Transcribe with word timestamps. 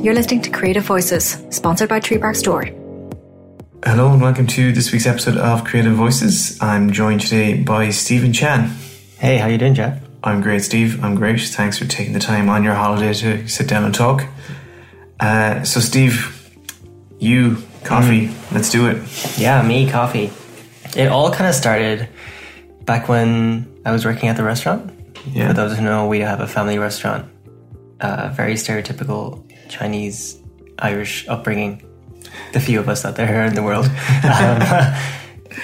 You're 0.00 0.14
listening 0.14 0.42
to 0.42 0.50
Creative 0.50 0.84
Voices, 0.84 1.44
sponsored 1.50 1.88
by 1.88 1.98
Tree 1.98 2.18
Bark 2.18 2.36
Store. 2.36 2.66
Hello 3.84 4.12
and 4.12 4.22
welcome 4.22 4.46
to 4.46 4.70
this 4.70 4.92
week's 4.92 5.06
episode 5.06 5.36
of 5.36 5.64
Creative 5.64 5.92
Voices. 5.92 6.56
I'm 6.62 6.92
joined 6.92 7.20
today 7.22 7.60
by 7.60 7.90
Stephen 7.90 8.32
Chan. 8.32 8.70
Hey, 9.18 9.38
how 9.38 9.48
you 9.48 9.58
doing, 9.58 9.74
Jeff? 9.74 10.00
I'm 10.22 10.40
great, 10.40 10.62
Steve. 10.62 11.02
I'm 11.02 11.16
great. 11.16 11.40
Thanks 11.40 11.80
for 11.80 11.84
taking 11.84 12.12
the 12.12 12.20
time 12.20 12.48
on 12.48 12.62
your 12.62 12.74
holiday 12.74 13.12
to 13.12 13.48
sit 13.48 13.66
down 13.66 13.82
and 13.84 13.92
talk. 13.92 14.24
Uh, 15.18 15.64
so, 15.64 15.80
Steve, 15.80 16.48
you 17.18 17.56
coffee. 17.82 18.28
Mm. 18.28 18.52
Let's 18.52 18.70
do 18.70 18.86
it. 18.86 19.36
Yeah, 19.36 19.66
me 19.66 19.90
coffee. 19.90 20.30
It 20.96 21.08
all 21.08 21.32
kind 21.32 21.48
of 21.48 21.56
started 21.56 22.08
back 22.84 23.08
when 23.08 23.80
I 23.84 23.90
was 23.90 24.04
working 24.04 24.28
at 24.28 24.36
the 24.36 24.44
restaurant. 24.44 24.92
Yeah. 25.26 25.48
For 25.48 25.54
those 25.54 25.76
who 25.76 25.82
know, 25.82 26.06
we 26.06 26.20
have 26.20 26.38
a 26.38 26.46
family 26.46 26.78
restaurant. 26.78 27.28
Uh, 28.00 28.28
very 28.32 28.54
stereotypical 28.54 29.47
Chinese 29.68 30.40
Irish 30.78 31.26
upbringing. 31.28 31.82
The 32.52 32.60
few 32.60 32.80
of 32.80 32.88
us 32.88 33.02
that 33.02 33.16
there 33.16 33.42
are 33.42 33.46
in 33.46 33.54
the 33.54 33.62
world. 33.62 33.86
um, 34.24 34.94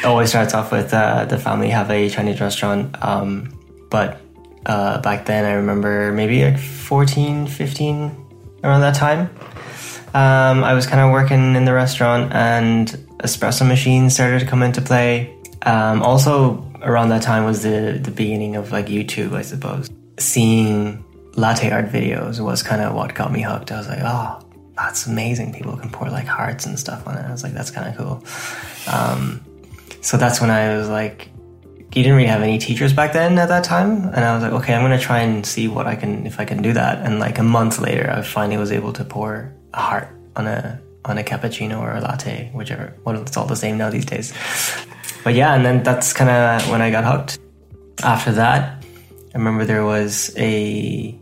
always 0.05 0.31
starts 0.31 0.55
off 0.55 0.73
with 0.73 0.93
uh, 0.93 1.25
the 1.27 1.39
family 1.39 1.71
have 1.71 1.91
a 1.91 2.09
Chinese 2.09 2.41
restaurant. 2.41 2.97
Um, 3.03 3.59
but 3.91 4.21
uh, 4.67 5.01
back 5.01 5.27
then, 5.27 5.45
I 5.45 5.53
remember 5.53 6.13
maybe 6.13 6.45
like 6.45 6.59
14, 6.59 7.47
15, 7.47 8.25
around 8.65 8.81
that 8.81 8.95
time. 8.95 9.31
Um, 10.15 10.63
I 10.65 10.75
was 10.75 10.87
kind 10.87 11.01
of 11.01 11.11
working 11.11 11.57
in 11.57 11.65
the 11.65 11.75
restaurant 11.75 12.33
and 12.33 12.89
espresso 13.19 13.67
machines 13.67 14.15
started 14.15 14.41
to 14.41 14.47
come 14.47 14.63
into 14.63 14.81
play. 14.81 15.37
Um, 15.63 16.03
also, 16.03 16.71
around 16.83 17.09
that 17.09 17.23
time 17.23 17.45
was 17.45 17.63
the, 17.63 17.99
the 18.01 18.11
beginning 18.11 18.57
of 18.57 18.71
like 18.73 18.87
YouTube, 18.87 19.33
I 19.33 19.43
suppose. 19.43 19.91
Seeing 20.19 21.05
latte 21.37 21.71
art 21.71 21.87
videos 21.87 22.41
was 22.41 22.63
kind 22.63 22.83
of 22.83 22.95
what 22.95 23.15
got 23.15 23.33
me 23.33 23.43
hooked. 23.43 23.73
I 23.73 23.79
was 23.79 23.89
like, 23.89 24.01
oh, 24.03 24.41
that's 24.77 25.07
amazing. 25.07 25.53
People 25.53 25.77
can 25.77 25.91
pour 25.91 26.09
like 26.11 26.27
hearts 26.27 26.67
and 26.67 26.79
stuff 26.79 27.07
on 27.07 27.17
it. 27.17 27.25
I 27.25 27.31
was 27.31 27.43
like, 27.43 27.53
that's 27.53 27.71
kind 27.71 27.89
of 27.89 27.97
cool. 27.97 28.25
Um, 28.93 29.45
so 30.01 30.17
that's 30.17 30.41
when 30.41 30.51
I 30.51 30.77
was 30.77 30.89
like, 30.89 31.31
you 31.95 32.03
didn't 32.03 32.17
really 32.17 32.29
have 32.29 32.43
any 32.43 32.59
teachers 32.59 32.93
back 32.93 33.13
then 33.13 33.39
at 33.39 33.49
that 33.49 33.63
time. 33.65 34.05
And 34.09 34.17
I 34.17 34.35
was 34.35 34.43
like, 34.43 34.53
okay, 34.53 34.75
I'm 34.75 34.83
going 34.83 34.99
to 34.99 35.05
try 35.05 35.21
and 35.21 35.47
see 35.47 35.69
what 35.69 35.87
I 35.87 35.95
can, 35.95 36.27
if 36.27 36.41
I 36.41 36.45
can 36.45 36.61
do 36.61 36.73
that. 36.73 37.07
And 37.07 37.21
like 37.21 37.39
a 37.39 37.45
month 37.45 37.79
later, 37.79 38.11
I 38.11 38.23
finally 38.23 38.57
was 38.57 38.73
able 38.73 38.93
to 38.95 39.05
pour 39.05 39.55
a 39.73 39.81
heart 39.81 40.09
on 40.35 40.49
a, 40.49 40.81
on 41.05 41.19
a 41.19 41.23
cappuccino 41.23 41.81
or 41.81 41.93
a 41.93 42.01
latte, 42.01 42.51
whichever. 42.53 42.95
Well, 43.05 43.23
it's 43.23 43.37
all 43.37 43.47
the 43.47 43.55
same 43.55 43.79
now 43.79 43.91
these 43.91 44.07
days. 44.07 44.33
But 45.23 45.35
yeah, 45.35 45.55
and 45.55 45.65
then 45.65 45.85
that's 45.85 46.13
kind 46.13 46.31
of 46.31 46.69
when 46.69 46.83
I 46.83 46.91
got 46.91 47.05
hooked. 47.05 47.39
After 48.03 48.33
that, 48.33 48.85
I 49.35 49.39
remember 49.39 49.65
there 49.65 49.85
was 49.85 50.35
a 50.37 51.17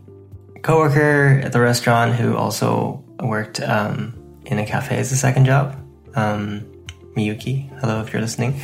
coworker 0.63 1.41
at 1.43 1.51
the 1.51 1.59
restaurant 1.59 2.15
who 2.15 2.35
also 2.35 3.03
worked 3.21 3.59
um, 3.59 4.13
in 4.45 4.57
a 4.57 4.65
cafe 4.65 4.97
as 4.97 5.11
a 5.11 5.15
second 5.15 5.45
job. 5.45 5.77
Um, 6.15 6.65
Miyuki, 7.15 7.69
hello 7.79 8.01
if 8.01 8.11
you're 8.11 8.21
listening. 8.21 8.59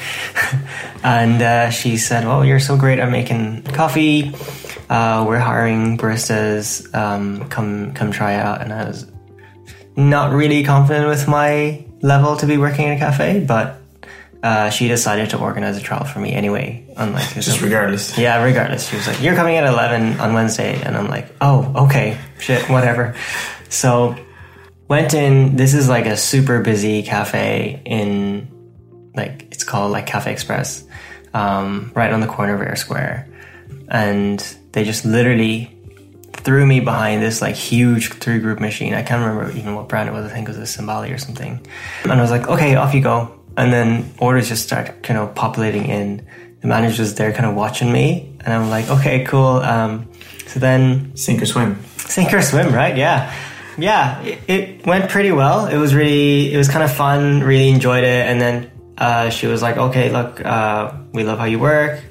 and 1.03 1.39
uh, 1.41 1.69
she 1.69 1.97
said, 1.97 2.25
"Well, 2.25 2.43
you're 2.43 2.59
so 2.59 2.75
great 2.75 2.97
at 2.97 3.11
making 3.11 3.61
coffee. 3.63 4.33
Uh, 4.89 5.23
we're 5.27 5.37
hiring 5.39 5.97
baristas. 5.97 6.91
Um, 6.95 7.47
come, 7.49 7.93
come 7.93 8.11
try 8.11 8.35
out." 8.35 8.61
And 8.61 8.73
I 8.73 8.85
was 8.87 9.05
not 9.95 10.33
really 10.33 10.63
confident 10.63 11.07
with 11.07 11.27
my 11.27 11.85
level 12.01 12.37
to 12.37 12.47
be 12.47 12.57
working 12.57 12.87
in 12.87 12.93
a 12.93 12.97
cafe, 12.97 13.45
but 13.45 13.79
uh, 14.41 14.69
she 14.69 14.87
decided 14.87 15.29
to 15.31 15.37
organize 15.37 15.77
a 15.77 15.81
trial 15.81 16.05
for 16.05 16.19
me 16.19 16.33
anyway. 16.33 16.85
Unlike 16.99 17.33
just 17.35 17.61
regardless. 17.61 18.17
Yeah, 18.17 18.43
regardless. 18.43 18.89
She 18.89 18.97
was 18.97 19.07
like, 19.07 19.21
"You're 19.21 19.35
coming 19.35 19.55
at 19.55 19.63
eleven 19.63 20.19
on 20.19 20.33
Wednesday," 20.33 20.81
and 20.81 20.97
I'm 20.97 21.07
like, 21.07 21.33
"Oh, 21.39 21.85
okay, 21.85 22.17
shit, 22.39 22.69
whatever." 22.69 23.15
So 23.69 24.17
went 24.89 25.13
in. 25.13 25.55
This 25.55 25.73
is 25.73 25.87
like 25.87 26.05
a 26.05 26.17
super 26.17 26.61
busy 26.61 27.01
cafe 27.03 27.81
in, 27.85 28.49
like 29.15 29.47
it's 29.51 29.63
called 29.63 29.93
like 29.93 30.07
Cafe 30.07 30.29
Express, 30.29 30.83
um, 31.33 31.93
right 31.95 32.11
on 32.11 32.19
the 32.19 32.27
corner 32.27 32.53
of 32.55 32.61
Eyre 32.61 32.75
Square, 32.75 33.29
and 33.87 34.39
they 34.73 34.83
just 34.83 35.05
literally 35.05 35.73
threw 36.33 36.65
me 36.65 36.79
behind 36.79 37.21
this 37.21 37.41
like 37.41 37.55
huge 37.55 38.09
three 38.13 38.39
group 38.39 38.59
machine. 38.59 38.93
I 38.93 39.03
can't 39.03 39.25
remember 39.25 39.57
even 39.57 39.75
what 39.75 39.87
brand 39.87 40.09
it 40.09 40.11
was. 40.11 40.25
I 40.25 40.33
think 40.33 40.49
it 40.49 40.57
was 40.57 40.77
a 40.77 40.81
Cimbali 40.81 41.13
or 41.13 41.17
something. 41.17 41.65
And 42.03 42.11
I 42.11 42.21
was 42.21 42.31
like, 42.31 42.47
okay, 42.47 42.75
off 42.75 42.93
you 42.93 43.01
go. 43.01 43.39
And 43.57 43.73
then 43.73 44.13
orders 44.19 44.47
just 44.47 44.63
start 44.63 45.03
kind 45.03 45.19
of 45.19 45.35
populating 45.35 45.85
in. 45.85 46.25
The 46.61 46.67
manager's 46.67 47.15
there 47.15 47.31
kind 47.31 47.45
of 47.45 47.55
watching 47.55 47.91
me. 47.91 48.35
And 48.41 48.53
I'm 48.53 48.69
like, 48.69 48.89
okay, 48.89 49.23
cool. 49.25 49.57
Um, 49.57 50.09
so 50.47 50.59
then. 50.59 51.15
Sink 51.15 51.41
or 51.41 51.45
swim. 51.45 51.81
Sink 51.97 52.33
or 52.33 52.41
swim, 52.41 52.73
right? 52.73 52.97
Yeah 52.97 53.33
yeah, 53.81 54.21
it, 54.21 54.39
it, 54.47 54.85
went 54.85 55.09
pretty 55.09 55.31
well. 55.31 55.67
It 55.67 55.77
was 55.77 55.95
really, 55.95 56.53
it 56.53 56.57
was 56.57 56.67
kind 56.67 56.83
of 56.83 56.91
fun. 56.91 57.41
Really 57.41 57.69
enjoyed 57.69 58.03
it. 58.03 58.27
And 58.27 58.41
then 58.41 58.71
uh, 58.97 59.29
she 59.29 59.47
was 59.47 59.61
like, 59.61 59.77
"Okay, 59.77 60.11
look, 60.11 60.43
uh, 60.43 60.93
we 61.13 61.23
love 61.23 61.39
how 61.39 61.45
you 61.45 61.59
work. 61.59 62.01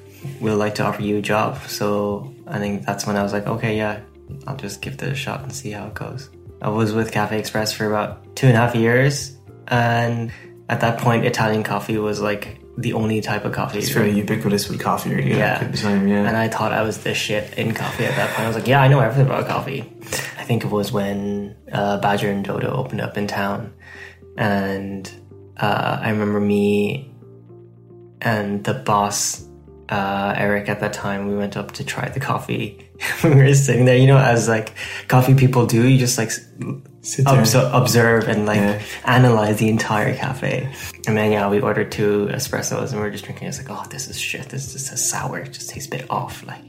We'd 0.41 0.53
like 0.53 0.77
to 0.77 0.85
offer 0.85 1.03
you 1.03 1.19
a 1.19 1.23
job." 1.23 1.61
So 1.67 2.35
I 2.47 2.59
think 2.59 2.85
that's 2.85 3.07
when 3.07 3.17
I 3.17 3.23
was 3.23 3.33
like, 3.33 3.47
"Okay, 3.47 3.77
yeah, 3.77 4.01
I'll 4.47 4.57
just 4.57 4.81
give 4.81 4.95
it 4.95 5.03
a 5.03 5.15
shot 5.15 5.43
and 5.43 5.53
see 5.53 5.71
how 5.71 5.87
it 5.87 5.95
goes." 5.95 6.31
I 6.61 6.71
was 6.71 6.93
with 6.93 7.13
Cafe 7.13 7.39
Express 7.39 7.73
for 7.73 7.87
about 7.87 8.35
two 8.37 8.47
and 8.47 8.57
a 8.57 8.61
half 8.61 8.75
years, 8.75 9.37
and 9.69 10.33
at 10.69 10.81
that 10.81 10.99
point, 10.99 11.25
Italian 11.25 11.63
coffee 11.63 11.99
was 11.99 12.21
like 12.21 12.59
the 12.79 12.93
only 12.93 13.21
type 13.21 13.45
of 13.45 13.53
coffee. 13.53 13.79
It's 13.79 13.91
very 13.91 14.13
ubiquitous 14.13 14.69
with 14.69 14.81
coffee. 14.81 15.11
Yeah. 15.11 15.59
Time, 15.73 16.07
yeah. 16.07 16.27
And 16.27 16.37
I 16.37 16.49
thought 16.49 16.73
I 16.73 16.83
was 16.83 16.99
the 16.99 17.13
shit 17.13 17.59
in 17.59 17.75
coffee 17.75 18.05
at 18.05 18.15
that 18.15 18.31
point. 18.31 18.45
I 18.45 18.47
was 18.47 18.57
like, 18.57 18.69
yeah, 18.69 18.81
I 18.81 18.87
know 18.87 19.01
everything 19.01 19.27
about 19.27 19.49
coffee. 19.49 19.81
I 20.39 20.45
think 20.45 20.65
it 20.65 20.71
was 20.71 20.93
when 20.93 21.57
uh, 21.73 21.99
Badger 21.99 22.31
and 22.31 22.45
Dodo 22.45 22.73
opened 22.73 23.01
up 23.01 23.19
in 23.19 23.27
town, 23.27 23.75
and 24.37 25.11
uh, 25.57 25.99
I 26.01 26.11
remember 26.11 26.41
me 26.41 27.13
and 28.21 28.63
the 28.63 28.75
boss 28.75 29.49
uh, 29.89 30.35
Eric 30.37 30.69
at 30.69 30.81
that 30.81 30.93
time, 30.93 31.29
we 31.29 31.37
went 31.37 31.57
up 31.57 31.73
to 31.73 31.85
try 31.85 32.09
the 32.09 32.21
coffee. 32.21 32.89
we 33.25 33.31
were 33.31 33.55
sitting 33.55 33.87
there, 33.87 33.97
you 33.97 34.07
know, 34.07 34.19
as 34.19 34.49
like 34.49 34.75
coffee 35.09 35.35
people 35.35 35.67
do, 35.67 35.87
you 35.87 35.99
just 35.99 36.19
like 36.19 36.31
obs- 37.27 37.55
observe 37.55 38.29
and 38.29 38.47
like 38.47 38.59
yeah. 38.59 38.83
analyze 39.05 39.59
the 39.59 39.69
entire 39.69 40.15
cafe. 40.15 40.73
And 41.07 41.17
then, 41.17 41.33
yeah, 41.33 41.49
we 41.49 41.61
ordered 41.61 41.91
two 41.91 42.27
espressos 42.31 42.93
and 42.93 43.01
we 43.01 43.07
are 43.07 43.11
just 43.11 43.25
drinking. 43.25 43.49
It's 43.49 43.59
like, 43.59 43.71
oh, 43.71 43.85
this 43.89 44.09
is 44.09 44.19
shit. 44.19 44.49
This 44.49 44.75
is 44.75 44.91
just 44.91 45.09
sour. 45.09 45.39
It 45.39 45.53
just 45.53 45.71
tastes 45.71 45.87
a 45.87 45.91
bit 45.91 46.11
off. 46.11 46.47
Like, 46.47 46.63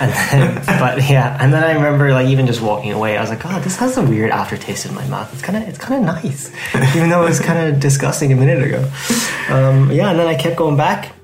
and 0.00 0.12
then, 0.12 0.54
but 0.66 1.08
yeah. 1.08 1.36
And 1.40 1.52
then 1.52 1.64
I 1.64 1.72
remember 1.72 2.12
like 2.12 2.28
even 2.28 2.46
just 2.46 2.60
walking 2.60 2.92
away, 2.92 3.16
I 3.16 3.20
was 3.20 3.30
like, 3.30 3.44
oh, 3.44 3.60
this 3.60 3.76
has 3.76 3.96
a 3.96 4.02
weird 4.02 4.30
aftertaste 4.30 4.86
in 4.86 4.94
my 4.94 5.06
mouth. 5.08 5.32
It's 5.32 5.42
kind 5.42 5.62
of, 5.62 5.68
it's 5.68 5.78
kind 5.78 6.00
of 6.00 6.22
nice, 6.22 6.50
even 6.96 7.08
though 7.08 7.22
it 7.22 7.28
was 7.28 7.40
kind 7.40 7.74
of 7.74 7.80
disgusting 7.80 8.32
a 8.32 8.36
minute 8.36 8.62
ago. 8.62 8.90
Um, 9.48 9.90
yeah. 9.90 10.10
And 10.10 10.18
then 10.18 10.26
I 10.26 10.34
kept 10.34 10.56
going 10.56 10.76
back 10.76 11.14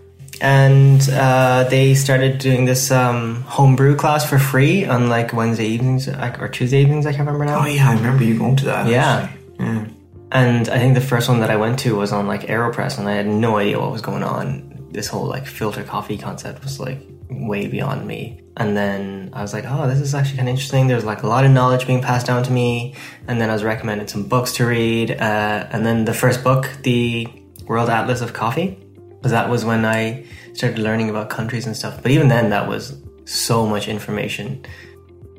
and 0.40 1.08
uh, 1.10 1.64
they 1.64 1.94
started 1.94 2.38
doing 2.38 2.64
this 2.64 2.90
um, 2.90 3.42
homebrew 3.42 3.96
class 3.96 4.28
for 4.28 4.38
free 4.38 4.84
on 4.84 5.08
like 5.08 5.32
Wednesday 5.32 5.66
evenings 5.66 6.08
or 6.08 6.48
Tuesday 6.48 6.80
evenings. 6.80 7.06
I 7.06 7.12
can't 7.12 7.26
remember 7.26 7.44
now. 7.44 7.62
Oh 7.62 7.66
yeah, 7.66 7.90
I 7.90 7.94
remember 7.94 8.24
you 8.24 8.38
going 8.38 8.56
to 8.56 8.64
that. 8.66 8.88
Yeah. 8.88 9.30
yeah. 9.58 9.86
And 10.30 10.68
I 10.68 10.78
think 10.78 10.94
the 10.94 11.00
first 11.00 11.28
one 11.28 11.40
that 11.40 11.50
I 11.50 11.56
went 11.56 11.78
to 11.80 11.96
was 11.96 12.12
on 12.12 12.26
like 12.26 12.42
Aeropress, 12.42 12.98
and 12.98 13.08
I 13.08 13.14
had 13.14 13.26
no 13.26 13.56
idea 13.56 13.78
what 13.80 13.90
was 13.90 14.02
going 14.02 14.22
on. 14.22 14.88
This 14.90 15.08
whole 15.08 15.26
like 15.26 15.46
filter 15.46 15.82
coffee 15.82 16.18
concept 16.18 16.62
was 16.62 16.78
like 16.78 17.00
way 17.30 17.66
beyond 17.66 18.06
me. 18.06 18.42
And 18.56 18.76
then 18.76 19.30
I 19.32 19.42
was 19.42 19.52
like, 19.52 19.64
oh, 19.66 19.88
this 19.88 20.00
is 20.00 20.14
actually 20.14 20.38
kind 20.38 20.48
of 20.48 20.52
interesting. 20.52 20.88
There's 20.88 21.04
like 21.04 21.22
a 21.22 21.28
lot 21.28 21.44
of 21.44 21.52
knowledge 21.52 21.86
being 21.86 22.02
passed 22.02 22.26
down 22.26 22.42
to 22.42 22.50
me. 22.50 22.94
And 23.28 23.40
then 23.40 23.50
I 23.50 23.52
was 23.52 23.62
recommended 23.62 24.10
some 24.10 24.24
books 24.24 24.54
to 24.54 24.66
read. 24.66 25.12
Uh, 25.12 25.68
and 25.70 25.86
then 25.86 26.04
the 26.04 26.14
first 26.14 26.42
book, 26.42 26.68
the 26.82 27.28
World 27.66 27.88
Atlas 27.88 28.20
of 28.20 28.32
Coffee 28.32 28.78
because 29.18 29.32
that 29.32 29.48
was 29.48 29.64
when 29.64 29.84
I 29.84 30.24
started 30.54 30.78
learning 30.78 31.10
about 31.10 31.28
countries 31.28 31.66
and 31.66 31.76
stuff. 31.76 32.02
But 32.02 32.10
even 32.12 32.28
then, 32.28 32.50
that 32.50 32.68
was 32.68 32.96
so 33.24 33.66
much 33.66 33.88
information. 33.88 34.64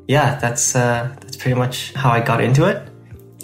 Yeah, 0.06 0.38
that's 0.38 0.76
uh, 0.76 1.14
that's 1.20 1.36
pretty 1.36 1.58
much 1.58 1.92
how 1.94 2.10
I 2.10 2.20
got 2.20 2.40
into 2.40 2.66
it. 2.66 2.88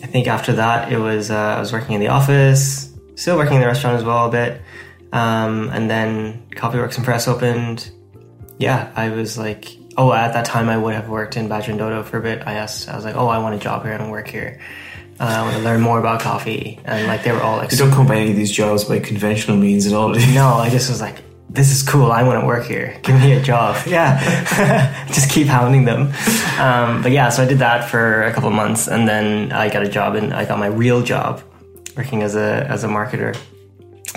I 0.02 0.06
think 0.06 0.26
after 0.26 0.52
that, 0.54 0.92
it 0.92 0.98
was 0.98 1.30
uh, 1.30 1.56
I 1.56 1.60
was 1.60 1.72
working 1.72 1.94
in 1.94 2.00
the 2.00 2.08
office, 2.08 2.92
still 3.14 3.36
working 3.36 3.54
in 3.54 3.60
the 3.60 3.66
restaurant 3.66 3.96
as 3.96 4.04
well 4.04 4.26
a 4.26 4.30
bit, 4.30 4.60
um, 5.12 5.70
and 5.70 5.90
then 5.90 6.46
Coffee 6.54 6.78
Works 6.78 6.96
and 6.96 7.04
Press 7.04 7.28
opened. 7.28 7.90
Yeah, 8.58 8.90
I 8.96 9.10
was 9.10 9.36
like, 9.36 9.76
oh, 9.96 10.12
at 10.12 10.32
that 10.32 10.44
time 10.44 10.68
I 10.68 10.76
would 10.76 10.94
have 10.94 11.08
worked 11.08 11.36
in 11.36 11.48
Badger 11.48 11.72
and 11.72 11.78
Dodo 11.78 12.02
for 12.02 12.18
a 12.18 12.22
bit. 12.22 12.46
I 12.46 12.54
asked, 12.54 12.88
I 12.88 12.96
was 12.96 13.04
like, 13.04 13.16
oh, 13.16 13.28
I 13.28 13.38
want 13.38 13.54
a 13.54 13.58
job 13.58 13.82
here 13.82 13.92
and 13.92 14.10
work 14.10 14.28
here. 14.28 14.60
Uh, 15.18 15.24
I 15.24 15.42
want 15.42 15.56
to 15.56 15.62
learn 15.62 15.80
more 15.80 15.98
about 15.98 16.20
coffee. 16.20 16.78
And 16.84 17.06
like 17.06 17.24
they 17.24 17.32
were 17.32 17.40
all 17.40 17.56
like, 17.56 17.72
you 17.72 17.78
don't 17.78 17.90
come 17.90 18.06
by 18.06 18.16
any 18.16 18.30
of 18.30 18.36
these 18.36 18.50
jobs 18.50 18.84
by 18.84 18.98
conventional 19.00 19.56
means 19.56 19.86
at 19.86 19.92
all. 19.92 20.10
no, 20.10 20.48
I 20.48 20.68
just 20.68 20.90
was 20.90 21.00
like, 21.00 21.22
this 21.48 21.70
is 21.70 21.82
cool. 21.82 22.12
I 22.12 22.22
want 22.22 22.40
to 22.40 22.46
work 22.46 22.66
here. 22.66 22.98
Give 23.02 23.18
me 23.18 23.32
a 23.32 23.42
job. 23.42 23.76
Yeah, 23.86 25.06
just 25.06 25.30
keep 25.30 25.46
hounding 25.46 25.84
them. 25.84 26.12
Um, 26.58 27.02
but 27.02 27.12
yeah, 27.12 27.30
so 27.30 27.42
I 27.42 27.46
did 27.46 27.60
that 27.60 27.88
for 27.88 28.24
a 28.24 28.32
couple 28.32 28.50
months, 28.50 28.88
and 28.88 29.08
then 29.08 29.52
I 29.52 29.70
got 29.70 29.82
a 29.82 29.88
job, 29.88 30.16
and 30.16 30.34
I 30.34 30.44
got 30.44 30.58
my 30.58 30.66
real 30.66 31.02
job 31.02 31.42
working 31.96 32.22
as 32.22 32.34
a 32.34 32.66
as 32.68 32.84
a 32.84 32.88
marketer. 32.88 33.34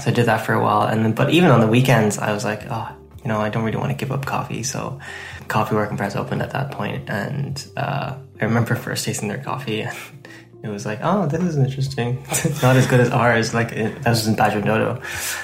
So 0.02 0.10
I 0.10 0.12
did 0.12 0.26
that 0.26 0.46
for 0.46 0.54
a 0.54 0.62
while, 0.62 0.88
and 0.88 1.06
then 1.06 1.14
but 1.14 1.30
even 1.30 1.52
on 1.52 1.62
the 1.62 1.68
weekends, 1.68 2.18
I 2.18 2.34
was 2.34 2.44
like, 2.44 2.64
oh, 2.70 2.90
you 3.24 3.28
know, 3.28 3.40
I 3.40 3.50
don't 3.50 3.64
really 3.64 3.78
want 3.78 3.92
to 3.92 3.98
give 3.98 4.12
up 4.12 4.26
coffee. 4.26 4.64
So 4.64 5.00
Coffee 5.48 5.76
Working 5.76 5.98
Press 5.98 6.16
opened 6.16 6.42
at 6.42 6.52
that 6.52 6.72
point, 6.72 7.10
and 7.10 7.64
uh, 7.78 8.16
I 8.42 8.46
remember 8.46 8.76
first 8.76 9.06
tasting 9.06 9.30
their 9.30 9.44
coffee. 9.44 9.88
it 10.62 10.68
was 10.68 10.86
like, 10.86 11.00
oh, 11.02 11.26
this 11.26 11.42
is 11.42 11.56
interesting. 11.58 12.22
it's 12.30 12.62
not 12.62 12.76
as 12.76 12.86
good 12.86 13.00
as 13.00 13.10
ours. 13.10 13.54
Like 13.54 13.72
it, 13.72 14.02
that 14.04 14.10
was 14.10 14.28
in 14.28 14.36
Badger 14.36 14.62
Dodo. 14.62 15.02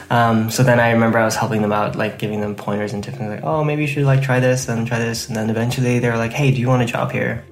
Um, 0.10 0.50
so 0.50 0.62
then 0.64 0.80
I 0.80 0.92
remember 0.92 1.18
I 1.18 1.26
was 1.26 1.36
helping 1.36 1.62
them 1.62 1.72
out, 1.72 1.96
like 1.96 2.20
giving 2.20 2.42
them 2.42 2.56
pointers 2.56 2.92
and 2.92 3.04
tips. 3.04 3.20
Like, 3.20 3.44
oh, 3.44 3.64
maybe 3.64 3.84
you 3.84 3.88
should 3.88 4.04
like 4.04 4.22
try 4.22 4.40
this 4.42 4.68
and 4.68 4.86
try 4.86 5.00
this. 5.00 5.28
And 5.28 5.36
then 5.36 5.50
eventually 5.50 6.00
they 6.00 6.10
were 6.10 6.18
like, 6.18 6.34
hey, 6.34 6.52
do 6.52 6.60
you 6.60 6.68
want 6.68 6.84
a 6.84 6.86
job 6.86 7.12
here? 7.12 7.46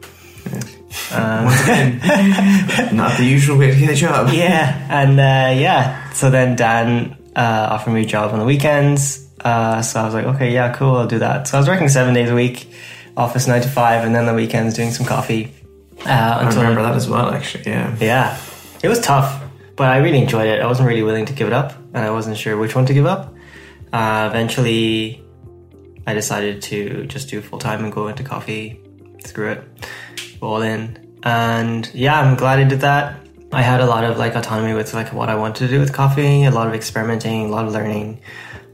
Um, 1.12 1.45
not 2.95 3.18
the 3.18 3.25
usual 3.25 3.57
way 3.57 3.71
to 3.71 3.80
get 3.80 3.89
a 3.89 3.95
job. 3.95 4.30
Yeah, 4.31 4.88
and 4.92 5.19
uh, 5.19 5.60
yeah. 5.60 6.12
So 6.12 6.30
then 6.30 6.56
Dan 6.56 7.18
uh, 7.36 7.68
offered 7.71 7.92
me 7.92 8.04
a 8.04 8.06
job 8.06 8.31
on 8.31 8.38
the 8.38 8.45
weekends. 8.45 9.27
Uh, 9.39 9.81
so 9.81 10.00
I 10.00 10.06
was 10.06 10.13
like, 10.13 10.25
okay, 10.25 10.54
yeah, 10.54 10.71
cool, 10.74 10.95
I'll 10.95 11.07
do 11.07 11.19
that. 11.19 11.48
So 11.48 11.57
I 11.57 11.60
was 11.60 11.68
working 11.68 11.89
seven 11.89 12.13
days 12.13 12.30
a 12.30 12.36
week, 12.36 12.71
office 13.18 13.48
nine 13.48 13.62
to 13.63 13.68
five, 13.68 14.06
and 14.06 14.13
then 14.13 14.27
the 14.27 14.36
weekends 14.36 14.75
doing 14.75 14.92
some 14.92 15.06
coffee. 15.07 15.51
Uh, 16.05 16.39
I 16.41 16.50
remember 16.50 16.81
that 16.83 16.95
as 16.95 17.07
well, 17.07 17.29
actually. 17.29 17.65
Yeah. 17.65 17.95
Yeah, 18.00 18.39
it 18.81 18.89
was 18.89 19.00
tough, 19.00 19.41
but 19.75 19.88
I 19.88 19.97
really 19.97 20.21
enjoyed 20.21 20.47
it. 20.47 20.61
I 20.61 20.67
wasn't 20.67 20.88
really 20.88 21.03
willing 21.03 21.25
to 21.25 21.33
give 21.33 21.47
it 21.47 21.53
up, 21.53 21.73
and 21.94 21.97
I 21.97 22.11
wasn't 22.11 22.38
sure 22.38 22.57
which 22.57 22.75
one 22.75 22.85
to 22.88 22.94
give 22.94 23.05
up. 23.05 23.33
Uh, 23.94 24.27
eventually, 24.29 25.23
I 26.05 26.13
decided 26.13 26.61
to 26.63 27.05
just 27.05 27.29
do 27.29 27.41
full 27.41 27.59
time 27.59 27.83
and 27.83 27.94
go 27.94 28.07
into 28.07 28.23
coffee. 28.23 28.81
Screw 29.23 29.51
it, 29.51 29.63
all 30.41 30.61
in. 30.61 31.17
And 31.23 31.89
yeah, 31.94 32.19
I'm 32.19 32.35
glad 32.35 32.59
I 32.59 32.65
did 32.65 32.81
that. 32.81 33.19
I 33.53 33.61
had 33.61 33.79
a 33.81 33.85
lot 33.85 34.03
of 34.03 34.17
like 34.17 34.35
autonomy 34.35 34.73
with 34.73 34.94
like 34.94 35.13
what 35.13 35.29
I 35.29 35.35
wanted 35.35 35.67
to 35.67 35.67
do 35.69 35.79
with 35.79 35.94
coffee, 35.94 36.44
a 36.44 36.51
lot 36.51 36.67
of 36.67 36.73
experimenting, 36.73 37.45
a 37.45 37.50
lot 37.50 37.65
of 37.65 37.71
learning. 37.71 38.19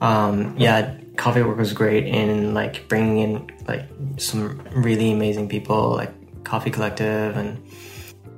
Um, 0.02 0.56
yeah, 0.58 0.98
coffee 1.18 1.44
work 1.44 1.58
was 1.58 1.74
great 1.74 2.08
in 2.08 2.54
like 2.54 2.88
bringing 2.88 3.20
in 3.20 3.52
like 3.68 3.86
some 4.18 4.62
really 4.74 5.12
amazing 5.12 5.50
people 5.50 5.96
like 5.96 6.14
Coffee 6.44 6.72
Collective 6.72 7.38
and 7.38 7.64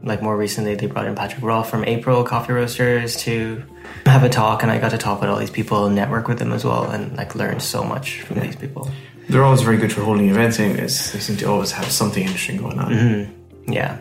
like 0.03 0.21
more 0.21 0.35
recently 0.35 0.75
they 0.75 0.87
brought 0.87 1.05
in 1.05 1.15
Patrik 1.15 1.41
Rolf 1.41 1.69
from 1.69 1.85
April 1.85 2.23
Coffee 2.23 2.53
Roasters 2.53 3.15
to 3.17 3.63
have 4.05 4.23
a 4.23 4.29
talk 4.29 4.63
and 4.63 4.71
I 4.71 4.79
got 4.79 4.91
to 4.91 4.97
talk 4.97 5.21
with 5.21 5.29
all 5.29 5.37
these 5.37 5.51
people 5.51 5.85
and 5.85 5.95
network 5.95 6.27
with 6.27 6.39
them 6.39 6.51
as 6.51 6.65
well 6.65 6.89
and 6.89 7.15
like 7.17 7.35
learn 7.35 7.59
so 7.59 7.83
much 7.83 8.21
from 8.21 8.37
yeah. 8.37 8.43
these 8.43 8.55
people. 8.55 8.89
They're 9.29 9.43
always 9.43 9.61
very 9.61 9.77
good 9.77 9.93
for 9.93 10.01
holding 10.01 10.29
events 10.29 10.59
anyways. 10.59 11.13
They 11.13 11.19
seem 11.19 11.37
to 11.37 11.45
always 11.45 11.71
have 11.71 11.85
something 11.85 12.23
interesting 12.23 12.57
going 12.57 12.79
on. 12.79 12.91
Mm-hmm. 12.91 13.71
Yeah. 13.71 13.99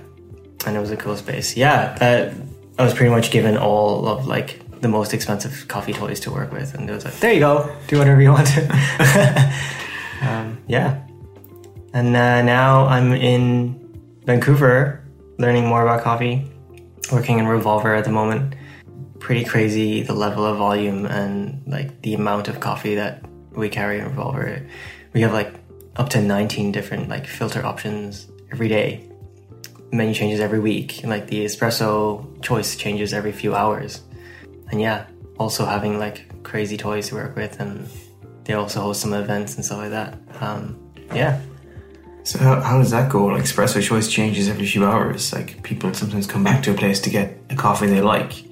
And 0.66 0.76
it 0.76 0.80
was 0.80 0.90
a 0.90 0.96
cool 0.96 1.16
space. 1.16 1.56
Yeah. 1.56 1.94
That, 1.98 2.34
I 2.78 2.84
was 2.84 2.94
pretty 2.94 3.10
much 3.10 3.30
given 3.30 3.56
all 3.56 4.08
of 4.08 4.26
like 4.26 4.60
the 4.80 4.88
most 4.88 5.12
expensive 5.12 5.68
coffee 5.68 5.92
toys 5.92 6.20
to 6.20 6.30
work 6.30 6.50
with 6.52 6.74
and 6.74 6.88
it 6.88 6.92
was 6.92 7.04
like, 7.04 7.18
there 7.20 7.32
you 7.32 7.40
go, 7.40 7.70
do 7.88 7.98
whatever 7.98 8.22
you 8.22 8.30
want 8.30 8.48
um, 10.22 10.58
yeah. 10.66 11.02
And 11.92 12.16
uh, 12.16 12.42
now 12.42 12.86
I'm 12.86 13.12
in 13.12 13.79
Vancouver, 14.24 15.02
learning 15.38 15.66
more 15.66 15.82
about 15.82 16.02
coffee, 16.02 16.44
working 17.10 17.38
in 17.38 17.46
Revolver 17.46 17.94
at 17.94 18.04
the 18.04 18.10
moment. 18.10 18.54
Pretty 19.18 19.44
crazy 19.44 20.02
the 20.02 20.14
level 20.14 20.44
of 20.44 20.58
volume 20.58 21.06
and 21.06 21.62
like 21.66 22.02
the 22.02 22.14
amount 22.14 22.48
of 22.48 22.60
coffee 22.60 22.94
that 22.94 23.24
we 23.52 23.68
carry 23.68 23.98
in 23.98 24.04
Revolver. 24.04 24.66
We 25.12 25.22
have 25.22 25.32
like 25.32 25.54
up 25.96 26.08
to 26.10 26.20
19 26.20 26.72
different 26.72 27.08
like 27.08 27.26
filter 27.26 27.64
options 27.64 28.28
every 28.52 28.68
day. 28.68 29.08
Menu 29.92 30.14
changes 30.14 30.40
every 30.40 30.60
week, 30.60 31.00
like 31.04 31.26
the 31.26 31.44
espresso 31.44 32.40
choice 32.42 32.76
changes 32.76 33.12
every 33.12 33.32
few 33.32 33.54
hours. 33.54 34.02
And 34.70 34.80
yeah, 34.80 35.06
also 35.38 35.64
having 35.64 35.98
like 35.98 36.42
crazy 36.44 36.76
toys 36.76 37.08
to 37.08 37.16
work 37.16 37.34
with, 37.34 37.58
and 37.58 37.88
they 38.44 38.52
also 38.52 38.80
host 38.80 39.00
some 39.00 39.12
events 39.14 39.56
and 39.56 39.64
stuff 39.64 39.78
like 39.78 39.90
that. 39.90 40.18
Um, 40.40 40.92
yeah, 41.12 41.40
so 42.22 42.38
how, 42.38 42.60
how 42.60 42.78
does 42.78 42.90
that 42.90 43.10
go? 43.10 43.26
Like 43.26 43.44
espresso 43.44 43.82
choice 43.82 44.08
changes 44.08 44.48
every 44.48 44.66
few 44.66 44.84
hours. 44.84 45.32
Like 45.32 45.62
people 45.62 45.92
sometimes 45.94 46.26
come 46.26 46.44
back 46.44 46.62
to 46.64 46.72
a 46.72 46.74
place 46.74 47.00
to 47.00 47.10
get 47.10 47.38
a 47.50 47.56
coffee 47.56 47.86
they 47.86 48.00
like. 48.00 48.44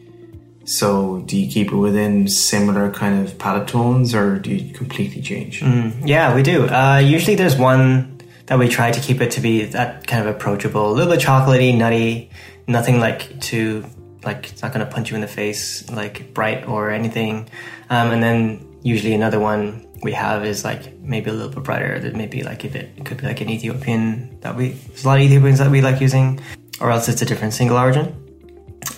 So 0.64 1.20
do 1.20 1.36
you 1.36 1.50
keep 1.50 1.72
it 1.72 1.76
within 1.76 2.28
similar 2.28 2.90
kind 2.90 3.26
of 3.26 3.38
palate 3.38 3.68
tones, 3.68 4.14
or 4.14 4.38
do 4.38 4.54
you 4.54 4.74
completely 4.74 5.22
change? 5.22 5.62
Mm, 5.62 6.06
yeah, 6.06 6.34
we 6.34 6.42
do. 6.42 6.68
Uh, 6.68 6.98
usually, 6.98 7.36
there's 7.36 7.56
one 7.56 8.20
that 8.46 8.58
we 8.58 8.68
try 8.68 8.90
to 8.90 9.00
keep 9.00 9.22
it 9.22 9.30
to 9.30 9.40
be 9.40 9.64
that 9.64 10.06
kind 10.06 10.26
of 10.26 10.34
approachable, 10.34 10.90
a 10.90 10.92
little 10.92 11.10
bit 11.10 11.22
chocolatey, 11.22 11.76
nutty, 11.76 12.30
nothing 12.66 13.00
like 13.00 13.40
too 13.40 13.84
like 14.24 14.50
it's 14.50 14.62
not 14.62 14.72
going 14.74 14.84
to 14.84 14.92
punch 14.92 15.10
you 15.10 15.14
in 15.14 15.22
the 15.22 15.28
face, 15.28 15.88
like 15.90 16.34
bright 16.34 16.68
or 16.68 16.90
anything. 16.90 17.48
Um, 17.88 18.10
and 18.10 18.22
then 18.22 18.78
usually 18.82 19.14
another 19.14 19.40
one 19.40 19.87
we 20.02 20.12
have 20.12 20.44
is 20.44 20.64
like 20.64 20.98
maybe 21.00 21.30
a 21.30 21.32
little 21.32 21.50
bit 21.50 21.64
brighter. 21.64 21.98
That 21.98 22.14
maybe 22.14 22.42
like 22.42 22.64
if 22.64 22.74
it, 22.74 22.90
it 22.96 23.04
could 23.04 23.18
be 23.18 23.26
like 23.26 23.40
an 23.40 23.50
Ethiopian 23.50 24.38
that 24.40 24.56
we 24.56 24.70
there's 24.70 25.04
a 25.04 25.08
lot 25.08 25.18
of 25.18 25.24
Ethiopians 25.24 25.58
that 25.58 25.70
we 25.70 25.80
like 25.80 26.00
using, 26.00 26.40
or 26.80 26.90
else 26.90 27.08
it's 27.08 27.22
a 27.22 27.26
different 27.26 27.54
single 27.54 27.76
origin. 27.76 28.14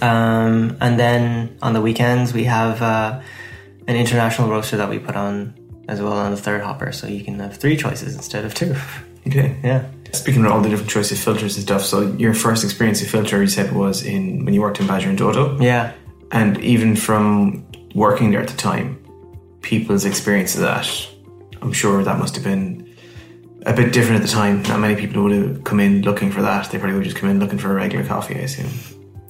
Um, 0.03 0.77
and 0.81 0.99
then 0.99 1.59
on 1.63 1.73
the 1.73 1.81
weekends 1.81 2.33
we 2.33 2.45
have 2.45 2.81
uh, 2.81 3.21
an 3.87 3.97
international 3.97 4.49
roaster 4.49 4.77
that 4.77 4.89
we 4.89 4.99
put 4.99 5.17
on 5.17 5.55
as 5.89 6.01
well 6.01 6.13
on 6.13 6.31
the 6.31 6.37
third 6.37 6.63
hopper, 6.63 6.93
so 6.93 7.07
you 7.07 7.25
can 7.25 7.39
have 7.41 7.57
three 7.57 7.77
choices 7.77 8.15
instead 8.15 8.45
of 8.45 8.55
two. 8.55 8.75
Okay, 9.27 9.55
yeah. 9.63 9.87
Speaking 10.13 10.45
of 10.47 10.51
all 10.51 10.61
the 10.61 10.71
different 10.71 10.91
choices 10.91 11.19
of 11.19 11.25
filters 11.25 11.57
and 11.57 11.63
stuff, 11.63 11.83
so 11.83 12.11
your 12.13 12.35
first 12.35 12.65
experience 12.65 13.03
of 13.03 13.09
filter, 13.09 13.41
you 13.41 13.49
said, 13.49 13.73
was 13.73 14.03
in 14.03 14.45
when 14.45 14.55
you 14.55 14.63
worked 14.63 14.81
in 14.81 14.87
Badger 14.87 15.11
and 15.11 15.19
Dodo. 15.19 15.61
Yeah. 15.61 15.93
And 16.33 16.59
even 16.61 16.97
from 16.97 17.67
working 17.95 18.31
there 18.31 18.41
at 18.41 18.49
the 18.49 18.57
time, 18.57 19.00
people's 19.63 20.05
experience 20.05 20.55
of 20.55 20.63
that. 20.63 21.09
I'm 21.63 21.73
sure 21.73 22.03
that 22.03 22.19
must 22.19 22.35
have 22.37 22.45
been 22.45 22.95
a 23.67 23.73
bit 23.73 23.93
different 23.93 24.23
at 24.23 24.27
the 24.27 24.33
time. 24.33 24.63
Not 24.63 24.81
many 24.81 24.97
people 24.97 25.23
would 25.23 25.33
have 25.33 25.65
come 25.65 25.81
in 25.81 26.03
looking 26.03 26.31
for 26.31 26.43
that. 26.43 26.71
They 26.71 26.79
probably 26.79 26.97
would 26.97 27.05
just 27.05 27.17
come 27.17 27.29
in 27.29 27.39
looking 27.39 27.59
for 27.59 27.71
a 27.71 27.75
regular 27.75 28.05
coffee, 28.05 28.37
I 28.37 28.41
assume. 28.41 28.71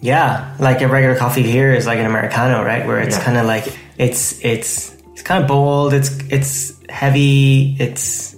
Yeah, 0.01 0.57
like 0.59 0.81
a 0.81 0.89
regular 0.89 1.17
coffee 1.17 1.43
here 1.43 1.75
is 1.75 1.87
like 1.87 1.99
an 1.99 2.07
americano, 2.07 2.65
right? 2.65 2.87
Where 2.87 3.01
it's 3.01 3.19
yeah. 3.19 3.25
kind 3.25 3.37
of 3.37 3.47
like 3.47 3.67
it's 3.99 4.43
it's 4.43 4.97
it's 5.13 5.23
kind 5.23 5.43
of 5.43 5.49
bold. 5.49 5.93
It's 5.93 6.19
it's 6.31 6.81
heavy. 6.89 7.77
It's 7.79 8.35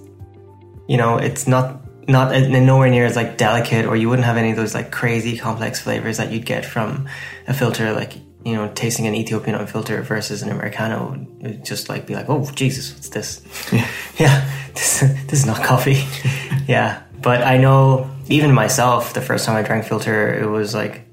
you 0.89 0.97
know 0.97 1.19
it's 1.19 1.47
not 1.47 1.83
not 2.09 2.33
nowhere 2.33 2.91
near 2.91 3.07
as 3.07 3.15
like 3.15 3.37
delicate, 3.37 3.87
or 3.87 3.95
you 3.95 4.09
wouldn't 4.09 4.27
have 4.27 4.37
any 4.37 4.51
of 4.51 4.57
those 4.57 4.75
like 4.75 4.91
crazy 4.91 5.39
complex 5.39 5.81
flavors 5.81 6.17
that 6.17 6.33
you'd 6.33 6.47
get 6.47 6.65
from 6.65 7.07
a 7.47 7.55
filter 7.55 7.93
like 7.93 8.15
you 8.45 8.55
know, 8.55 8.71
tasting 8.75 9.07
an 9.07 9.15
Ethiopian 9.15 9.57
unfiltered 9.57 10.05
versus 10.05 10.43
an 10.43 10.51
Americano 10.51 11.17
would 11.41 11.65
just 11.65 11.89
like 11.89 12.07
be 12.07 12.15
like, 12.15 12.29
oh 12.29 12.51
Jesus, 12.55 12.93
what's 12.93 13.09
this? 13.11 13.43
Yeah, 13.73 13.89
yeah 14.19 14.51
this, 14.75 15.01
this 15.01 15.41
is 15.41 15.47
not 15.47 15.63
coffee. 15.63 16.05
yeah, 16.69 17.03
but 17.21 17.43
I 17.43 17.57
know 17.59 18.11
even 18.29 18.53
myself, 18.53 19.15
the 19.15 19.21
first 19.21 19.45
time 19.45 19.57
I 19.57 19.63
drank 19.63 19.85
filter, 19.85 20.35
it 20.35 20.47
was 20.47 20.75
like 20.75 21.07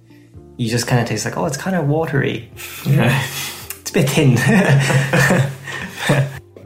you 0.57 0.69
just 0.69 0.87
kind 0.87 1.01
of 1.01 1.07
taste 1.07 1.25
like, 1.25 1.37
oh, 1.37 1.45
it's 1.45 1.57
kind 1.57 1.75
of 1.75 1.87
watery. 1.87 2.51
Yeah, 2.85 3.25
it's 3.80 3.92
a 3.92 3.94
bit 3.94 4.09
thin. 4.09 4.31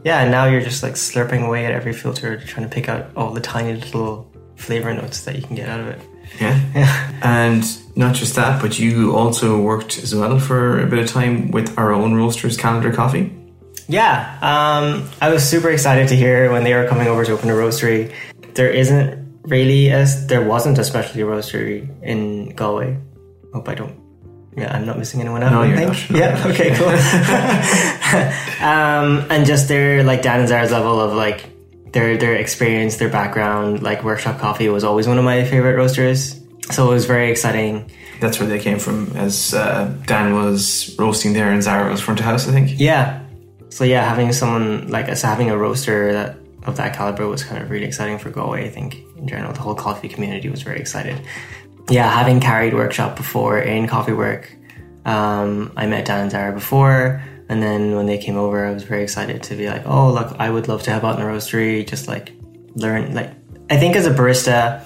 yeah, 0.04 0.20
and 0.20 0.30
now 0.30 0.46
you're 0.46 0.62
just 0.62 0.82
like 0.82 0.94
slurping 0.94 1.46
away 1.46 1.66
at 1.66 1.72
every 1.72 1.92
filter, 1.92 2.38
trying 2.40 2.68
to 2.68 2.74
pick 2.74 2.88
out 2.88 3.10
all 3.16 3.32
the 3.32 3.40
tiny 3.40 3.74
little 3.74 4.32
flavor 4.56 4.94
notes 4.94 5.24
that 5.24 5.36
you 5.36 5.42
can 5.42 5.56
get 5.56 5.68
out 5.68 5.80
of 5.80 5.88
it. 5.88 6.00
Yeah. 6.40 6.60
yeah. 6.74 7.20
And 7.22 7.64
not 7.96 8.14
just 8.14 8.34
that, 8.36 8.60
but 8.60 8.78
you 8.78 9.14
also 9.16 9.60
worked 9.60 9.98
as 9.98 10.14
well 10.14 10.38
for 10.38 10.80
a 10.80 10.86
bit 10.86 10.98
of 10.98 11.08
time 11.08 11.50
with 11.50 11.78
our 11.78 11.92
own 11.92 12.14
roasters, 12.14 12.56
Calendar 12.56 12.92
Coffee. 12.92 13.32
Yeah. 13.88 14.38
Um, 14.40 15.08
I 15.20 15.30
was 15.30 15.48
super 15.48 15.70
excited 15.70 16.08
to 16.08 16.16
hear 16.16 16.50
when 16.50 16.64
they 16.64 16.74
were 16.74 16.86
coming 16.86 17.06
over 17.06 17.24
to 17.24 17.32
open 17.32 17.50
a 17.50 17.52
roastery. 17.52 18.12
There 18.54 18.70
isn't 18.70 19.42
really 19.42 19.90
as 19.90 20.26
there 20.26 20.42
wasn't 20.42 20.78
a 20.78 20.84
specialty 20.84 21.20
roastery 21.20 21.88
in 22.02 22.54
Galway. 22.54 22.98
Hope 23.52 23.68
I 23.68 23.74
don't. 23.74 24.00
Yeah, 24.56 24.74
I'm 24.74 24.86
not 24.86 24.98
missing 24.98 25.20
anyone 25.20 25.42
out. 25.42 25.52
No, 25.52 25.62
you're 25.64 25.76
not. 25.76 26.10
Yeah. 26.10 26.42
Okay. 26.46 26.74
Cool. 26.76 26.88
um, 28.66 29.26
and 29.30 29.44
just 29.46 29.68
their 29.68 30.04
like 30.04 30.22
Dan 30.22 30.40
and 30.40 30.48
Zara's 30.48 30.70
level 30.70 31.00
of 31.00 31.12
like 31.12 31.50
their 31.92 32.16
their 32.16 32.34
experience, 32.36 32.96
their 32.96 33.08
background, 33.08 33.82
like 33.82 34.04
Workshop 34.04 34.38
Coffee 34.38 34.68
was 34.68 34.84
always 34.84 35.08
one 35.08 35.18
of 35.18 35.24
my 35.24 35.44
favorite 35.44 35.76
roasters. 35.76 36.40
So 36.70 36.90
it 36.90 36.94
was 36.94 37.06
very 37.06 37.30
exciting. 37.30 37.90
That's 38.20 38.38
where 38.40 38.48
they 38.48 38.58
came 38.58 38.78
from, 38.78 39.14
as 39.16 39.52
uh, 39.52 39.92
Dan 40.06 40.34
was 40.34 40.94
roasting 40.98 41.32
there 41.32 41.50
and 41.50 41.62
Zara 41.62 41.90
was 41.90 42.00
front 42.00 42.20
of 42.20 42.26
house, 42.26 42.48
I 42.48 42.52
think. 42.52 42.78
Yeah. 42.80 43.22
So 43.68 43.84
yeah, 43.84 44.08
having 44.08 44.32
someone 44.32 44.88
like 44.88 45.08
us 45.08 45.22
having 45.22 45.50
a 45.50 45.58
roaster 45.58 46.12
that 46.12 46.36
of 46.64 46.76
that 46.76 46.96
caliber 46.96 47.26
was 47.26 47.44
kind 47.44 47.62
of 47.62 47.70
really 47.70 47.86
exciting 47.86 48.18
for 48.18 48.30
Galway. 48.30 48.64
I 48.64 48.70
think 48.70 48.96
in 49.16 49.28
general, 49.28 49.52
the 49.52 49.60
whole 49.60 49.74
coffee 49.74 50.08
community 50.08 50.48
was 50.48 50.62
very 50.62 50.80
excited. 50.80 51.20
Yeah, 51.90 52.08
having 52.08 52.40
carried 52.40 52.72
workshop 52.72 53.16
before 53.16 53.58
in 53.58 53.86
coffee 53.86 54.14
work, 54.14 54.50
um, 55.04 55.72
I 55.76 55.86
met 55.86 56.06
Dan 56.06 56.20
and 56.20 56.30
Zara 56.30 56.52
before. 56.52 57.22
And 57.48 57.62
then 57.62 57.94
when 57.94 58.06
they 58.06 58.16
came 58.16 58.38
over, 58.38 58.64
I 58.64 58.72
was 58.72 58.84
very 58.84 59.02
excited 59.02 59.42
to 59.44 59.54
be 59.54 59.68
like, 59.68 59.82
oh, 59.84 60.10
look, 60.10 60.34
I 60.38 60.48
would 60.48 60.66
love 60.66 60.82
to 60.84 60.90
help 60.90 61.04
out 61.04 61.18
in 61.18 61.24
the 61.24 61.30
roastery, 61.30 61.86
just 61.86 62.08
like 62.08 62.32
learn. 62.74 63.14
Like, 63.14 63.32
I 63.68 63.76
think 63.76 63.96
as 63.96 64.06
a 64.06 64.10
barista, 64.10 64.82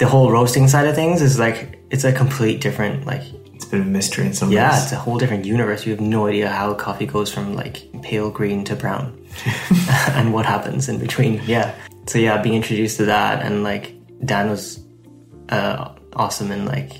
the 0.00 0.08
whole 0.08 0.32
roasting 0.32 0.66
side 0.66 0.86
of 0.86 0.94
things 0.94 1.20
is 1.20 1.38
like, 1.38 1.78
it's 1.90 2.04
a 2.04 2.12
complete 2.12 2.62
different, 2.62 3.06
like, 3.06 3.22
it's 3.54 3.66
a 3.66 3.68
bit 3.68 3.80
of 3.80 3.86
a 3.86 3.90
mystery 3.90 4.24
in 4.24 4.32
some 4.32 4.50
yeah, 4.50 4.72
ways. 4.72 4.84
it's 4.84 4.92
a 4.92 4.96
whole 4.96 5.18
different 5.18 5.44
universe. 5.44 5.84
You 5.84 5.92
have 5.92 6.00
no 6.00 6.26
idea 6.26 6.48
how 6.48 6.72
coffee 6.72 7.04
goes 7.04 7.30
from 7.30 7.54
like 7.54 7.86
pale 8.02 8.30
green 8.30 8.64
to 8.64 8.74
brown 8.74 9.22
and 10.12 10.32
what 10.32 10.46
happens 10.46 10.88
in 10.88 10.98
between. 10.98 11.42
Yeah. 11.44 11.74
So, 12.06 12.18
yeah, 12.18 12.40
being 12.40 12.54
introduced 12.54 12.96
to 12.96 13.04
that 13.04 13.44
and 13.44 13.62
like 13.62 13.94
Dan 14.24 14.48
was 14.48 14.82
uh, 15.50 15.94
awesome 16.14 16.50
and 16.50 16.64
like, 16.64 16.92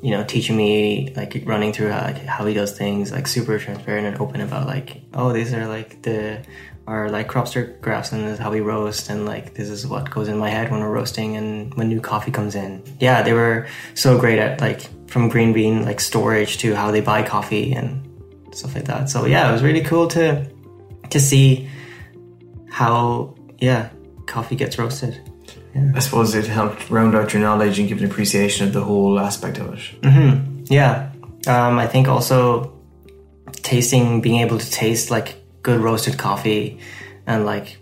you 0.00 0.12
know, 0.12 0.22
teaching 0.22 0.56
me 0.56 1.12
like 1.16 1.42
running 1.44 1.72
through 1.72 1.90
how, 1.90 2.02
like 2.02 2.18
how 2.18 2.46
he 2.46 2.54
does 2.54 2.78
things, 2.78 3.10
like 3.10 3.26
super 3.26 3.58
transparent 3.58 4.06
and 4.06 4.18
open 4.18 4.40
about 4.40 4.68
like, 4.68 5.02
oh, 5.14 5.32
these 5.32 5.52
are 5.52 5.66
like 5.66 6.00
the 6.02 6.46
our 6.86 7.10
like 7.10 7.28
cropster 7.28 7.80
graphs 7.80 8.12
and 8.12 8.24
this 8.24 8.34
is 8.34 8.38
how 8.38 8.50
we 8.50 8.60
roast 8.60 9.08
and 9.08 9.24
like 9.24 9.54
this 9.54 9.68
is 9.68 9.86
what 9.86 10.10
goes 10.10 10.28
in 10.28 10.36
my 10.36 10.50
head 10.50 10.70
when 10.70 10.80
we're 10.80 10.92
roasting 10.92 11.36
and 11.36 11.72
when 11.74 11.88
new 11.88 12.00
coffee 12.00 12.30
comes 12.30 12.54
in. 12.54 12.82
Yeah, 13.00 13.22
they 13.22 13.32
were 13.32 13.66
so 13.94 14.18
great 14.18 14.38
at 14.38 14.60
like 14.60 14.88
from 15.08 15.28
green 15.28 15.52
bean 15.52 15.84
like 15.84 16.00
storage 16.00 16.58
to 16.58 16.74
how 16.74 16.90
they 16.90 17.00
buy 17.00 17.22
coffee 17.22 17.72
and 17.72 18.06
stuff 18.52 18.74
like 18.74 18.84
that. 18.84 19.08
So 19.08 19.24
yeah, 19.24 19.48
it 19.48 19.52
was 19.52 19.62
really 19.62 19.82
cool 19.82 20.08
to 20.08 20.46
to 21.10 21.20
see 21.20 21.68
how 22.70 23.34
yeah 23.58 23.88
coffee 24.26 24.56
gets 24.56 24.78
roasted. 24.78 25.18
Yeah. 25.74 25.92
I 25.94 25.98
suppose 26.00 26.34
it 26.34 26.46
helped 26.46 26.88
round 26.90 27.16
out 27.16 27.32
your 27.32 27.42
knowledge 27.42 27.78
and 27.78 27.88
give 27.88 27.98
an 27.98 28.04
appreciation 28.04 28.66
of 28.66 28.72
the 28.72 28.82
whole 28.82 29.18
aspect 29.18 29.58
of 29.58 29.74
it. 29.74 29.80
Mm-hmm. 30.02 30.64
Yeah, 30.66 31.10
um, 31.48 31.78
I 31.78 31.86
think 31.86 32.08
also 32.08 32.72
tasting, 33.52 34.20
being 34.20 34.40
able 34.40 34.58
to 34.58 34.70
taste 34.70 35.10
like 35.10 35.43
good 35.64 35.80
roasted 35.80 36.16
coffee, 36.16 36.78
and 37.26 37.44
like 37.44 37.78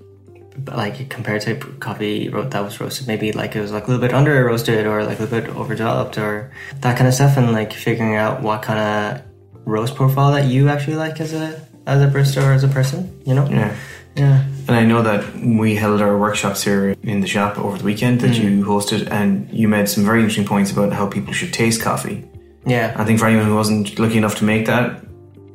like 0.67 1.11
compared 1.11 1.43
to 1.43 1.57
coffee 1.81 2.29
that 2.29 2.65
was 2.65 2.81
roasted, 2.81 3.07
maybe 3.07 3.33
like 3.33 3.55
it 3.55 3.61
was 3.61 3.73
like 3.73 3.85
a 3.85 3.87
little 3.89 4.01
bit 4.01 4.15
under 4.15 4.43
roasted 4.45 4.87
or 4.87 5.05
like 5.05 5.19
a 5.19 5.25
little 5.25 5.41
bit 5.41 5.51
overdeveloped 5.55 6.17
or 6.17 6.51
that 6.81 6.97
kind 6.97 7.07
of 7.07 7.13
stuff, 7.13 7.37
and 7.37 7.53
like 7.53 7.75
figuring 7.75 8.17
out 8.17 8.41
what 8.41 8.63
kind 8.63 8.79
of 8.81 9.23
roast 9.67 9.95
profile 9.95 10.33
that 10.33 10.47
you 10.47 10.71
actually 10.71 10.97
like 10.97 11.21
as 11.21 11.35
a 11.35 11.61
as 11.87 12.01
a 12.01 12.07
barista 12.07 12.43
or 12.43 12.53
as 12.53 12.65
a 12.65 12.69
person, 12.69 13.21
you 13.27 13.35
know? 13.35 13.47
Yeah. 13.49 13.77
Yeah. 14.15 14.45
And 14.69 14.77
I 14.77 14.85
know 14.85 15.03
that 15.03 15.35
we 15.37 15.75
held 15.75 16.01
our 16.01 16.17
workshops 16.19 16.63
here 16.63 16.95
in 17.03 17.21
the 17.21 17.27
shop 17.27 17.59
over 17.59 17.79
the 17.79 17.85
weekend 17.85 18.21
that 18.21 18.33
mm. 18.33 18.43
you 18.43 18.65
hosted, 18.65 19.11
and 19.11 19.51
you 19.51 19.69
made 19.69 19.89
some 19.89 20.05
very 20.05 20.21
interesting 20.21 20.45
points 20.45 20.71
about 20.71 20.93
how 20.93 21.07
people 21.07 21.33
should 21.33 21.53
taste 21.53 21.81
coffee. 21.81 22.29
Yeah. 22.67 22.95
I 22.97 23.05
think 23.05 23.19
for 23.19 23.27
anyone 23.27 23.47
who 23.47 23.57
wasn't 23.57 23.99
lucky 23.99 24.19
enough 24.19 24.37
to 24.37 24.45
make 24.45 24.67
that, 24.67 25.03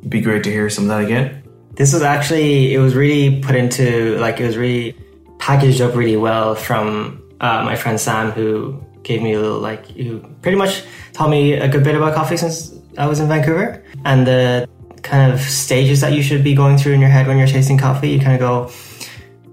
it'd 0.00 0.10
be 0.10 0.20
great 0.20 0.44
to 0.44 0.50
hear 0.50 0.68
some 0.68 0.84
of 0.84 0.88
that 0.88 1.04
again. 1.04 1.42
This 1.78 1.92
was 1.94 2.02
actually, 2.02 2.74
it 2.74 2.78
was 2.78 2.94
really 2.94 3.40
put 3.40 3.54
into, 3.54 4.18
like, 4.18 4.40
it 4.40 4.46
was 4.46 4.56
really 4.56 4.96
packaged 5.38 5.80
up 5.80 5.94
really 5.94 6.16
well 6.16 6.54
from 6.54 7.22
uh, 7.40 7.62
my 7.64 7.76
friend 7.76 7.98
Sam, 7.98 8.32
who 8.32 8.84
gave 9.04 9.22
me 9.22 9.32
a 9.32 9.40
little, 9.40 9.60
like, 9.60 9.86
who 9.86 10.18
pretty 10.42 10.58
much 10.58 10.82
taught 11.12 11.30
me 11.30 11.54
a 11.54 11.68
good 11.68 11.84
bit 11.84 11.94
about 11.94 12.14
coffee 12.14 12.36
since 12.36 12.74
I 12.98 13.06
was 13.06 13.20
in 13.20 13.28
Vancouver. 13.28 13.82
And 14.04 14.26
the 14.26 14.68
kind 15.02 15.32
of 15.32 15.40
stages 15.40 16.00
that 16.00 16.12
you 16.12 16.22
should 16.22 16.44
be 16.44 16.54
going 16.54 16.78
through 16.78 16.92
in 16.92 17.00
your 17.00 17.10
head 17.10 17.26
when 17.26 17.38
you're 17.38 17.46
tasting 17.46 17.78
coffee. 17.78 18.10
You 18.10 18.20
kind 18.20 18.34
of 18.34 18.40
go 18.40 18.70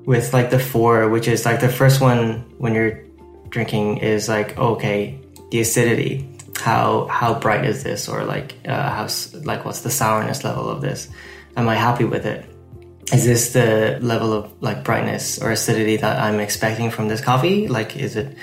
with 0.05 0.33
like 0.33 0.49
the 0.49 0.59
four, 0.59 1.09
which 1.09 1.27
is 1.27 1.45
like 1.45 1.59
the 1.59 1.69
first 1.69 2.01
one 2.01 2.45
when 2.57 2.73
you're 2.73 3.03
drinking 3.49 3.97
is 3.97 4.27
like 4.27 4.57
okay, 4.57 5.19
the 5.51 5.59
acidity. 5.61 6.29
How 6.57 7.07
how 7.07 7.37
bright 7.39 7.65
is 7.65 7.83
this, 7.83 8.07
or 8.07 8.23
like 8.23 8.55
uh, 8.65 8.89
how 8.89 9.07
like 9.43 9.65
what's 9.65 9.81
the 9.81 9.91
sourness 9.91 10.43
level 10.43 10.69
of 10.69 10.81
this? 10.81 11.09
Am 11.55 11.67
I 11.69 11.75
happy 11.75 12.03
with 12.03 12.25
it? 12.25 12.45
Is 13.13 13.25
this 13.25 13.53
the 13.53 13.99
level 14.01 14.33
of 14.33 14.51
like 14.61 14.83
brightness 14.83 15.41
or 15.41 15.51
acidity 15.51 15.97
that 15.97 16.19
I'm 16.19 16.39
expecting 16.39 16.89
from 16.91 17.07
this 17.07 17.21
coffee? 17.21 17.67
Like, 17.67 17.95
is 17.95 18.15
it 18.15 18.35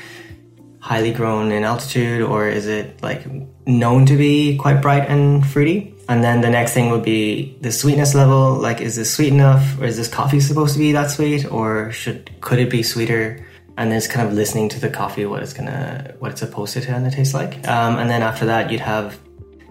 highly 0.79 1.13
grown 1.13 1.53
in 1.53 1.65
altitude, 1.65 2.23
or 2.23 2.49
is 2.49 2.67
it 2.67 3.03
like 3.03 3.25
known 3.67 4.07
to 4.07 4.17
be 4.17 4.57
quite 4.57 4.81
bright 4.81 5.09
and 5.09 5.47
fruity? 5.47 5.95
And 6.09 6.23
then 6.23 6.41
the 6.41 6.51
next 6.51 6.75
thing 6.75 6.91
would 6.91 7.05
be 7.05 7.57
the 7.61 7.71
sweetness 7.71 8.15
level. 8.15 8.55
Like, 8.55 8.81
is 8.81 8.97
this 8.97 9.13
sweet 9.13 9.33
enough, 9.33 9.81
or 9.81 9.85
is 9.85 9.97
this 9.97 10.09
coffee 10.09 10.41
supposed 10.41 10.75
to 10.75 10.79
be 10.79 10.93
that 10.93 11.11
sweet, 11.11 11.51
or 11.51 11.91
should 11.93 12.31
could 12.41 12.59
it 12.59 12.71
be 12.71 12.83
sweeter? 12.83 13.47
And 13.77 13.91
then 13.91 13.99
it's 13.99 14.07
kind 14.07 14.27
of 14.27 14.35
listening 14.35 14.69
to 14.71 14.81
the 14.81 14.91
coffee, 14.91 15.25
what 15.25 15.43
it's 15.43 15.55
gonna, 15.55 16.15
what 16.19 16.33
it's 16.33 16.41
supposed 16.41 16.75
to 16.75 16.81
kind 16.83 17.07
of 17.07 17.13
taste 17.13 17.35
like. 17.35 17.67
Um, 17.67 17.99
and 17.99 18.11
then 18.11 18.23
after 18.23 18.47
that, 18.47 18.71
you'd 18.71 18.81
have 18.81 19.19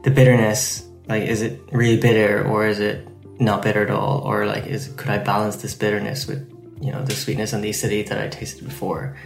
the 0.04 0.12
bitterness. 0.12 0.88
Like, 1.08 1.24
is 1.24 1.42
it 1.42 1.62
really 1.72 2.00
bitter, 2.00 2.48
or 2.48 2.68
is 2.68 2.80
it 2.80 3.08
not 3.42 3.64
bitter 3.64 3.82
at 3.84 3.90
all, 3.90 4.22
or 4.22 4.46
like, 4.46 4.68
is 4.68 4.88
could 4.96 5.10
I 5.10 5.18
balance 5.18 5.58
this 5.58 5.74
bitterness 5.74 6.28
with, 6.28 6.48
you 6.80 6.92
know, 6.92 7.04
the 7.04 7.14
sweetness 7.14 7.54
and 7.54 7.64
the 7.64 7.72
acidity 7.72 8.04
that 8.04 8.22
I 8.22 8.28
tasted 8.28 8.64
before? 8.64 9.18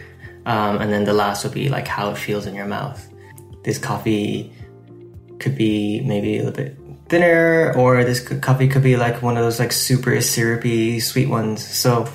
Um, 0.45 0.77
and 0.81 0.91
then 0.91 1.03
the 1.03 1.13
last 1.13 1.43
would 1.43 1.53
be 1.53 1.69
like 1.69 1.87
how 1.87 2.11
it 2.11 2.17
feels 2.17 2.45
in 2.45 2.55
your 2.55 2.65
mouth. 2.65 2.99
This 3.63 3.77
coffee 3.77 4.53
could 5.39 5.57
be 5.57 6.01
maybe 6.01 6.37
a 6.37 6.43
little 6.45 6.53
bit 6.53 6.77
thinner, 7.09 7.73
or 7.75 8.03
this 8.03 8.21
coffee 8.39 8.67
could 8.67 8.83
be 8.83 8.95
like 8.95 9.21
one 9.21 9.37
of 9.37 9.43
those 9.43 9.59
like 9.59 9.73
super 9.73 10.21
syrupy 10.21 10.99
sweet 10.99 11.27
ones. 11.27 11.65
So 11.65 12.07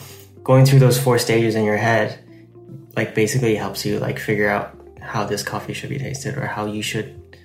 going 0.42 0.64
through 0.64 0.78
those 0.78 0.98
four 0.98 1.18
stages 1.18 1.54
in 1.54 1.64
your 1.64 1.76
head, 1.76 2.18
like 2.96 3.14
basically 3.14 3.56
helps 3.56 3.84
you 3.84 3.98
like 3.98 4.18
figure 4.18 4.48
out 4.48 4.76
how 5.00 5.24
this 5.24 5.42
coffee 5.42 5.74
should 5.74 5.90
be 5.90 5.98
tasted 5.98 6.38
or 6.38 6.46
how 6.46 6.66
you 6.66 6.82
should 6.82 7.36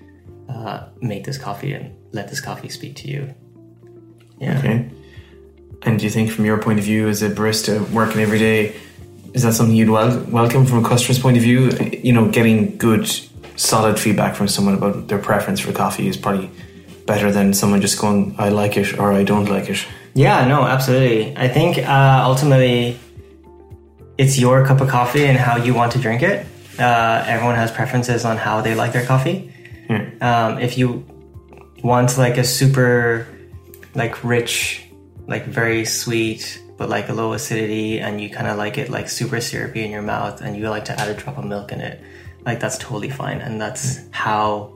uh, 0.47 0.88
make 1.01 1.25
this 1.25 1.38
coffee 1.38 1.74
and 1.74 1.93
let 2.13 2.29
this 2.29 2.39
coffee 2.39 2.69
speak 2.69 2.95
to 2.95 3.09
you. 3.09 3.35
Yeah. 4.39 4.59
Okay. 4.59 4.89
And 5.83 5.99
do 5.99 6.05
you 6.05 6.09
think, 6.09 6.31
from 6.31 6.45
your 6.45 6.57
point 6.57 6.79
of 6.79 6.85
view 6.85 7.07
as 7.07 7.21
a 7.21 7.29
barista 7.29 7.87
working 7.91 8.21
every 8.21 8.39
day, 8.39 8.75
is 9.33 9.43
that 9.43 9.53
something 9.53 9.75
you'd 9.75 9.89
wel- 9.89 10.23
welcome 10.29 10.65
from 10.65 10.83
a 10.83 10.87
customer's 10.87 11.19
point 11.19 11.37
of 11.37 11.43
view? 11.43 11.69
You 12.03 12.13
know, 12.13 12.29
getting 12.29 12.77
good, 12.77 13.07
solid 13.55 13.99
feedback 13.99 14.35
from 14.35 14.47
someone 14.47 14.75
about 14.75 15.07
their 15.07 15.19
preference 15.19 15.59
for 15.59 15.71
coffee 15.71 16.07
is 16.07 16.17
probably 16.17 16.49
better 17.05 17.31
than 17.31 17.53
someone 17.53 17.81
just 17.81 17.99
going, 17.99 18.35
I 18.37 18.49
like 18.49 18.77
it 18.77 18.97
or 18.97 19.11
I 19.13 19.23
don't 19.23 19.45
like 19.45 19.69
it. 19.69 19.85
Yeah, 20.15 20.47
no, 20.47 20.63
absolutely. 20.63 21.35
I 21.37 21.47
think 21.47 21.77
uh, 21.77 22.23
ultimately 22.25 22.97
it's 24.17 24.39
your 24.39 24.65
cup 24.65 24.81
of 24.81 24.87
coffee 24.87 25.25
and 25.25 25.37
how 25.37 25.57
you 25.57 25.73
want 25.73 25.91
to 25.91 25.99
drink 25.99 26.23
it. 26.23 26.47
Uh, 26.79 27.23
everyone 27.27 27.55
has 27.55 27.71
preferences 27.71 28.25
on 28.25 28.37
how 28.37 28.61
they 28.61 28.73
like 28.73 28.91
their 28.91 29.05
coffee. 29.05 29.51
Um, 30.21 30.57
if 30.57 30.77
you 30.77 31.05
want 31.83 32.17
like 32.17 32.37
a 32.37 32.43
super, 32.43 33.27
like 33.95 34.23
rich, 34.23 34.87
like 35.27 35.45
very 35.45 35.85
sweet, 35.85 36.61
but 36.77 36.89
like 36.89 37.09
a 37.09 37.13
low 37.13 37.33
acidity, 37.33 37.99
and 37.99 38.19
you 38.21 38.29
kind 38.29 38.47
of 38.47 38.57
like 38.57 38.77
it 38.77 38.89
like 38.89 39.09
super 39.09 39.41
syrupy 39.41 39.83
in 39.83 39.91
your 39.91 40.01
mouth, 40.01 40.41
and 40.41 40.55
you 40.55 40.69
like 40.69 40.85
to 40.85 40.99
add 40.99 41.09
a 41.09 41.13
drop 41.13 41.37
of 41.37 41.45
milk 41.45 41.71
in 41.71 41.81
it, 41.81 42.01
like 42.45 42.59
that's 42.59 42.77
totally 42.77 43.09
fine, 43.09 43.41
and 43.41 43.59
that's 43.59 44.01
how 44.11 44.73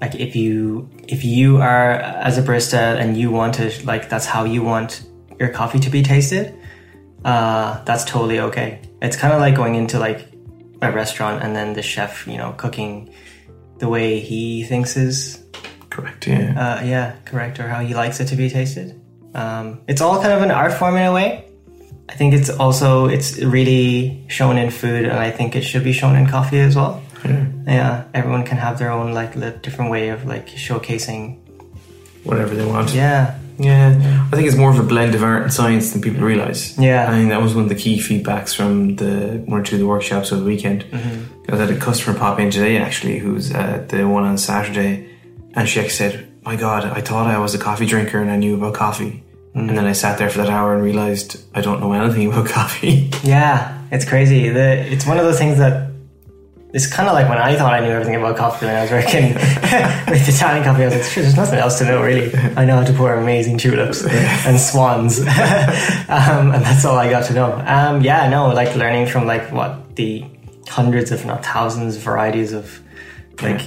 like 0.00 0.14
if 0.14 0.36
you 0.36 0.88
if 1.08 1.24
you 1.24 1.58
are 1.58 1.92
as 1.92 2.36
a 2.36 2.42
barista 2.42 2.98
and 2.98 3.16
you 3.16 3.30
want 3.30 3.54
to 3.54 3.70
like 3.86 4.08
that's 4.08 4.26
how 4.26 4.44
you 4.44 4.62
want 4.62 5.04
your 5.38 5.48
coffee 5.48 5.78
to 5.78 5.90
be 5.90 6.02
tasted 6.02 6.58
uh, 7.24 7.82
that's 7.84 8.04
totally 8.04 8.40
okay. 8.40 8.80
It's 9.00 9.16
kind 9.16 9.32
of 9.32 9.40
like 9.40 9.54
going 9.54 9.74
into 9.74 9.98
like 9.98 10.28
a 10.80 10.90
restaurant 10.90 11.42
and 11.42 11.54
then 11.54 11.74
the 11.74 11.82
chef 11.82 12.26
you 12.26 12.36
know 12.36 12.52
cooking 12.52 13.14
the 13.78 13.88
way 13.88 14.18
he 14.18 14.64
thinks 14.64 14.96
is 14.96 15.41
correct 15.94 16.26
yeah 16.26 16.48
uh, 16.62 16.84
yeah 16.84 17.06
correct 17.24 17.60
or 17.60 17.68
how 17.68 17.80
he 17.80 17.94
likes 17.94 18.18
it 18.20 18.26
to 18.32 18.36
be 18.36 18.48
tasted 18.48 18.88
um, 19.34 19.80
it's 19.88 20.00
all 20.00 20.20
kind 20.20 20.32
of 20.32 20.42
an 20.42 20.50
art 20.50 20.72
form 20.72 20.96
in 20.96 21.04
a 21.04 21.12
way 21.12 21.44
i 22.08 22.14
think 22.14 22.34
it's 22.34 22.50
also 22.64 23.06
it's 23.06 23.38
really 23.38 24.24
shown 24.28 24.56
in 24.56 24.70
food 24.70 25.04
and 25.04 25.18
i 25.28 25.30
think 25.30 25.54
it 25.54 25.62
should 25.62 25.84
be 25.84 25.92
shown 25.92 26.16
in 26.16 26.26
coffee 26.26 26.60
as 26.60 26.74
well 26.74 27.02
yeah. 27.24 27.46
yeah, 27.66 28.04
everyone 28.14 28.44
can 28.44 28.58
have 28.58 28.78
their 28.78 28.90
own 28.90 29.12
like 29.12 29.34
different 29.62 29.90
way 29.90 30.08
of 30.08 30.24
like 30.24 30.48
showcasing 30.48 31.38
whatever 32.24 32.54
they 32.54 32.64
want. 32.64 32.94
Yeah. 32.94 33.38
Yeah, 33.58 34.26
I 34.32 34.34
think 34.34 34.48
it's 34.48 34.56
more 34.56 34.70
of 34.70 34.78
a 34.78 34.82
blend 34.82 35.14
of 35.14 35.22
art 35.22 35.42
and 35.42 35.52
science 35.52 35.92
than 35.92 36.00
people 36.00 36.22
realize. 36.22 36.76
Yeah, 36.78 37.08
I 37.08 37.12
think 37.12 37.28
that 37.28 37.42
was 37.42 37.54
one 37.54 37.64
of 37.64 37.68
the 37.68 37.76
key 37.76 38.00
feedbacks 38.00 38.56
from 38.56 38.96
the 38.96 39.42
one 39.44 39.60
or 39.60 39.62
two 39.62 39.76
of 39.76 39.80
the 39.80 39.86
workshops 39.86 40.32
over 40.32 40.40
the 40.40 40.46
weekend. 40.46 40.84
Mm-hmm. 40.84 41.54
I 41.54 41.56
had 41.56 41.70
a 41.70 41.78
customer 41.78 42.18
pop 42.18 42.40
in 42.40 42.50
today 42.50 42.78
actually, 42.78 43.18
who's 43.18 43.52
at 43.52 43.90
the 43.90 44.08
one 44.08 44.24
on 44.24 44.38
Saturday, 44.38 45.11
and 45.54 45.68
she 45.68 45.80
actually 45.80 45.90
said, 45.90 46.32
"My 46.42 46.56
God, 46.56 46.84
I 46.84 47.00
thought 47.00 47.26
I 47.26 47.38
was 47.38 47.54
a 47.54 47.58
coffee 47.58 47.86
drinker 47.86 48.20
and 48.20 48.30
I 48.30 48.36
knew 48.36 48.56
about 48.56 48.74
coffee." 48.74 49.22
Mm-hmm. 49.54 49.68
And 49.68 49.78
then 49.78 49.84
I 49.84 49.92
sat 49.92 50.18
there 50.18 50.30
for 50.30 50.38
that 50.38 50.48
hour 50.48 50.74
and 50.74 50.82
realized 50.82 51.42
I 51.54 51.60
don't 51.60 51.80
know 51.80 51.92
anything 52.00 52.28
about 52.28 52.46
coffee. 52.46 53.10
Yeah, 53.22 53.78
it's 53.90 54.04
crazy. 54.04 54.48
The, 54.48 54.92
it's 54.92 55.06
one 55.06 55.18
of 55.18 55.24
those 55.24 55.38
things 55.38 55.58
that 55.58 55.92
it's 56.72 56.86
kind 56.86 57.06
of 57.06 57.14
like 57.14 57.28
when 57.28 57.36
I 57.36 57.54
thought 57.56 57.74
I 57.74 57.80
knew 57.80 57.90
everything 57.90 58.16
about 58.16 58.36
coffee 58.36 58.64
when 58.64 58.74
I 58.74 58.82
was 58.82 58.90
working 58.90 59.34
with 60.10 60.26
Italian 60.26 60.64
coffee. 60.64 60.82
I 60.82 60.86
was 60.86 60.94
like, 60.94 61.04
sure, 61.04 61.22
there's 61.22 61.36
nothing 61.36 61.58
else 61.58 61.78
to 61.78 61.84
know 61.84 62.02
really. 62.02 62.34
I 62.56 62.64
know 62.64 62.76
how 62.76 62.84
to 62.84 62.92
pour 62.94 63.12
amazing 63.14 63.58
tulips 63.58 64.04
and 64.46 64.58
swans, 64.58 65.20
um, 65.20 65.26
and 65.28 66.64
that's 66.64 66.86
all 66.86 66.96
I 66.96 67.10
got 67.10 67.26
to 67.26 67.34
know. 67.34 67.52
Um, 67.66 68.00
yeah, 68.00 68.28
no, 68.30 68.48
like 68.48 68.74
learning 68.74 69.06
from 69.06 69.26
like 69.26 69.52
what 69.52 69.96
the 69.96 70.24
hundreds, 70.66 71.12
if 71.12 71.26
not 71.26 71.44
thousands, 71.44 71.98
varieties 71.98 72.54
of 72.54 72.80
like 73.42 73.60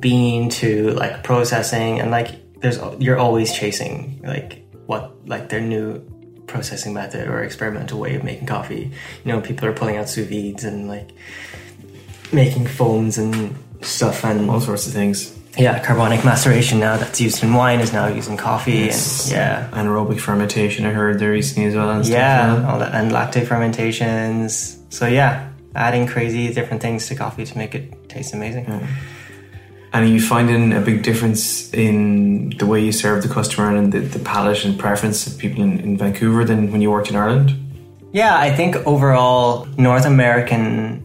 bean 0.00 0.48
to 0.50 0.90
like 0.90 1.22
processing, 1.22 2.00
and 2.00 2.10
like 2.10 2.60
there's 2.60 2.78
you're 2.98 3.18
always 3.18 3.52
chasing 3.52 4.20
like 4.24 4.64
what 4.86 5.14
like 5.26 5.48
their 5.48 5.60
new 5.60 6.00
processing 6.46 6.94
method 6.94 7.28
or 7.28 7.42
experimental 7.42 7.98
way 8.00 8.14
of 8.14 8.24
making 8.24 8.46
coffee. 8.46 8.90
You 9.24 9.32
know, 9.32 9.40
people 9.40 9.66
are 9.68 9.72
pulling 9.72 9.96
out 9.96 10.08
sous 10.08 10.26
vides 10.26 10.64
and 10.64 10.88
like 10.88 11.10
making 12.32 12.66
foams 12.66 13.18
and 13.18 13.56
stuff 13.80 14.24
and 14.24 14.50
all 14.50 14.60
sorts 14.60 14.86
of 14.86 14.92
things. 14.92 15.36
Yeah, 15.56 15.84
carbonic 15.84 16.24
maceration 16.24 16.80
now 16.80 16.96
that's 16.96 17.20
used 17.20 17.42
in 17.44 17.54
wine 17.54 17.78
is 17.78 17.92
now 17.92 18.08
used 18.08 18.28
in 18.28 18.36
coffee 18.36 18.72
yes. 18.72 19.26
and 19.26 19.36
yeah, 19.36 19.68
anaerobic 19.72 20.18
fermentation 20.20 20.84
I 20.84 20.90
heard 20.90 21.20
there 21.20 21.30
recently 21.30 21.68
as 21.68 21.76
well. 21.76 21.90
And 21.90 22.04
yeah, 22.04 22.56
stuff, 22.56 22.70
all 22.70 22.78
that, 22.80 22.94
and 22.94 23.12
lactate 23.12 23.46
fermentations. 23.46 24.78
So 24.88 25.06
yeah, 25.06 25.50
adding 25.76 26.06
crazy 26.06 26.52
different 26.52 26.82
things 26.82 27.06
to 27.08 27.14
coffee 27.14 27.44
to 27.44 27.58
make 27.58 27.74
it 27.74 28.08
taste 28.08 28.34
amazing. 28.34 28.66
And 29.94 30.04
are 30.04 30.08
you 30.08 30.20
finding 30.20 30.72
a 30.72 30.80
big 30.80 31.04
difference 31.04 31.72
in 31.72 32.50
the 32.58 32.66
way 32.66 32.84
you 32.84 32.90
serve 32.90 33.22
the 33.22 33.28
customer 33.28 33.76
and 33.76 33.92
the, 33.92 34.00
the 34.00 34.18
palate 34.18 34.64
and 34.64 34.76
preference 34.76 35.24
of 35.28 35.38
people 35.38 35.62
in, 35.62 35.78
in 35.78 35.96
Vancouver 35.96 36.44
than 36.44 36.72
when 36.72 36.80
you 36.80 36.90
worked 36.90 37.10
in 37.10 37.16
Ireland? 37.16 37.54
Yeah, 38.12 38.36
I 38.36 38.50
think 38.52 38.74
overall 38.86 39.66
North 39.78 40.04
American 40.04 41.00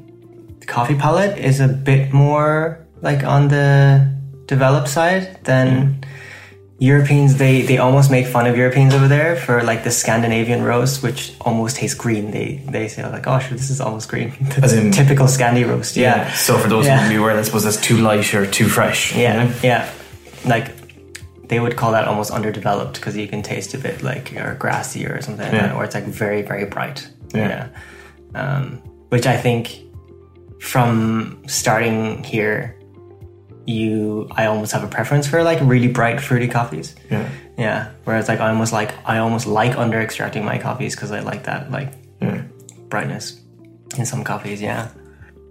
coffee 0.66 0.96
palate 0.96 1.38
is 1.38 1.60
a 1.60 1.68
bit 1.68 2.12
more 2.14 2.84
like 3.02 3.24
on 3.24 3.50
the 3.50 4.12
developed 4.48 4.90
side 4.90 5.38
than 5.44 5.68
mm. 5.68 6.06
Europeans, 6.80 7.36
they, 7.36 7.62
they 7.64 7.78
almost 7.78 8.10
make 8.10 8.26
fun 8.26 8.48
of 8.48 8.56
Europeans 8.56 8.94
over 8.94 9.08
there 9.10 9.36
for 9.36 9.62
like 9.64 9.84
the 9.84 9.92
Scandinavian 9.92 10.64
roast, 10.64 11.04
which 11.04 11.34
almost 11.42 11.76
tastes 11.76 11.94
green. 11.98 12.32
They 12.32 12.62
they 12.70 12.88
say 12.88 13.06
like, 13.06 13.28
oh, 13.28 13.38
sure, 13.40 13.58
this 13.58 13.70
is 13.70 13.82
almost 13.82 14.08
green. 14.08 14.32
As 14.64 14.72
in- 14.74 14.92
typical 14.92 15.26
Scandi 15.28 15.68
roast. 15.68 15.98
Yeah. 15.98 16.32
So 16.34 16.58
for 16.58 16.70
those 16.70 16.86
Yeah. 16.86 17.04
who 17.04 17.10
be 17.10 17.16
aware, 17.16 17.38
I 17.38 17.42
suppose 17.44 17.66
that's 17.66 17.82
too 17.82 17.98
light 17.98 18.34
or 18.34 18.46
too 18.46 18.70
fresh. 18.70 19.14
you 19.14 19.24
Yeah. 19.24 19.44
know? 19.44 19.54
Yeah. 19.62 19.90
Like 20.46 20.72
they 21.50 21.60
would 21.60 21.76
call 21.76 21.92
that 21.92 22.08
almost 22.08 22.32
underdeveloped 22.32 22.94
because 22.94 23.18
you 23.18 23.28
can 23.28 23.42
taste 23.42 23.74
a 23.74 23.78
bit 23.78 24.02
like 24.02 24.34
or 24.38 24.56
grassy 24.56 25.06
or 25.06 25.22
something 25.22 25.44
like 25.46 25.54
Yeah. 25.54 25.68
that, 25.68 25.76
or 25.76 25.84
it's 25.84 25.96
like 25.96 26.06
very 26.06 26.44
very 26.44 26.64
bright. 26.66 27.06
Yeah. 27.34 27.68
Um, 28.36 28.82
which 29.10 29.26
I 29.28 29.36
think 29.36 29.82
from 30.62 31.42
starting 31.48 32.24
here, 32.24 32.76
you 33.70 34.28
I 34.32 34.46
almost 34.46 34.72
have 34.72 34.84
a 34.84 34.88
preference 34.88 35.28
for 35.28 35.44
like 35.44 35.60
really 35.62 35.88
bright 36.00 36.20
fruity 36.22 36.48
coffees. 36.48 36.96
Yeah. 37.12 37.30
Yeah. 37.58 37.92
Whereas 38.06 38.28
like 38.28 38.40
I 38.40 38.50
almost 38.50 38.74
like 38.74 38.92
I 39.06 39.20
almost 39.20 39.46
like 39.48 39.78
under 39.78 40.00
extracting 40.02 40.44
my 40.46 40.58
coffees 40.58 40.96
because 40.96 41.12
I 41.12 41.20
like 41.32 41.44
that 41.44 41.70
like 41.72 41.92
Yeah. 42.22 42.42
brightness 42.90 43.40
in 43.98 44.06
some 44.06 44.24
coffees. 44.24 44.62
Yeah. 44.62 44.90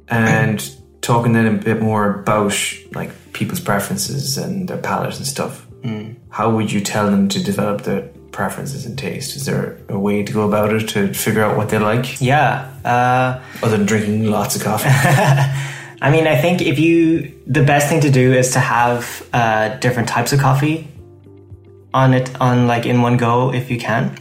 And 0.08 0.58
talking 1.00 1.32
then 1.32 1.46
a 1.46 1.52
bit 1.58 1.80
more 1.80 2.20
about 2.20 2.54
like 2.92 3.10
people's 3.32 3.60
preferences 3.60 4.36
and 4.38 4.68
their 4.68 4.78
palate 4.78 5.16
and 5.16 5.26
stuff. 5.26 5.66
Mm. 5.82 6.16
How 6.30 6.50
would 6.50 6.72
you 6.72 6.80
tell 6.80 7.06
them 7.10 7.28
to 7.28 7.42
develop 7.42 7.82
their 7.82 8.02
preferences 8.32 8.84
and 8.86 8.98
taste? 8.98 9.36
Is 9.36 9.44
there 9.46 9.78
a 9.88 9.98
way 9.98 10.22
to 10.24 10.32
go 10.32 10.42
about 10.48 10.72
it 10.72 10.88
to 10.88 11.12
figure 11.14 11.42
out 11.44 11.56
what 11.56 11.68
they 11.68 11.78
like 11.78 12.20
Yeah. 12.20 12.68
Uh, 12.84 13.40
other 13.62 13.76
than 13.76 13.86
drinking 13.86 14.30
lots 14.30 14.56
of 14.56 14.62
coffee? 14.64 14.88
I 16.00 16.10
mean, 16.10 16.26
I 16.26 16.36
think 16.40 16.62
if 16.62 16.78
you 16.78 17.34
the 17.46 17.62
best 17.64 17.88
thing 17.88 18.00
to 18.02 18.10
do 18.10 18.32
is 18.32 18.52
to 18.52 18.60
have 18.60 19.28
uh, 19.32 19.76
different 19.78 20.08
types 20.08 20.32
of 20.32 20.38
coffee 20.40 20.86
on 21.92 22.14
it 22.14 22.30
on 22.40 22.66
like 22.66 22.86
in 22.86 23.02
one 23.02 23.16
go 23.16 23.52
if 23.52 23.70
you 23.70 23.78
can. 23.78 24.16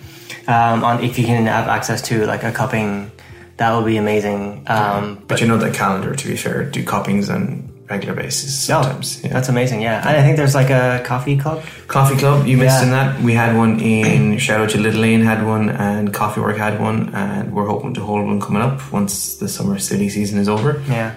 Um, 0.48 0.84
on 0.84 1.03
if 1.03 1.19
you 1.19 1.25
can 1.25 1.46
have 1.46 1.67
access 1.67 2.01
to 2.03 2.25
like 2.25 2.43
a 2.43 2.51
cupping, 2.51 3.12
that 3.57 3.75
would 3.75 3.86
be 3.86 3.98
amazing. 3.98 4.63
Um, 4.67 5.22
but 5.27 5.41
you 5.41 5.48
know 5.48 5.57
that 5.57 5.74
calendar, 5.74 6.15
to 6.15 6.27
be 6.27 6.38
fair, 6.38 6.63
do 6.63 6.84
cuppings 6.86 7.29
on 7.29 7.69
regular 7.89 8.13
basis 8.15 8.57
sometimes. 8.60 9.22
yeah. 9.24 9.31
that's 9.34 9.50
amazing. 9.50 9.81
Yeah, 9.81 10.00
and 10.07 10.17
I 10.17 10.22
think 10.24 10.38
there's 10.38 10.55
like 10.55 10.69
a 10.69 11.03
coffee 11.05 11.38
club. 11.38 11.63
Coffee 11.88 12.15
Club, 12.17 12.48
you 12.48 12.57
missed 12.57 12.79
Yeah. 12.79 12.84
in 12.86 12.91
that. 12.91 13.22
We 13.22 13.34
had 13.34 13.55
one 13.57 13.79
in 13.81 14.38
shout 14.46 14.62
out 14.62 14.69
to 14.72 14.77
Little 14.77 15.01
Lane 15.01 15.22
had 15.22 15.46
one 15.46 15.69
and 15.69 16.13
Coffee 16.13 16.39
Work 16.41 16.57
had 16.57 16.79
one 16.79 17.13
and 17.13 17.53
we're 17.53 17.67
hoping 17.67 17.93
to 17.96 18.01
hold 18.01 18.25
one 18.25 18.39
coming 18.41 18.62
up 18.62 18.91
once 18.91 19.36
the 19.36 19.48
summer 19.50 19.77
city 19.79 20.10
season 20.10 20.39
is 20.39 20.48
over. 20.50 20.81
Yeah, 20.88 21.15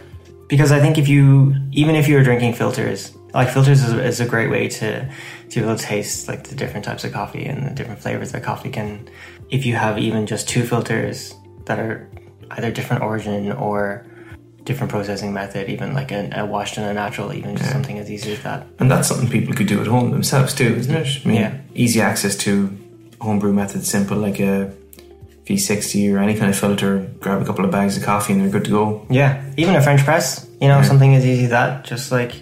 because 0.50 0.72
I 0.72 0.80
think 0.80 0.98
if 0.98 1.08
you 1.08 1.54
even 1.72 1.94
if 1.94 2.08
you're 2.08 2.22
drinking 2.24 2.54
filters, 2.54 3.14
like 3.32 3.48
filters 3.48 3.82
is, 3.82 3.92
is 3.94 4.20
a 4.20 4.26
great 4.26 4.50
way 4.50 4.68
to 4.68 5.08
to 5.50 5.60
be 5.60 5.64
able 5.64 5.76
to 5.76 5.82
taste 5.82 6.28
like 6.28 6.44
the 6.44 6.54
different 6.56 6.84
types 6.84 7.04
of 7.04 7.12
coffee 7.12 7.46
and 7.46 7.66
the 7.66 7.70
different 7.70 8.00
flavors 8.00 8.32
that 8.32 8.42
coffee 8.42 8.68
can. 8.70 9.08
If 9.48 9.64
you 9.64 9.74
have 9.76 9.98
even 9.98 10.26
just 10.26 10.48
two 10.48 10.64
filters 10.64 11.34
that 11.66 11.78
are 11.78 12.08
either 12.50 12.70
different 12.70 13.02
origin 13.02 13.52
or 13.52 14.04
different 14.64 14.90
processing 14.90 15.32
method, 15.32 15.68
even 15.68 15.94
like 15.94 16.10
a, 16.12 16.28
a 16.34 16.44
washed 16.44 16.76
and 16.76 16.86
a 16.86 16.92
natural, 16.92 17.32
even 17.32 17.56
just 17.56 17.70
something 17.70 17.98
as 17.98 18.10
easy 18.10 18.32
as 18.32 18.42
that. 18.42 18.66
And 18.78 18.90
that's 18.90 19.08
something 19.08 19.28
people 19.28 19.54
could 19.54 19.66
do 19.68 19.80
at 19.80 19.86
home 19.86 20.10
themselves 20.10 20.52
too, 20.54 20.74
isn't 20.76 20.94
it? 20.94 21.08
I 21.24 21.28
mean, 21.28 21.40
Yeah. 21.40 21.56
easy 21.74 22.00
access 22.00 22.36
to 22.38 22.76
homebrew 23.20 23.52
methods, 23.52 23.88
simple 23.88 24.16
like 24.18 24.38
a 24.40 24.72
V60 25.50 26.14
or 26.14 26.18
any 26.18 26.36
kind 26.36 26.50
of 26.50 26.56
filter, 26.56 27.10
grab 27.18 27.42
a 27.42 27.44
couple 27.44 27.64
of 27.64 27.70
bags 27.70 27.96
of 27.96 28.04
coffee 28.04 28.32
and 28.32 28.42
they're 28.42 28.50
good 28.50 28.64
to 28.64 28.70
go. 28.70 29.06
Yeah, 29.10 29.44
even 29.56 29.74
a 29.74 29.82
French 29.82 30.04
press, 30.04 30.48
you 30.60 30.68
know, 30.68 30.82
something 30.82 31.14
as 31.14 31.26
easy 31.26 31.44
as 31.44 31.50
that. 31.50 31.84
Just 31.84 32.12
like 32.12 32.34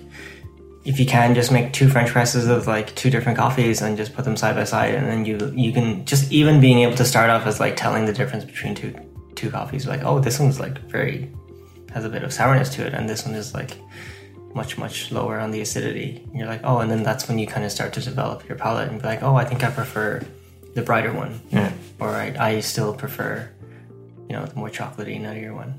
if 0.84 1.00
you 1.00 1.06
can, 1.06 1.34
just 1.34 1.50
make 1.50 1.72
two 1.72 1.88
French 1.88 2.10
presses 2.10 2.48
of 2.48 2.66
like 2.66 2.94
two 2.94 3.10
different 3.10 3.38
coffees 3.38 3.82
and 3.82 3.96
just 3.96 4.14
put 4.14 4.24
them 4.24 4.36
side 4.36 4.54
by 4.54 4.64
side, 4.64 4.94
and 4.94 5.06
then 5.06 5.24
you 5.24 5.52
you 5.54 5.72
can 5.72 6.04
just 6.04 6.30
even 6.30 6.60
being 6.60 6.78
able 6.80 6.96
to 6.96 7.04
start 7.04 7.30
off 7.30 7.46
as 7.46 7.60
like 7.60 7.76
telling 7.76 8.04
the 8.04 8.12
difference 8.12 8.44
between 8.44 8.74
two 8.74 8.94
two 9.34 9.50
coffees. 9.50 9.86
Like, 9.86 10.04
oh, 10.04 10.18
this 10.18 10.38
one's 10.38 10.60
like 10.60 10.78
very 10.90 11.32
has 11.92 12.04
a 12.04 12.08
bit 12.08 12.22
of 12.22 12.32
sourness 12.32 12.68
to 12.76 12.86
it, 12.86 12.94
and 12.94 13.08
this 13.08 13.24
one 13.24 13.34
is 13.34 13.54
like 13.54 13.78
much 14.54 14.78
much 14.78 15.10
lower 15.12 15.38
on 15.38 15.50
the 15.50 15.60
acidity. 15.60 16.22
And 16.26 16.36
you're 16.38 16.48
like, 16.48 16.60
oh, 16.64 16.78
and 16.78 16.90
then 16.90 17.02
that's 17.02 17.28
when 17.28 17.38
you 17.38 17.46
kind 17.46 17.64
of 17.64 17.72
start 17.72 17.92
to 17.94 18.00
develop 18.00 18.48
your 18.48 18.58
palate 18.58 18.88
and 18.88 19.00
be 19.00 19.06
like, 19.06 19.22
oh, 19.22 19.36
I 19.36 19.44
think 19.44 19.64
I 19.64 19.70
prefer 19.70 20.22
the 20.78 20.84
brighter 20.84 21.12
one, 21.12 21.40
Yeah. 21.50 21.72
or 21.98 22.08
I, 22.08 22.34
I 22.38 22.60
still 22.60 22.94
prefer 22.94 23.48
you 24.28 24.36
know 24.36 24.44
the 24.46 24.54
more 24.54 24.68
chocolatey 24.70 25.20
nuttier 25.20 25.54
one. 25.54 25.74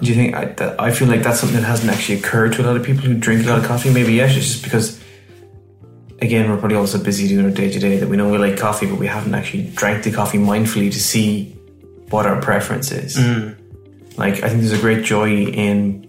Do 0.00 0.08
you 0.08 0.14
think 0.16 0.34
I, 0.34 0.46
that, 0.46 0.80
I 0.80 0.90
feel 0.90 1.06
like 1.06 1.22
that's 1.22 1.38
something 1.38 1.60
that 1.60 1.66
hasn't 1.66 1.90
actually 1.92 2.18
occurred 2.18 2.54
to 2.54 2.62
a 2.62 2.66
lot 2.66 2.76
of 2.76 2.82
people 2.84 3.04
who 3.04 3.14
drink 3.14 3.46
a 3.46 3.48
lot 3.48 3.58
of 3.60 3.64
coffee? 3.66 3.92
Maybe 3.92 4.14
yes, 4.14 4.36
it's 4.36 4.46
just 4.52 4.64
because 4.64 5.00
again 6.20 6.50
we're 6.50 6.56
probably 6.58 6.76
also 6.76 6.98
busy 7.02 7.28
doing 7.28 7.44
our 7.44 7.50
day 7.52 7.70
to 7.70 7.78
day 7.78 7.98
that 7.98 8.08
we 8.08 8.16
know 8.16 8.28
we 8.30 8.38
like 8.38 8.58
coffee, 8.58 8.86
but 8.86 8.98
we 8.98 9.06
haven't 9.06 9.34
actually 9.34 9.70
drank 9.70 10.02
the 10.02 10.10
coffee 10.10 10.38
mindfully 10.38 10.90
to 10.92 11.00
see 11.00 11.52
what 12.10 12.26
our 12.26 12.40
preference 12.40 12.90
is. 12.90 13.16
Mm. 13.16 13.56
Like 14.18 14.42
I 14.42 14.48
think 14.48 14.60
there's 14.62 14.72
a 14.72 14.78
great 14.78 15.04
joy 15.04 15.44
in 15.46 16.02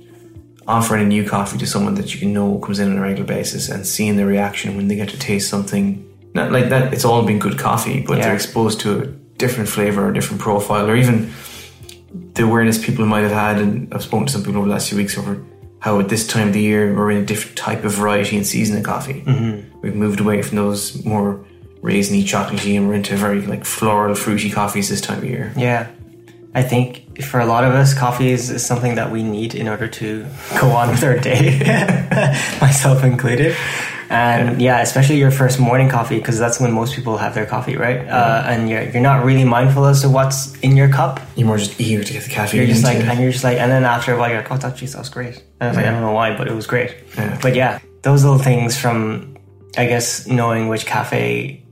offering 0.68 1.04
a 1.04 1.08
new 1.08 1.28
coffee 1.28 1.58
to 1.60 1.68
someone 1.68 1.96
that 1.96 2.16
you 2.20 2.28
know 2.28 2.58
comes 2.60 2.80
in 2.80 2.90
on 2.92 2.98
a 2.98 3.02
regular 3.02 3.28
basis 3.28 3.70
and 3.70 3.86
seeing 3.86 4.16
the 4.18 4.26
reaction 4.26 4.76
when 4.76 4.88
they 4.88 4.96
get 4.96 5.10
to 5.10 5.20
taste 5.20 5.50
something. 5.50 6.04
Not 6.38 6.52
like 6.52 6.70
that. 6.70 6.94
It's 6.94 7.04
all 7.04 7.24
been 7.24 7.40
good 7.40 7.58
coffee, 7.58 7.98
but 8.08 8.18
Yeah. 8.18 8.26
they're 8.26 8.36
exposed 8.36 8.80
to 8.82 8.90
a 9.02 9.06
different 9.44 9.68
flavor 9.76 10.06
or 10.06 10.10
a 10.12 10.14
different 10.14 10.40
profile, 10.42 10.86
or 10.90 10.96
even 10.96 11.32
the 12.36 12.44
awareness 12.44 12.78
people 12.88 13.06
might 13.14 13.24
have 13.28 13.32
had, 13.46 13.56
and 13.64 13.92
I've 13.94 14.04
spoken 14.04 14.28
to 14.28 14.34
some 14.34 14.44
people 14.44 14.58
over 14.60 14.68
the 14.68 14.74
last 14.74 14.90
few 14.90 14.98
weeks 14.98 15.18
over 15.18 15.34
how 15.80 16.00
at 16.00 16.10
this 16.10 16.26
time 16.28 16.48
of 16.50 16.54
the 16.54 16.62
year 16.62 16.94
we're 16.96 17.12
in 17.12 17.18
a 17.18 17.26
different 17.26 17.56
type 17.58 17.84
of 17.84 17.92
variety 17.94 18.38
and 18.38 18.46
season 18.46 18.78
of 18.78 18.84
coffee. 18.84 19.24
Mm-hmm. 19.26 19.80
We've 19.82 19.96
moved 19.96 20.20
away 20.20 20.42
from 20.44 20.56
those 20.58 21.04
more 21.06 21.40
raisiny, 21.82 22.24
chocolatey, 22.24 22.76
and 22.78 22.88
we're 22.88 22.96
into 22.96 23.16
very 23.16 23.42
like 23.54 23.64
floral, 23.66 24.14
fruity 24.16 24.50
coffees 24.50 24.90
this 24.90 25.02
time 25.02 25.20
of 25.20 25.26
year. 25.26 25.52
Yeah. 25.58 25.88
I 26.56 26.64
think 26.64 27.24
for 27.24 27.40
a 27.40 27.46
lot 27.46 27.64
of 27.64 27.74
us, 27.74 27.94
coffee 27.94 28.30
is, 28.32 28.50
is 28.50 28.66
something 28.66 28.96
that 28.96 29.12
we 29.12 29.22
need 29.24 29.54
in 29.56 29.68
order 29.68 29.88
to 29.88 30.26
go 30.60 30.68
on 30.70 30.90
with 30.90 31.04
our 31.04 31.18
day, 31.20 31.60
myself 32.62 33.04
included. 33.04 33.56
And 34.10 34.62
yeah. 34.62 34.82
especially 34.82 35.18
your 35.18 35.32
first 35.32 35.60
morning 35.60 35.90
coffee, 35.90 36.18
because 36.18 36.40
that's 36.40 36.60
when 36.60 36.72
most 36.72 36.96
people 36.96 37.18
have 37.18 37.34
their 37.34 37.46
coffee, 37.46 37.76
right? 37.76 38.08
Uh, 38.08 38.44
and 38.46 38.70
you're, 38.70 38.84
you're 38.84 39.02
not 39.02 39.26
really 39.26 39.44
mindful 39.44 39.86
as 39.86 40.02
to 40.02 40.10
what's 40.10 40.56
in 40.60 40.78
your 40.78 40.90
cup. 40.90 41.20
You're 41.36 41.48
more 41.48 41.58
just 41.58 41.80
eager 41.80 42.04
to 42.04 42.14
get 42.14 42.24
the 42.24 42.30
caffeine. 42.30 42.60
You're 42.60 42.68
just 42.68 42.84
like, 42.84 42.98
it. 42.98 43.06
and 43.06 43.20
you're 43.20 43.32
just 43.32 43.44
like, 43.44 43.58
and 43.58 43.70
then 43.70 43.84
after 43.84 44.14
a 44.14 44.18
while, 44.18 44.30
you're 44.30 44.40
like, 44.40 44.52
oh, 44.52 44.58
that 44.58 44.78
that 44.78 44.98
was 44.98 45.10
great. 45.10 45.44
And 45.60 45.64
I 45.64 45.68
was 45.68 45.78
like, 45.78 45.86
I 45.86 45.92
don't 45.92 46.02
know 46.02 46.14
why, 46.14 46.38
but 46.38 46.48
it 46.48 46.54
was 46.54 46.68
great. 46.68 46.96
Yeah. 47.18 47.38
But 47.42 47.56
yeah, 47.56 47.80
those 48.04 48.24
little 48.24 48.40
things 48.40 48.78
from, 48.78 49.38
I 49.78 49.88
guess, 49.88 50.28
knowing 50.28 50.70
which 50.70 50.86
cafe 50.86 51.64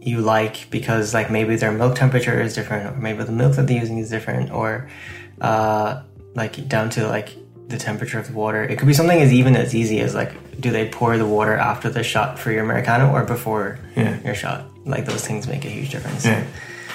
you 0.00 0.20
like 0.20 0.68
because 0.70 1.14
like 1.14 1.30
maybe 1.30 1.56
their 1.56 1.70
milk 1.70 1.94
temperature 1.94 2.40
is 2.40 2.54
different 2.54 2.96
or 2.96 3.00
maybe 3.00 3.22
the 3.22 3.32
milk 3.32 3.54
that 3.54 3.66
they're 3.68 3.78
using 3.78 3.98
is 3.98 4.10
different 4.10 4.50
or 4.50 4.88
uh, 5.40 6.02
like 6.34 6.68
down 6.68 6.90
to 6.90 7.06
like 7.06 7.36
the 7.72 7.78
temperature 7.90 8.18
of 8.22 8.26
the 8.30 8.36
water 8.44 8.62
it 8.70 8.74
could 8.78 8.86
be 8.92 8.94
something 9.00 9.20
as 9.26 9.30
even 9.40 9.52
as 9.64 9.68
easy 9.80 9.98
as 10.06 10.10
like 10.20 10.32
do 10.64 10.68
they 10.76 10.84
pour 10.98 11.10
the 11.22 11.26
water 11.38 11.54
after 11.70 11.88
the 11.96 12.02
shot 12.12 12.30
for 12.40 12.48
your 12.54 12.62
americano 12.68 13.04
or 13.16 13.22
before 13.36 13.66
Yeah. 13.96 14.14
your 14.28 14.36
shot 14.42 14.58
like 14.94 15.04
those 15.10 15.24
things 15.28 15.42
make 15.54 15.64
a 15.70 15.72
huge 15.76 15.90
difference 15.94 16.24
Yeah. 16.24 16.44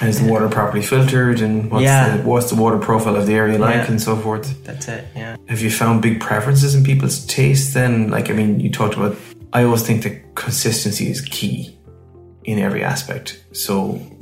And 0.00 0.08
is 0.10 0.18
the 0.22 0.30
water 0.34 0.48
properly 0.58 0.84
filtered? 0.92 1.38
And 1.46 1.54
what's, 1.72 1.82
Yeah. 1.82 2.16
the, 2.18 2.22
what's 2.30 2.48
the 2.52 2.54
water 2.64 2.78
profile 2.88 3.16
of 3.20 3.26
the 3.26 3.34
area 3.42 3.58
like, 3.58 3.74
Yeah. 3.82 3.90
and 3.92 4.00
so 4.08 4.14
forth? 4.24 4.46
that's 4.68 4.86
it 4.96 5.02
yeah 5.20 5.34
Have 5.52 5.60
you 5.64 5.70
found 5.82 5.94
big 6.08 6.16
preferences 6.28 6.70
in 6.76 6.80
people's 6.90 7.16
taste? 7.38 7.66
Then, 7.78 7.92
like, 8.16 8.26
I 8.30 8.34
mean, 8.40 8.60
you 8.64 8.70
talked 8.80 8.94
about. 8.98 9.16
I 9.52 9.60
always 9.66 9.82
think 9.88 9.98
that 10.04 10.14
consistency 10.44 11.06
is 11.14 11.20
key 11.38 11.56
in 12.50 12.56
every 12.66 12.82
aspect. 12.92 13.26
So, 13.64 13.74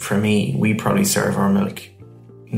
for 0.06 0.16
me, 0.26 0.34
we 0.62 0.68
probably 0.82 1.04
serve 1.04 1.34
our 1.42 1.50
milk 1.58 1.78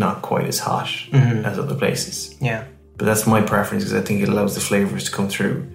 not 0.04 0.16
quite 0.30 0.46
as 0.52 0.58
hot 0.68 0.86
Mm-hmm. 0.86 1.44
as 1.48 1.54
other 1.58 1.74
places, 1.82 2.16
yeah 2.40 2.62
but 2.98 3.04
that's 3.06 3.26
my 3.26 3.40
preference 3.40 3.84
because 3.84 3.94
I 3.94 4.04
think 4.04 4.22
it 4.22 4.28
allows 4.28 4.54
the 4.54 4.60
flavors 4.60 5.04
to 5.04 5.10
come 5.10 5.28
through 5.28 5.66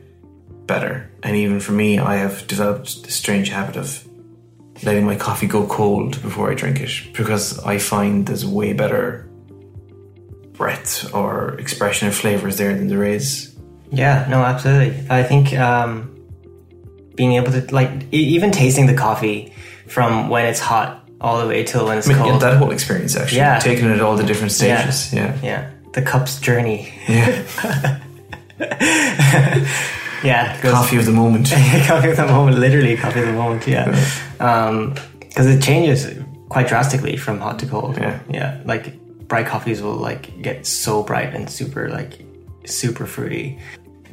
better. 0.68 1.10
And 1.24 1.36
even 1.36 1.60
for 1.60 1.72
me, 1.72 1.98
I 2.00 2.16
have 2.18 2.46
developed 2.48 3.04
the 3.04 3.12
strange 3.12 3.50
habit 3.50 3.76
of 3.78 4.06
letting 4.84 5.06
my 5.06 5.16
coffee 5.16 5.48
go 5.48 5.66
cold 5.68 6.22
before 6.22 6.52
I 6.52 6.54
drink 6.54 6.80
it 6.82 6.92
because 7.16 7.60
I 7.66 7.78
find 7.78 8.26
there's 8.26 8.46
way 8.46 8.74
better 8.74 9.28
breadth 10.54 11.14
or 11.14 11.56
expression 11.60 12.08
of 12.08 12.16
flavors 12.16 12.58
there 12.58 12.74
than 12.76 12.88
there 12.88 13.04
is. 13.04 13.56
Yeah, 13.92 14.26
no, 14.30 14.38
absolutely. 14.44 15.06
I 15.10 15.24
think 15.24 15.54
um, 15.54 16.10
being 17.16 17.34
able 17.34 17.52
to 17.52 17.62
like 17.74 17.90
e- 18.14 18.36
even 18.36 18.52
tasting 18.52 18.86
the 18.88 18.94
coffee 18.94 19.54
from 19.88 20.30
when 20.30 20.46
it's 20.46 20.60
hot 20.60 21.08
all 21.22 21.40
the 21.42 21.48
way 21.48 21.64
till 21.64 21.86
when 21.86 21.98
it's 21.98 22.08
I 22.10 22.14
mean, 22.14 22.24
yeah, 22.24 22.30
cold. 22.32 22.42
that 22.42 22.58
whole 22.58 22.72
experience 22.72 23.16
actually, 23.16 23.38
Yeah. 23.38 23.60
taking 23.60 23.90
it 23.90 24.02
all 24.02 24.16
the 24.18 24.24
different 24.24 24.52
stages. 24.52 25.14
Yeah, 25.14 25.38
yeah, 25.44 25.70
the 25.94 26.02
cup's 26.02 26.40
journey. 26.40 26.94
yeah. 27.08 28.00
Yeah, 30.24 30.60
coffee 30.62 30.98
of 30.98 31.06
the 31.06 31.12
moment. 31.12 31.50
coffee 31.86 32.10
of 32.10 32.18
the 32.18 32.26
moment, 32.26 32.58
literally 32.58 32.96
coffee 32.96 33.20
of 33.20 33.28
the 33.28 33.34
moment. 33.34 33.68
Yeah, 33.68 33.90
because 34.32 34.70
um, 34.70 35.52
it 35.52 35.62
changes 35.62 36.18
quite 36.48 36.68
drastically 36.68 37.18
from 37.18 37.40
hot 37.40 37.60
to 37.60 37.66
cold. 37.66 37.98
Yeah. 37.98 38.20
yeah. 38.30 38.62
Like 38.64 38.98
bright 39.28 39.48
coffees 39.48 39.82
will 39.82 39.96
like 39.96 40.42
get 40.42 40.66
so 40.66 41.04
bright 41.04 41.34
and 41.34 41.50
super 41.50 41.90
like 41.90 42.26
super 42.66 43.06
fruity. 43.06 43.60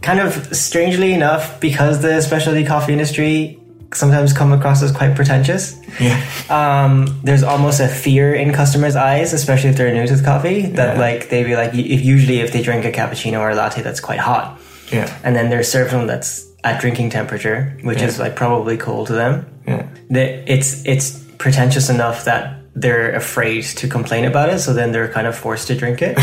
Kind 0.03 0.19
of 0.19 0.57
strangely 0.57 1.13
enough, 1.13 1.61
because 1.61 2.03
the 2.03 2.21
specialty 2.23 2.65
coffee 2.65 2.93
industry 2.93 3.60
sometimes 3.95 4.33
come 4.33 4.53
across 4.53 4.83
as 4.83 4.93
quite 4.93 5.15
pretentious. 5.17 5.77
yeah, 6.01 6.21
Um, 6.49 7.21
there's 7.25 7.43
almost 7.43 7.81
a 7.81 7.89
fear 7.89 8.35
in 8.35 8.53
customers' 8.53 8.97
eyes, 8.97 9.33
especially 9.33 9.71
if 9.71 9.77
they're 9.77 9.93
new 9.93 10.07
to 10.07 10.17
the 10.17 10.25
coffee, 10.25 10.67
that 10.79 10.95
Yeah. 10.95 11.01
like 11.01 11.29
they'd 11.29 11.45
be 11.45 11.57
like, 11.57 11.75
if 11.75 12.01
usually 12.05 12.41
if 12.41 12.53
they 12.53 12.63
drink 12.63 12.85
a 12.85 12.93
cappuccino 12.93 13.41
or 13.41 13.51
a 13.51 13.55
latte 13.55 13.83
that's 13.83 14.01
quite 14.01 14.19
hot, 14.21 14.59
yeah, 14.93 15.11
and 15.25 15.35
then 15.37 15.51
they're 15.51 15.63
served 15.65 15.93
one 15.93 16.07
that's 16.07 16.47
at 16.63 16.81
drinking 16.81 17.11
temperature, 17.11 17.73
which 17.83 17.99
Yeah. 18.01 18.07
is 18.09 18.19
like 18.19 18.37
probably 18.37 18.77
cold 18.77 19.07
to 19.09 19.15
them. 19.15 19.47
yeah, 19.67 19.83
That 20.11 20.45
it's 20.47 20.83
it's 20.85 21.11
pretentious 21.39 21.89
enough 21.91 22.25
that 22.27 22.55
they're 22.77 23.11
afraid 23.13 23.65
to 23.65 23.89
complain 23.89 24.25
about 24.25 24.49
it, 24.51 24.59
so 24.61 24.73
then 24.73 24.93
they're 24.93 25.09
kind 25.09 25.27
of 25.27 25.35
forced 25.35 25.67
to 25.69 25.75
drink 25.75 26.01
it. 26.03 26.17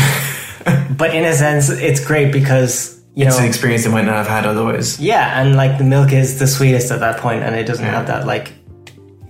but 0.96 1.14
in 1.14 1.24
a 1.24 1.34
sense, 1.34 1.68
it's 1.68 2.00
great 2.04 2.32
because 2.32 2.97
you 3.18 3.26
it's 3.26 3.36
know, 3.36 3.42
an 3.42 3.48
experience 3.48 3.82
they 3.84 3.90
might 3.90 4.04
not 4.04 4.14
have 4.22 4.28
had 4.36 4.46
otherwise. 4.46 4.98
yeah, 5.00 5.40
and 5.40 5.56
like 5.56 5.78
the 5.78 5.84
milk 5.84 6.12
is 6.12 6.38
the 6.38 6.46
sweetest 6.46 6.90
at 6.92 7.00
that 7.00 7.16
point, 7.20 7.42
and 7.42 7.54
it 7.56 7.64
doesn't 7.66 7.84
Yeah. 7.84 7.96
have 7.98 8.06
that 8.06 8.26
like 8.26 8.52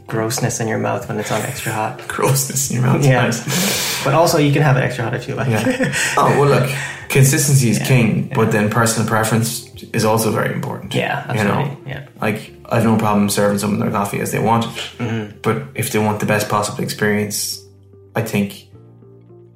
grossness 0.07 0.61
in 0.61 0.69
your 0.69 0.79
mouth 0.79 1.09
when 1.09 1.19
it's 1.19 1.31
on 1.33 1.43
extra 1.43 1.73
hot. 1.73 1.99
Grossness 2.17 2.71
in 2.71 2.77
your 2.77 2.87
mouth. 2.87 3.05
Yeah, 3.05 3.23
Nice. 3.27 4.05
but 4.05 4.15
also 4.15 4.39
you 4.39 4.53
can 4.53 4.63
have 4.63 4.77
it 4.77 4.81
extra 4.81 5.05
hot 5.05 5.15
if 5.15 5.29
you 5.29 5.35
like. 5.35 5.49
Yeah. 5.49 5.93
Oh 6.17 6.29
well, 6.41 6.49
look, 6.61 6.71
consistency 7.09 7.69
is 7.71 7.79
king, 7.79 8.31
but 8.35 8.51
then 8.53 8.71
personal 8.71 9.07
preference 9.09 9.67
is 9.93 10.05
also 10.05 10.31
very 10.31 10.53
important. 10.55 10.95
Yeah, 10.95 11.27
You 11.35 11.45
know, 11.45 11.51
absolutely, 11.61 11.91
yeah. 11.93 12.09
like 12.21 12.53
I've 12.71 12.85
no 12.85 12.97
problem 12.99 13.29
serving 13.31 13.59
someone 13.59 13.81
their 13.81 13.91
coffee 13.91 14.21
as 14.21 14.31
they 14.33 14.39
want 14.39 14.65
it, 14.65 14.71
Mm-hmm. 14.99 15.39
but 15.43 15.57
if 15.75 15.93
they 15.93 15.99
want 15.99 16.21
the 16.21 16.27
best 16.27 16.49
possible 16.49 16.83
experience, 16.85 17.59
I 18.15 18.23
think 18.23 18.69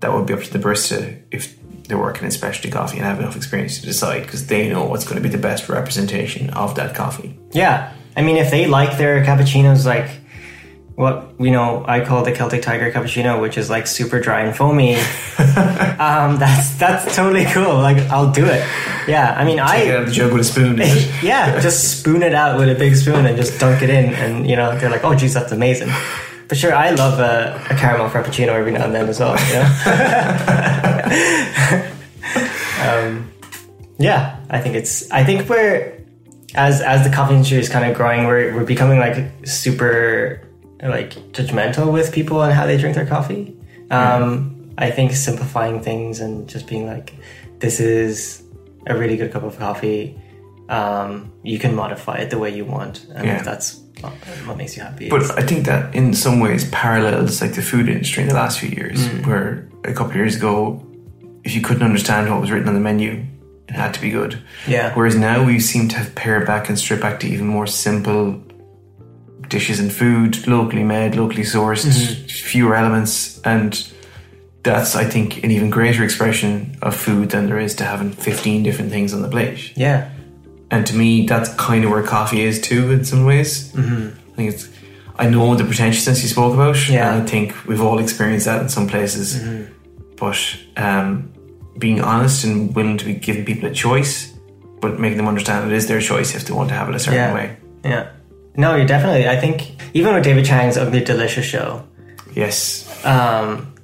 that 0.00 0.12
would 0.12 0.26
be 0.26 0.34
up 0.34 0.42
to 0.42 0.52
the 0.52 0.58
barista 0.58 1.18
if 1.30 1.56
they're 1.88 1.98
working 1.98 2.24
in 2.24 2.30
specialty 2.30 2.70
coffee 2.70 2.96
and 2.98 3.06
have 3.06 3.18
enough 3.18 3.36
experience 3.36 3.80
to 3.80 3.86
decide 3.86 4.22
because 4.22 4.46
they 4.46 4.68
know 4.68 4.84
what's 4.84 5.04
going 5.04 5.16
to 5.16 5.22
be 5.22 5.28
the 5.28 5.40
best 5.42 5.68
representation 5.68 6.50
of 6.50 6.74
that 6.76 6.94
coffee. 6.94 7.36
Yeah, 7.52 7.92
I 8.16 8.22
mean, 8.22 8.36
if 8.36 8.50
they 8.50 8.66
like 8.66 8.98
their 8.98 9.24
cappuccinos, 9.24 9.84
like 9.84 10.08
what 10.94 11.34
you 11.40 11.50
know, 11.50 11.84
I 11.86 12.04
call 12.04 12.22
the 12.22 12.32
Celtic 12.32 12.62
Tiger 12.62 12.92
cappuccino, 12.92 13.40
which 13.40 13.56
is 13.56 13.70
like 13.70 13.86
super 13.86 14.20
dry 14.20 14.42
and 14.42 14.54
foamy. 14.54 14.94
um, 15.38 16.38
that's 16.38 16.76
that's 16.78 17.16
totally 17.16 17.46
cool. 17.46 17.74
Like, 17.74 17.98
I'll 18.10 18.30
do 18.30 18.44
it. 18.44 18.66
Yeah, 19.08 19.34
I 19.36 19.44
mean, 19.44 19.56
Get 19.56 19.66
I 19.66 19.90
out 19.90 20.02
of 20.02 20.06
the 20.08 20.12
jug 20.12 20.32
with 20.32 20.42
a 20.42 20.44
spoon. 20.44 20.80
it? 20.80 21.10
yeah, 21.22 21.60
just 21.60 22.00
spoon 22.00 22.22
it 22.22 22.34
out 22.34 22.58
with 22.58 22.68
a 22.68 22.74
big 22.74 22.94
spoon 22.94 23.26
and 23.26 23.36
just 23.36 23.58
dunk 23.58 23.82
it 23.82 23.90
in, 23.90 24.14
and 24.14 24.48
you 24.48 24.56
know, 24.56 24.76
they're 24.78 24.90
like, 24.90 25.04
oh, 25.04 25.14
geez, 25.14 25.34
that's 25.34 25.52
amazing. 25.52 25.88
But 26.48 26.58
sure, 26.58 26.74
I 26.74 26.90
love 26.90 27.18
a, 27.18 27.64
a 27.70 27.76
caramel 27.76 28.08
frappuccino 28.10 28.48
every 28.48 28.72
now 28.72 28.84
and 28.84 28.94
then 28.94 29.08
as 29.08 29.18
well. 29.20 29.36
You 29.48 29.54
know. 29.54 29.68
um, 32.82 33.32
yeah, 33.98 34.38
I 34.50 34.60
think 34.60 34.74
it's. 34.76 35.10
I 35.10 35.24
think 35.24 35.48
we're 35.48 35.98
as 36.54 36.80
as 36.80 37.04
the 37.06 37.14
coffee 37.14 37.34
industry 37.34 37.58
is 37.58 37.68
kind 37.68 37.90
of 37.90 37.96
growing, 37.96 38.26
we're 38.26 38.54
we're 38.54 38.64
becoming 38.64 38.98
like 38.98 39.30
super 39.44 40.46
like 40.82 41.10
judgmental 41.32 41.92
with 41.92 42.12
people 42.12 42.42
and 42.42 42.52
how 42.52 42.66
they 42.66 42.76
drink 42.76 42.94
their 42.96 43.06
coffee. 43.06 43.56
Um, 43.90 44.72
I 44.78 44.90
think 44.90 45.12
simplifying 45.12 45.80
things 45.80 46.20
and 46.20 46.48
just 46.48 46.66
being 46.66 46.86
like, 46.86 47.14
this 47.58 47.78
is 47.78 48.42
a 48.86 48.96
really 48.96 49.16
good 49.16 49.30
cup 49.32 49.42
of 49.44 49.58
coffee. 49.58 50.18
Um, 50.68 51.30
you 51.42 51.58
can 51.58 51.74
modify 51.74 52.16
it 52.16 52.30
the 52.30 52.38
way 52.38 52.54
you 52.54 52.64
want, 52.64 53.04
and 53.14 53.26
Yeah. 53.26 53.36
if 53.36 53.44
that's 53.44 53.81
what, 54.02 54.56
makes 54.56 54.76
you 54.76 54.82
happy. 54.82 55.08
But 55.08 55.22
I 55.38 55.42
think 55.42 55.66
that 55.66 55.94
in 55.94 56.14
some 56.14 56.40
ways 56.40 56.68
parallels 56.70 57.40
like 57.40 57.54
the 57.54 57.62
food 57.62 57.88
industry 57.88 58.22
in 58.22 58.28
the 58.28 58.34
last 58.34 58.58
few 58.60 58.68
years, 58.70 58.98
Mm. 59.06 59.26
where 59.26 59.68
a 59.84 59.92
couple 59.92 60.10
of 60.10 60.16
years 60.16 60.36
ago, 60.36 60.84
if 61.44 61.54
you 61.54 61.60
couldn't 61.60 61.82
understand 61.82 62.30
what 62.30 62.40
was 62.40 62.50
written 62.50 62.68
on 62.68 62.74
the 62.74 62.80
menu, 62.80 63.24
it 63.68 63.74
had 63.74 63.94
to 63.94 64.00
be 64.00 64.10
good. 64.10 64.38
Yeah. 64.66 64.92
Whereas 64.94 65.16
now 65.16 65.44
we 65.44 65.58
seem 65.60 65.88
to 65.88 65.96
have 65.96 66.14
pared 66.14 66.46
back 66.46 66.68
and 66.68 66.78
stripped 66.78 67.02
back 67.02 67.20
to 67.20 67.26
even 67.28 67.46
more 67.46 67.66
simple 67.66 68.40
dishes 69.48 69.78
and 69.80 69.92
food, 69.92 70.46
locally 70.46 70.84
made, 70.84 71.14
locally 71.14 71.42
sourced, 71.44 71.84
Mm-hmm. 71.86 72.26
fewer 72.26 72.74
elements, 72.74 73.40
and 73.44 73.72
that's 74.62 74.94
I 74.94 75.04
think 75.04 75.42
an 75.44 75.50
even 75.50 75.70
greater 75.70 76.04
expression 76.04 76.76
of 76.82 76.94
food 76.94 77.30
than 77.30 77.46
there 77.46 77.58
is 77.58 77.74
to 77.76 77.84
having 77.84 78.12
fifteen 78.12 78.62
different 78.62 78.90
things 78.90 79.12
on 79.12 79.20
the 79.22 79.28
plate. 79.28 79.72
yeah, 79.76 80.08
And 80.72 80.84
to 80.86 80.96
me, 80.96 81.26
that's 81.26 81.52
kind 81.54 81.84
of 81.84 81.90
where 81.92 82.02
coffee 82.02 82.40
is 82.42 82.60
too, 82.60 82.90
in 82.90 83.04
some 83.04 83.24
ways. 83.24 83.70
Mm-hmm. 83.72 84.18
I 84.32 84.34
think 84.36 84.54
it's. 84.54 84.68
I 85.16 85.28
know 85.28 85.54
the 85.54 85.64
pretentiousness 85.64 86.22
you 86.22 86.28
spoke 86.28 86.54
about, 86.54 86.76
Yeah. 86.88 87.06
Mm-hmm. 87.10 87.14
and 87.20 87.22
I 87.22 87.30
think 87.30 87.66
we've 87.68 87.80
all 87.82 87.98
experienced 88.00 88.46
that 88.46 88.62
in 88.62 88.68
some 88.70 88.88
places. 88.88 89.38
But 90.16 90.38
um, 90.76 91.32
being 91.78 92.00
honest 92.00 92.44
and 92.44 92.74
willing 92.74 92.96
to 92.98 93.04
be 93.04 93.14
giving 93.14 93.44
people 93.44 93.68
a 93.68 93.72
choice, 93.74 94.32
but 94.80 94.98
making 94.98 95.18
them 95.18 95.28
understand 95.28 95.70
it 95.70 95.76
is 95.76 95.86
their 95.86 96.00
choice 96.00 96.34
if 96.34 96.46
they 96.46 96.54
want 96.54 96.70
to 96.70 96.74
have 96.74 96.88
it 96.88 96.94
a 96.94 96.98
certain 96.98 97.20
yeah, 97.20 97.34
way. 97.34 97.56
yeah. 97.84 98.10
No, 98.56 98.74
you're 98.76 98.86
definitely. 98.86 99.28
I 99.28 99.36
think 99.36 99.76
even 99.94 100.14
with 100.14 100.24
David 100.24 100.44
Chang's 100.46 100.76
Ugly 100.78 101.04
Delicious 101.04 101.44
show, 101.44 101.86
Yes, 102.34 102.88
um, 103.04 103.74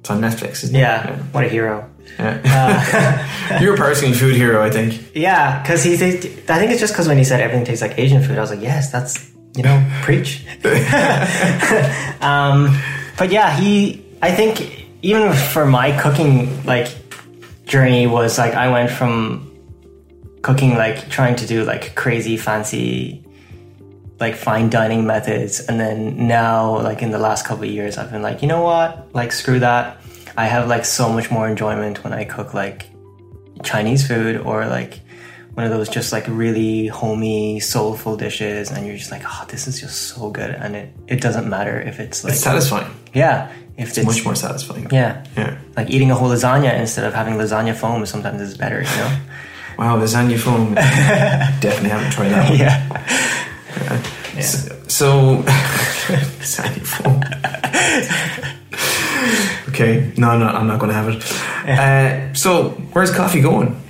it's 0.00 0.08
on 0.10 0.20
Netflix, 0.22 0.64
isn't 0.64 0.74
yeah, 0.74 1.10
it? 1.16 1.22
what 1.34 1.44
a 1.44 1.48
hero. 1.48 1.88
Yeah. 2.18 3.60
You're 3.60 3.74
a 3.74 3.76
personal 3.76 4.14
food 4.14 4.34
hero, 4.34 4.62
I 4.62 4.70
think. 4.70 5.12
Yeah, 5.14 5.62
because 5.62 5.84
he, 5.84 5.96
he, 5.96 6.04
I 6.04 6.58
think 6.58 6.70
it's 6.72 6.80
just 6.80 6.92
because 6.92 7.06
when 7.06 7.18
he 7.18 7.24
said 7.24 7.40
everything 7.40 7.64
tastes 7.64 7.82
like 7.82 7.98
Asian 7.98 8.22
food, 8.22 8.38
I 8.38 8.40
was 8.40 8.50
like, 8.50 8.60
yes, 8.60 8.90
that's 8.90 9.30
you 9.56 9.62
know, 9.62 9.84
preach. 10.02 10.46
um, 12.20 12.78
but 13.16 13.30
yeah, 13.30 13.56
he, 13.56 14.04
I 14.22 14.32
think 14.32 14.86
even 15.02 15.32
for 15.32 15.66
my 15.66 15.98
cooking 16.00 16.64
like 16.64 16.88
journey 17.64 18.06
was 18.06 18.38
like 18.38 18.54
I 18.54 18.70
went 18.70 18.90
from 18.90 19.44
cooking 20.42 20.74
like 20.74 21.08
trying 21.08 21.36
to 21.36 21.46
do 21.46 21.64
like 21.64 21.94
crazy 21.94 22.36
fancy 22.36 23.24
like 24.18 24.34
fine 24.34 24.70
dining 24.70 25.06
methods 25.06 25.60
and 25.60 25.78
then 25.78 26.26
now 26.26 26.80
like 26.80 27.02
in 27.02 27.10
the 27.10 27.18
last 27.18 27.44
couple 27.44 27.64
of 27.64 27.70
years 27.70 27.98
I've 27.98 28.10
been 28.10 28.22
like 28.22 28.42
you 28.42 28.48
know 28.48 28.62
what 28.62 29.14
like 29.14 29.32
screw 29.32 29.60
that 29.60 30.00
I 30.38 30.44
have 30.54 30.68
like 30.74 30.84
so 30.84 31.04
much 31.16 31.30
more 31.30 31.46
enjoyment 31.48 32.02
when 32.04 32.12
I 32.12 32.24
cook 32.24 32.54
like 32.54 32.86
Chinese 33.70 34.02
food 34.06 34.34
or 34.48 34.66
like 34.66 35.00
one 35.54 35.64
of 35.66 35.72
those 35.72 35.88
just 35.88 36.12
like 36.12 36.26
really 36.28 36.86
homey 36.86 37.58
soulful 37.60 38.16
dishes 38.16 38.70
and 38.70 38.86
you're 38.86 38.96
just 39.02 39.10
like 39.10 39.22
oh 39.26 39.44
this 39.52 39.66
is 39.66 39.80
just 39.80 39.96
so 40.14 40.30
good 40.30 40.50
and 40.62 40.76
it, 40.76 40.88
it 41.08 41.20
doesn't 41.20 41.48
matter 41.56 41.76
if 41.90 41.98
it's 41.98 42.22
like 42.22 42.34
It's 42.34 42.42
satisfying. 42.42 42.88
yeah 43.12 43.50
if 43.76 43.86
it's, 43.98 44.06
Much 44.06 44.24
more 44.24 44.36
satisfying. 44.36 44.86
yeah 44.92 45.24
Yeah. 45.36 45.58
like 45.76 45.90
eating 45.90 46.10
a 46.12 46.14
whole 46.14 46.28
lasagna 46.28 46.72
instead 46.78 47.04
of 47.04 47.12
having 47.14 47.34
lasagna 47.34 47.74
foam 47.74 48.06
sometimes 48.06 48.40
is 48.40 48.56
better 48.56 48.78
you 48.80 48.96
know 49.02 49.12
Wow, 49.78 49.96
lasagna 49.98 50.38
foam. 50.38 50.74
Definitely 51.64 51.90
haven't 51.90 52.10
tried 52.16 52.30
that 52.30 52.48
one. 52.50 52.58
yeah 52.64 54.40
So, 54.40 54.58
so 54.88 55.06
lasagna 56.42 56.84
foam. 56.94 58.54
Okay, 59.68 60.12
no, 60.16 60.38
no, 60.38 60.46
I'm 60.46 60.66
not 60.66 60.78
going 60.78 60.90
to 60.90 60.94
have 60.94 61.08
it. 61.08 61.22
Uh, 61.68 62.34
so, 62.34 62.70
where's 62.92 63.10
coffee 63.10 63.40
going? 63.40 63.80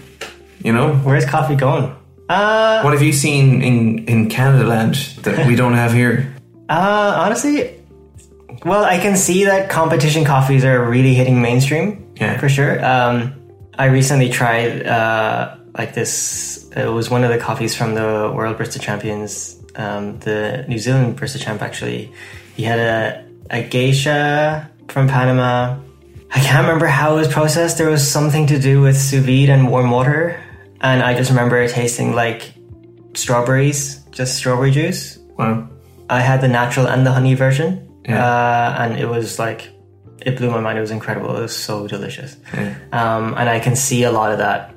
You 0.62 0.72
know, 0.72 0.94
where's 0.96 1.24
coffee 1.24 1.54
going 1.54 1.94
uh 2.28 2.82
what 2.82 2.92
have 2.92 3.02
you 3.02 3.12
seen 3.12 3.62
in 3.62 4.04
in 4.06 4.28
Canada 4.28 4.66
land 4.66 4.94
that 5.22 5.46
we 5.46 5.56
don't 5.56 5.74
have 5.74 5.92
here? 5.92 6.34
Uh, 6.70 7.14
honestly, 7.24 7.80
well, 8.66 8.84
I 8.84 8.98
can 8.98 9.16
see 9.16 9.46
that 9.46 9.70
competition 9.70 10.26
coffees 10.26 10.66
are 10.66 10.84
really 10.84 11.14
hitting 11.14 11.40
mainstream. 11.40 12.12
Yeah. 12.20 12.38
for 12.38 12.50
sure. 12.50 12.84
Um, 12.84 13.32
I 13.78 13.86
recently 13.86 14.28
tried 14.28 14.86
uh, 14.86 15.56
like 15.78 15.94
this. 15.94 16.68
It 16.76 16.84
was 16.92 17.08
one 17.08 17.24
of 17.24 17.30
the 17.30 17.38
coffees 17.38 17.74
from 17.74 17.94
the 17.94 18.30
World 18.36 18.58
Barista 18.58 18.78
Champions. 18.78 19.56
Um, 19.76 20.18
the 20.18 20.66
New 20.68 20.78
Zealand 20.78 21.18
Barista 21.18 21.40
Champ 21.40 21.62
actually. 21.62 22.12
He 22.54 22.64
had 22.64 22.78
a 22.78 23.24
a 23.48 23.62
geisha 23.66 24.70
from 24.88 25.08
Panama. 25.08 25.78
I 26.30 26.40
can't 26.40 26.62
remember 26.66 26.86
how 26.86 27.14
it 27.16 27.18
was 27.20 27.28
processed. 27.28 27.78
There 27.78 27.88
was 27.90 28.06
something 28.06 28.46
to 28.48 28.58
do 28.58 28.82
with 28.82 28.96
sous 28.98 29.24
vide 29.24 29.48
and 29.48 29.70
warm 29.70 29.90
water, 29.90 30.38
and 30.80 31.02
I 31.02 31.14
just 31.14 31.30
remember 31.30 31.56
it 31.62 31.70
tasting 31.70 32.14
like 32.14 32.52
strawberries, 33.14 34.00
just 34.10 34.36
strawberry 34.36 34.70
juice. 34.70 35.18
Wow. 35.38 35.68
I 36.10 36.20
had 36.20 36.40
the 36.40 36.48
natural 36.48 36.86
and 36.86 37.06
the 37.06 37.12
honey 37.12 37.34
version, 37.34 37.88
Yeah. 38.08 38.24
uh, 38.24 38.76
and 38.82 38.98
it 38.98 39.08
was 39.08 39.38
like 39.38 39.68
it 40.24 40.36
blew 40.36 40.50
my 40.50 40.60
mind. 40.60 40.76
It 40.78 40.80
was 40.80 40.90
incredible. 40.90 41.36
It 41.36 41.40
was 41.42 41.56
so 41.56 41.86
delicious, 41.86 42.36
Yeah. 42.54 42.74
um, 42.92 43.34
and 43.36 43.48
I 43.48 43.60
can 43.60 43.76
see 43.76 44.02
a 44.04 44.10
lot 44.12 44.32
of 44.32 44.38
that 44.38 44.74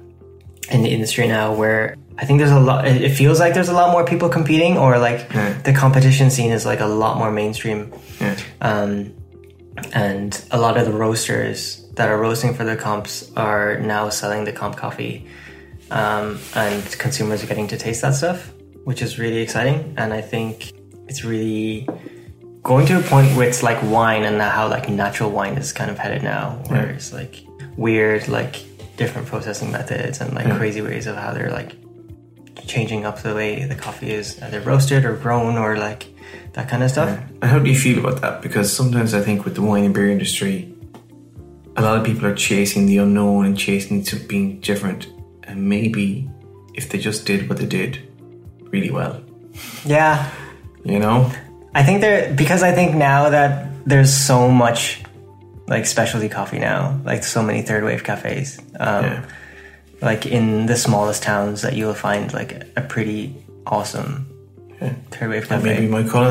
in 0.70 0.84
the 0.84 0.90
industry 0.90 1.28
now, 1.28 1.54
where 1.54 1.96
I 2.18 2.26
think 2.26 2.40
there's 2.40 2.52
a 2.52 2.60
lot. 2.60 2.88
It 2.88 3.12
feels 3.12 3.40
like 3.40 3.54
there's 3.54 3.70
a 3.70 3.74
lot 3.74 3.92
more 3.92 4.06
people 4.06 4.30
competing, 4.30 4.78
or 4.78 5.00
like 5.00 5.28
Yeah. 5.34 5.54
the 5.64 5.74
competition 5.74 6.30
scene 6.30 6.52
is 6.52 6.66
like 6.66 6.80
a 6.80 6.86
lot 6.86 7.18
more 7.18 7.32
mainstream, 7.32 7.92
Yeah. 8.22 8.36
um, 8.62 9.12
and 9.94 10.44
a 10.52 10.60
lot 10.60 10.78
of 10.78 10.86
the 10.86 10.94
roasters 10.94 11.86
that 11.96 12.10
are 12.10 12.18
roasting 12.20 12.54
for 12.54 12.64
the 12.64 12.76
comps 12.76 13.32
are 13.36 13.78
now 13.80 14.10
selling 14.10 14.44
the 14.46 14.52
comp 14.52 14.78
coffee 14.78 15.26
um, 15.92 16.40
and 16.56 16.84
consumers 17.00 17.44
are 17.44 17.48
getting 17.48 17.68
to 17.68 17.78
taste 17.78 18.02
that 18.02 18.16
stuff, 18.16 18.54
which 18.86 19.02
is 19.02 19.20
really 19.20 19.40
exciting. 19.42 19.94
And 19.98 20.14
I 20.14 20.22
think 20.22 20.72
it's 21.08 21.24
really 21.26 21.88
going 22.64 22.86
to 22.88 23.00
a 23.00 23.02
point 23.04 23.36
where 23.36 23.48
it's 23.48 23.62
like 23.64 23.82
wine 23.84 24.24
and 24.24 24.42
how 24.42 24.68
like 24.70 24.88
natural 24.90 25.32
wine 25.32 25.56
is 25.58 25.74
kind 25.74 25.92
of 25.92 25.98
headed 25.98 26.24
now, 26.24 26.62
where 26.68 26.86
Yeah. 26.88 26.94
it's 26.94 27.12
like 27.12 27.44
weird, 27.76 28.28
like 28.28 28.56
different 28.98 29.28
processing 29.28 29.72
methods 29.72 30.22
and 30.22 30.34
like 30.34 30.48
Yeah. 30.48 30.58
crazy 30.58 30.82
ways 30.82 31.08
of 31.08 31.16
how 31.18 31.34
they're 31.34 31.52
like 31.52 31.76
changing 32.68 33.06
up 33.06 33.22
the 33.22 33.34
way 33.36 33.66
the 33.66 33.76
coffee 33.76 34.12
is 34.12 34.42
either 34.44 34.62
roasted 34.62 35.04
or 35.04 35.14
grown 35.14 35.58
or 35.58 35.76
like 35.78 36.06
that 36.54 36.70
kind 36.70 36.84
of 36.84 36.92
stuff. 36.92 37.10
And 37.42 37.44
how 37.44 37.60
do 37.60 37.70
you 37.70 37.78
feel 37.78 38.00
about 38.00 38.22
that? 38.22 38.42
Because 38.42 38.76
sometimes 38.76 39.14
I 39.14 39.22
think 39.22 39.46
with 39.46 39.56
the 39.56 39.62
wine 39.62 39.86
and 39.86 39.94
beer 39.94 40.10
industry, 40.10 40.74
a 41.78 41.82
lot 41.82 41.98
of 41.98 42.06
people 42.06 42.26
are 42.26 42.36
chasing 42.36 42.86
the 42.86 42.98
unknown 42.98 43.46
and 43.46 43.58
chasing 43.58 44.04
to 44.04 44.16
being 44.18 44.60
different. 44.60 45.08
And 45.44 45.70
maybe 45.70 46.30
if 46.74 46.90
they 46.90 46.98
just 46.98 47.26
did 47.26 47.48
what 47.50 47.58
they 47.58 47.66
did 47.66 48.00
really 48.72 48.92
well, 48.92 49.24
Yeah, 49.86 50.32
you 50.84 51.00
know? 51.00 51.32
I 51.74 51.84
think 51.84 52.02
there 52.02 52.34
because 52.34 52.64
I 52.64 52.74
think 52.74 52.96
now 52.96 53.30
that 53.30 53.68
there's 53.86 54.14
so 54.14 54.50
much 54.50 55.02
like 55.68 55.86
specialty 55.86 56.28
coffee 56.28 56.60
now, 56.60 57.00
like 57.06 57.24
so 57.24 57.42
many 57.42 57.62
third 57.62 57.84
wave 57.84 58.04
cafes. 58.04 58.60
Um, 58.80 59.06
Yeah. 59.06 59.26
Like 60.02 60.26
in 60.26 60.66
the 60.66 60.76
smallest 60.76 61.22
towns, 61.22 61.62
that 61.62 61.76
you'll 61.76 61.94
find 61.94 62.34
like 62.34 62.64
a 62.76 62.82
pretty 62.82 63.36
awesome 63.68 64.26
Third 65.12 65.30
wave 65.30 65.42
And 65.44 65.50
cafe. 65.50 65.64
maybe 65.64 65.88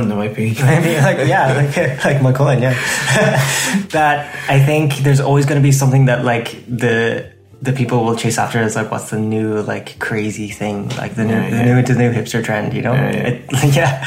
there 0.09 0.17
might 0.17 0.35
be. 0.35 0.55
Maybe 0.55 0.97
like 1.09 1.29
yeah, 1.29 1.53
like 1.55 1.77
like 2.05 2.17
Moycullen, 2.19 2.61
yeah. 2.61 2.75
that 3.91 4.35
I 4.49 4.59
think 4.59 4.97
there's 4.99 5.21
always 5.21 5.47
going 5.47 5.61
to 5.61 5.63
be 5.63 5.71
something 5.73 6.07
that 6.07 6.25
like 6.25 6.65
the 6.67 7.31
the 7.63 7.73
people 7.73 8.05
will 8.05 8.17
chase 8.17 8.39
after 8.39 8.61
is 8.63 8.75
like 8.75 8.91
what's 8.91 9.11
the 9.11 9.19
new 9.19 9.61
like 9.63 9.99
crazy 9.99 10.49
thing, 10.49 10.89
like 10.97 11.15
the 11.15 11.25
new 11.25 11.35
Yeah, 11.35 11.51
the 11.51 11.57
yeah. 11.57 11.75
new 11.75 11.83
the 11.83 11.95
new 11.95 12.11
hipster 12.13 12.43
trend, 12.43 12.73
you 12.73 12.81
know? 12.83 12.95
Yeah, 12.95 13.11
yeah. 13.13 13.27
It- 13.29 13.75
yeah. 13.77 14.05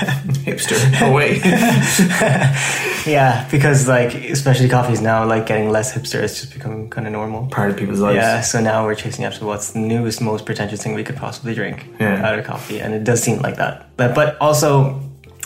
Hipster. 0.47 0.77
No 0.99 1.11
way. 1.13 1.39
Yeah, 3.05 3.47
because 3.51 3.85
like 3.87 4.13
especially 4.15 4.69
coffee 4.69 4.93
is 4.93 5.01
now 5.01 5.25
like 5.25 5.45
getting 5.45 5.69
less 5.69 5.93
hipster. 5.93 6.23
It's 6.23 6.39
just 6.39 6.53
becoming 6.53 6.89
kind 6.89 7.05
of 7.05 7.11
normal. 7.11 7.47
Part 7.47 7.69
of 7.69 7.75
people's 7.77 7.99
lives. 7.99 8.15
Yeah, 8.15 8.39
so 8.41 8.61
now 8.61 8.85
we're 8.85 8.95
chasing 8.95 9.25
after 9.25 9.45
what's 9.45 9.71
the 9.73 9.79
newest, 9.79 10.21
most 10.21 10.45
pretentious 10.45 10.81
thing 10.81 10.93
we 10.93 11.03
could 11.03 11.17
possibly 11.17 11.53
drink 11.53 11.85
out 11.99 12.39
of 12.39 12.45
coffee, 12.45 12.79
and 12.79 12.93
it 12.93 13.03
does 13.03 13.21
seem 13.21 13.39
like 13.41 13.57
that. 13.57 13.89
But 13.97 14.15
but 14.15 14.37
also 14.39 15.01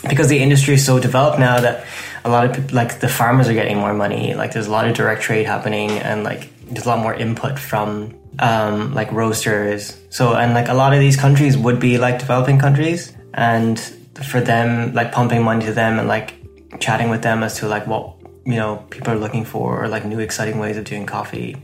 because 0.08 0.28
the 0.28 0.38
industry 0.38 0.74
is 0.74 0.86
so 0.86 1.00
developed 1.00 1.40
now 1.40 1.58
that 1.58 1.84
a 2.24 2.30
lot 2.30 2.46
of 2.48 2.54
people, 2.54 2.76
like 2.76 3.00
the 3.00 3.08
farmers 3.08 3.48
are 3.48 3.54
getting 3.54 3.76
more 3.78 3.92
money. 3.92 4.34
Like 4.34 4.52
there's 4.52 4.68
a 4.68 4.70
lot 4.70 4.86
of 4.86 4.94
direct 4.94 5.22
trade 5.22 5.46
happening, 5.46 5.90
and 5.90 6.22
like 6.22 6.48
there's 6.70 6.86
a 6.86 6.88
lot 6.88 6.98
more 7.00 7.14
input 7.14 7.58
from 7.58 8.14
um, 8.38 8.94
like 8.94 9.10
roasters. 9.12 9.98
So 10.10 10.34
and 10.34 10.54
like 10.54 10.68
a 10.68 10.74
lot 10.74 10.92
of 10.92 11.00
these 11.00 11.16
countries 11.16 11.56
would 11.56 11.80
be 11.80 11.98
like 11.98 12.18
developing 12.18 12.58
countries, 12.58 13.12
and 13.34 13.78
for 14.22 14.40
them 14.40 14.92
like 14.94 15.12
pumping 15.12 15.42
money 15.42 15.64
to 15.66 15.72
them 15.72 15.98
and 15.98 16.08
like 16.08 16.34
chatting 16.80 17.08
with 17.08 17.22
them 17.22 17.42
as 17.42 17.56
to 17.58 17.68
like 17.68 17.86
what 17.86 18.16
you 18.44 18.56
know 18.56 18.84
people 18.90 19.12
are 19.12 19.18
looking 19.18 19.44
for 19.44 19.82
or 19.82 19.88
like 19.88 20.04
new 20.04 20.18
exciting 20.18 20.58
ways 20.58 20.76
of 20.76 20.84
doing 20.84 21.06
coffee. 21.06 21.56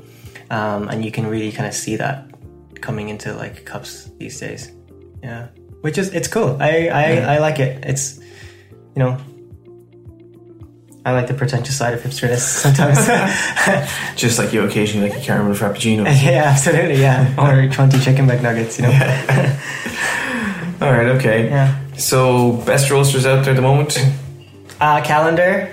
Um, 0.50 0.88
and 0.88 1.04
you 1.04 1.10
can 1.10 1.26
really 1.26 1.50
kind 1.52 1.66
of 1.66 1.74
see 1.74 1.96
that 1.96 2.30
coming 2.80 3.08
into 3.08 3.32
like 3.34 3.64
cups 3.64 4.10
these 4.18 4.38
days. 4.38 4.70
Yeah. 5.22 5.48
Which 5.80 5.98
is 5.98 6.12
it's 6.14 6.28
cool. 6.28 6.56
I 6.60 6.88
i, 6.88 7.34
I 7.34 7.38
like 7.38 7.58
it. 7.58 7.84
It's 7.84 8.18
you 8.18 9.02
know 9.02 9.18
I 11.06 11.12
like 11.12 11.26
the 11.26 11.34
pretentious 11.34 11.76
side 11.76 11.92
of 11.92 12.00
hipsterness 12.00 12.38
sometimes. 12.40 12.96
Just 14.16 14.38
like 14.38 14.54
you 14.54 14.64
occasionally 14.64 15.10
like 15.10 15.18
a 15.18 15.22
caramel 15.22 15.52
frappuccino. 15.52 16.04
yeah, 16.06 16.44
absolutely, 16.46 16.98
yeah. 17.00 17.34
Or 17.38 17.68
20 17.70 18.00
chicken 18.00 18.26
McNuggets, 18.26 18.78
you 18.78 18.84
know? 18.86 18.92
All 20.86 20.92
right, 20.92 21.08
okay. 21.16 21.48
Yeah. 21.48 21.78
So, 21.96 22.52
best 22.64 22.90
roasters 22.90 23.26
out 23.26 23.44
there 23.44 23.52
at 23.52 23.56
the 23.56 23.62
moment? 23.62 23.98
Uh, 24.80 25.02
calendar. 25.02 25.72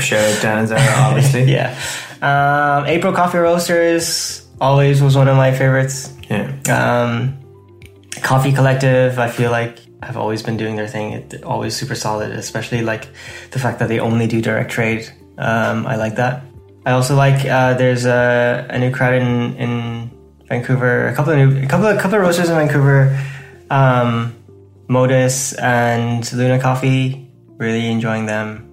Shout 0.00 0.12
out 0.12 0.42
Dan 0.42 0.58
and 0.58 0.68
Zara, 0.68 0.80
obviously. 0.96 1.44
yeah. 1.44 1.78
Um, 2.22 2.86
April 2.86 3.12
Coffee 3.12 3.38
Roasters 3.38 4.46
always 4.60 5.00
was 5.02 5.16
one 5.16 5.28
of 5.28 5.36
my 5.36 5.52
favorites. 5.52 6.12
Yeah. 6.28 6.52
Um, 6.68 7.38
Coffee 8.22 8.52
Collective, 8.52 9.18
I 9.18 9.28
feel 9.30 9.50
like 9.50 9.78
have 10.02 10.16
always 10.16 10.42
been 10.42 10.56
doing 10.56 10.76
their 10.76 10.88
thing. 10.88 11.12
It's 11.12 11.42
always 11.44 11.76
super 11.76 11.94
solid, 11.94 12.30
especially 12.32 12.82
like 12.82 13.08
the 13.50 13.58
fact 13.58 13.78
that 13.80 13.88
they 13.88 14.00
only 14.00 14.26
do 14.26 14.40
direct 14.40 14.70
trade. 14.70 15.08
Um, 15.38 15.86
I 15.86 15.96
like 15.96 16.16
that. 16.16 16.42
I 16.86 16.92
also 16.92 17.14
like 17.14 17.44
uh, 17.46 17.74
there's 17.74 18.06
a, 18.06 18.66
a 18.70 18.78
new 18.78 18.90
crowd 18.90 19.14
in, 19.14 19.54
in 19.56 20.10
Vancouver. 20.48 21.08
A 21.08 21.14
couple 21.14 21.32
of 21.32 21.38
new, 21.38 21.62
a 21.62 21.66
couple 21.66 21.86
of 21.86 21.98
couple 22.00 22.16
of 22.16 22.22
roasters 22.22 22.48
in 22.48 22.56
Vancouver. 22.56 23.18
Um, 23.70 24.34
Modus 24.88 25.52
and 25.54 26.30
Luna 26.32 26.58
Coffee. 26.60 27.28
Really 27.58 27.86
enjoying 27.90 28.26
them. 28.26 28.66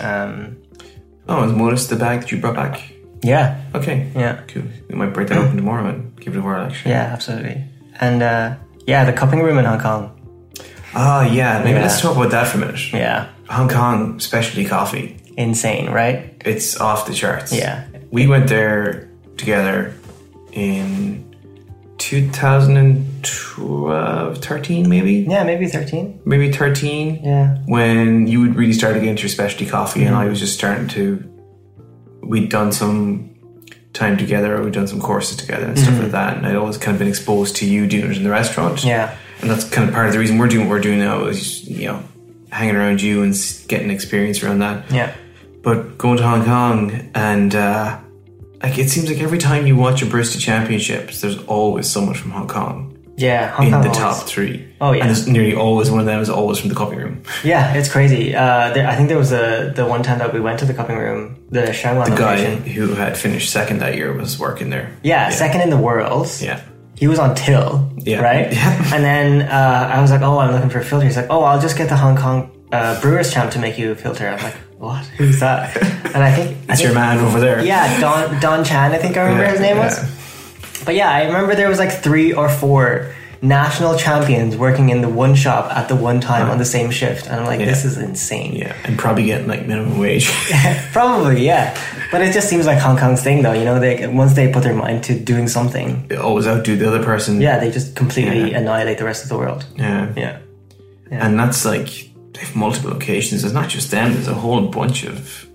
Um, 0.00 0.56
Oh, 1.30 1.44
is 1.44 1.52
Modus 1.52 1.88
the 1.88 1.96
bag 1.96 2.20
that 2.20 2.32
you 2.32 2.38
brought 2.40 2.54
back? 2.54 2.90
yeah, 3.22 3.60
Okay. 3.74 4.10
yeah. 4.14 4.40
Cool. 4.48 4.62
We 4.88 4.94
might 4.94 5.12
break 5.12 5.28
that 5.28 5.36
open 5.36 5.56
tomorrow 5.56 5.86
and 5.88 6.18
give 6.18 6.34
it 6.34 6.38
a 6.38 6.42
whirl, 6.42 6.62
actually. 6.64 6.92
Yeah, 6.92 7.02
absolutely. 7.12 7.64
And 8.00 8.22
uh, 8.22 8.54
yeah, 8.88 9.04
the 9.04 9.12
cupping 9.12 9.42
room 9.42 9.58
in 9.58 9.66
Hong 9.66 9.78
Kong. 9.78 10.10
Ah, 10.94 11.22
yeah. 11.38 11.58
Maybe 11.62 11.76
Yeah. 11.76 11.82
let's 11.82 12.00
talk 12.00 12.16
about 12.16 12.30
that 12.30 12.46
for 12.48 12.56
a 12.56 12.60
minute. 12.60 12.80
Yeah, 12.92 13.26
Hong 13.50 13.68
Kong 13.68 14.18
specialty 14.20 14.64
coffee. 14.64 15.16
insane, 15.36 15.90
right? 15.92 16.34
It's 16.44 16.80
off 16.80 17.06
the 17.06 17.12
charts. 17.14 17.52
Yeah. 17.52 17.84
We 18.10 18.26
went 18.26 18.48
there 18.48 19.08
together 19.36 19.92
in 20.52 21.22
2012, 21.98 24.38
13 24.38 24.88
maybe? 24.88 25.26
Yeah, 25.28 25.44
maybe 25.44 25.66
13. 25.68 26.20
Maybe 26.24 26.50
13. 26.50 27.20
Yeah. 27.22 27.58
When 27.66 28.26
you 28.26 28.40
would 28.40 28.56
really 28.56 28.72
start 28.72 28.94
to 28.94 29.00
get 29.00 29.10
into 29.10 29.22
your 29.22 29.28
specialty 29.28 29.66
coffee 29.66 30.02
and 30.04 30.16
I 30.16 30.24
was 30.26 30.40
just 30.40 30.54
starting 30.54 30.88
to, 30.88 31.22
we'd 32.22 32.48
done 32.50 32.72
some 32.72 33.30
time 33.98 34.16
together, 34.16 34.62
We've 34.62 34.72
done 34.72 34.86
some 34.86 35.00
courses 35.00 35.36
together 35.36 35.66
and 35.66 35.78
stuff 35.78 35.98
like 36.00 36.12
that. 36.12 36.36
And 36.36 36.46
I'd 36.46 36.56
always 36.56 36.78
kind 36.78 36.94
of 36.94 36.98
been 36.98 37.08
exposed 37.08 37.56
to 37.56 37.66
you 37.66 37.86
doing 37.86 38.10
it 38.10 38.16
in 38.16 38.22
the 38.22 38.30
restaurant. 38.30 38.84
Yeah. 38.84 39.16
And 39.40 39.50
that's 39.50 39.68
kind 39.68 39.88
of 39.88 39.94
part 39.94 40.06
of 40.06 40.12
the 40.12 40.18
reason 40.18 40.38
we're 40.38 40.48
doing 40.48 40.66
what 40.66 40.76
we're 40.76 40.80
doing 40.80 40.98
now 41.00 41.24
is, 41.26 41.66
you 41.68 41.86
know, 41.88 42.02
hanging 42.50 42.76
around 42.76 43.02
you 43.02 43.22
and 43.22 43.34
getting 43.68 43.90
experience 43.90 44.42
around 44.42 44.60
that. 44.60 44.90
Yeah. 44.90 45.14
But 45.62 45.98
going 45.98 46.16
to 46.18 46.22
Hong 46.22 46.44
Kong 46.44 47.10
and 47.14 47.54
uh, 47.54 47.98
like 48.62 48.78
it 48.78 48.88
seems 48.88 49.10
like 49.10 49.20
every 49.20 49.38
time 49.38 49.66
you 49.66 49.76
watch 49.76 50.02
a 50.02 50.06
barista 50.06 50.40
championships, 50.40 51.20
there's 51.20 51.42
always 51.44 51.90
someone 51.90 52.14
from 52.14 52.30
Hong 52.30 52.48
Kong 52.48 52.97
Yeah. 53.18 53.50
Hong 53.50 53.66
in 53.66 53.72
Kong 53.72 53.82
the 53.82 53.88
always- 53.88 54.18
top 54.18 54.26
three. 54.28 54.64
Oh, 54.80 54.92
yeah. 54.92 55.02
and 55.02 55.10
it's 55.10 55.26
nearly 55.26 55.54
always 55.54 55.90
one 55.90 55.98
of 56.00 56.06
them 56.06 56.20
is 56.20 56.30
always 56.30 56.58
from 56.60 56.68
the 56.68 56.74
coffee 56.76 56.96
room. 56.96 57.22
Yeah, 57.42 57.74
it's 57.74 57.88
crazy. 57.90 58.34
Uh, 58.34 58.72
there, 58.74 58.86
I 58.88 58.94
think 58.94 59.08
there 59.08 59.18
was 59.18 59.32
a 59.32 59.72
the 59.74 59.84
one 59.86 60.02
time 60.04 60.18
that 60.20 60.32
we 60.32 60.40
went 60.40 60.60
to 60.60 60.66
the 60.66 60.72
cupping 60.74 60.96
room, 60.98 61.36
the 61.50 61.62
Sheung 61.78 61.96
Wan 61.96 62.08
The 62.10 62.16
guy 62.16 62.36
location. 62.36 62.62
who 62.62 62.94
had 62.94 63.16
finished 63.18 63.50
second 63.50 63.80
that 63.80 63.96
year 63.96 64.12
was 64.12 64.38
working 64.38 64.70
there. 64.70 64.86
Yeah, 65.02 65.30
second 65.30 65.62
in 65.62 65.70
the 65.70 65.76
world. 65.88 66.28
Yeah, 66.40 66.60
He 66.96 67.06
was 67.08 67.18
on 67.18 67.34
till, 67.34 67.90
Yeah. 67.98 68.20
right? 68.20 68.52
Yeah. 68.58 68.94
And 68.94 69.02
then 69.04 69.42
uh, 69.50 69.92
I 69.96 70.00
was 70.00 70.10
like, 70.12 70.22
"Oh, 70.22 70.38
I'm 70.38 70.52
looking 70.54 70.70
for 70.70 70.78
a 70.80 70.84
filter." 70.84 71.06
He's 71.06 71.16
like, 71.16 71.30
"Oh, 71.30 71.42
I'll 71.42 71.60
just 71.60 71.76
get 71.76 71.88
the 71.88 71.96
Hong 71.96 72.16
Kong 72.16 72.50
uh, 72.72 73.00
Brewers 73.00 73.32
Champ 73.32 73.50
to 73.52 73.58
make 73.58 73.78
you 73.78 73.90
a 73.92 73.96
filter." 73.96 74.28
I'm 74.28 74.42
like, 74.42 74.54
"What? 74.78 75.04
Who's 75.18 75.40
that?" 75.40 75.74
And 76.14 76.22
I 76.24 76.32
think 76.34 76.56
it's 76.70 76.80
your 76.82 76.94
man 76.94 77.18
over 77.18 77.38
there. 77.38 77.62
Yeah, 77.64 78.00
Don 78.00 78.40
Don 78.40 78.64
Chan, 78.64 78.92
I 78.92 78.98
think 78.98 79.16
I 79.16 79.22
remember 79.22 79.44
Yeah, 79.44 79.50
his 79.50 79.60
name 79.60 79.76
yeah. 79.76 79.84
was. 79.84 80.17
But 80.88 80.94
yeah, 80.94 81.10
I 81.10 81.26
remember 81.26 81.54
there 81.54 81.68
was 81.68 81.78
like 81.78 81.92
three 81.92 82.32
or 82.32 82.48
four 82.48 83.12
national 83.42 83.98
champions 83.98 84.56
working 84.56 84.88
in 84.88 85.02
the 85.02 85.08
one 85.10 85.34
shop 85.34 85.70
at 85.76 85.86
the 85.86 85.94
one 85.94 86.18
time 86.18 86.48
on 86.48 86.56
the 86.56 86.64
same 86.64 86.90
shift, 86.90 87.26
and 87.26 87.34
I'm 87.38 87.44
like, 87.44 87.58
this 87.58 87.84
is 87.84 87.98
insane. 87.98 88.54
yeah, 88.54 88.74
and 88.84 88.98
probably 88.98 89.26
getting 89.26 89.46
like 89.46 89.66
minimum 89.66 89.98
wage. 89.98 90.26
Probably, 90.94 91.44
yeah. 91.44 91.76
But 92.10 92.22
it 92.22 92.32
just 92.32 92.48
seems 92.48 92.64
like 92.64 92.78
Hong 92.78 92.96
Kong's 92.96 93.22
thing, 93.22 93.42
though. 93.42 93.52
You 93.52 93.66
know, 93.66 93.78
they 93.78 94.06
once 94.06 94.32
they 94.32 94.50
put 94.50 94.62
their 94.62 94.74
mind 94.74 95.04
to 95.04 95.20
doing 95.20 95.46
something, 95.46 96.08
They 96.08 96.16
always 96.16 96.46
outdo 96.46 96.74
the 96.78 96.88
other 96.88 97.04
person. 97.04 97.42
yeah, 97.42 97.58
they 97.58 97.70
just 97.70 97.94
completely 97.94 98.50
Yeah. 98.52 98.58
annihilate 98.60 98.96
the 98.96 99.04
rest 99.04 99.24
of 99.24 99.28
the 99.28 99.36
world. 99.36 99.66
yeah, 99.76 100.10
Yeah, 100.16 100.38
and 101.10 101.38
that's 101.38 101.66
like 101.66 101.88
they 102.32 102.40
have 102.40 102.56
multiple 102.56 102.92
locations. 102.92 103.44
It's 103.44 103.52
not 103.52 103.68
just 103.68 103.90
them. 103.90 104.14
There's 104.14 104.26
a 104.28 104.32
whole 104.32 104.62
bunch 104.68 105.04
of 105.04 105.46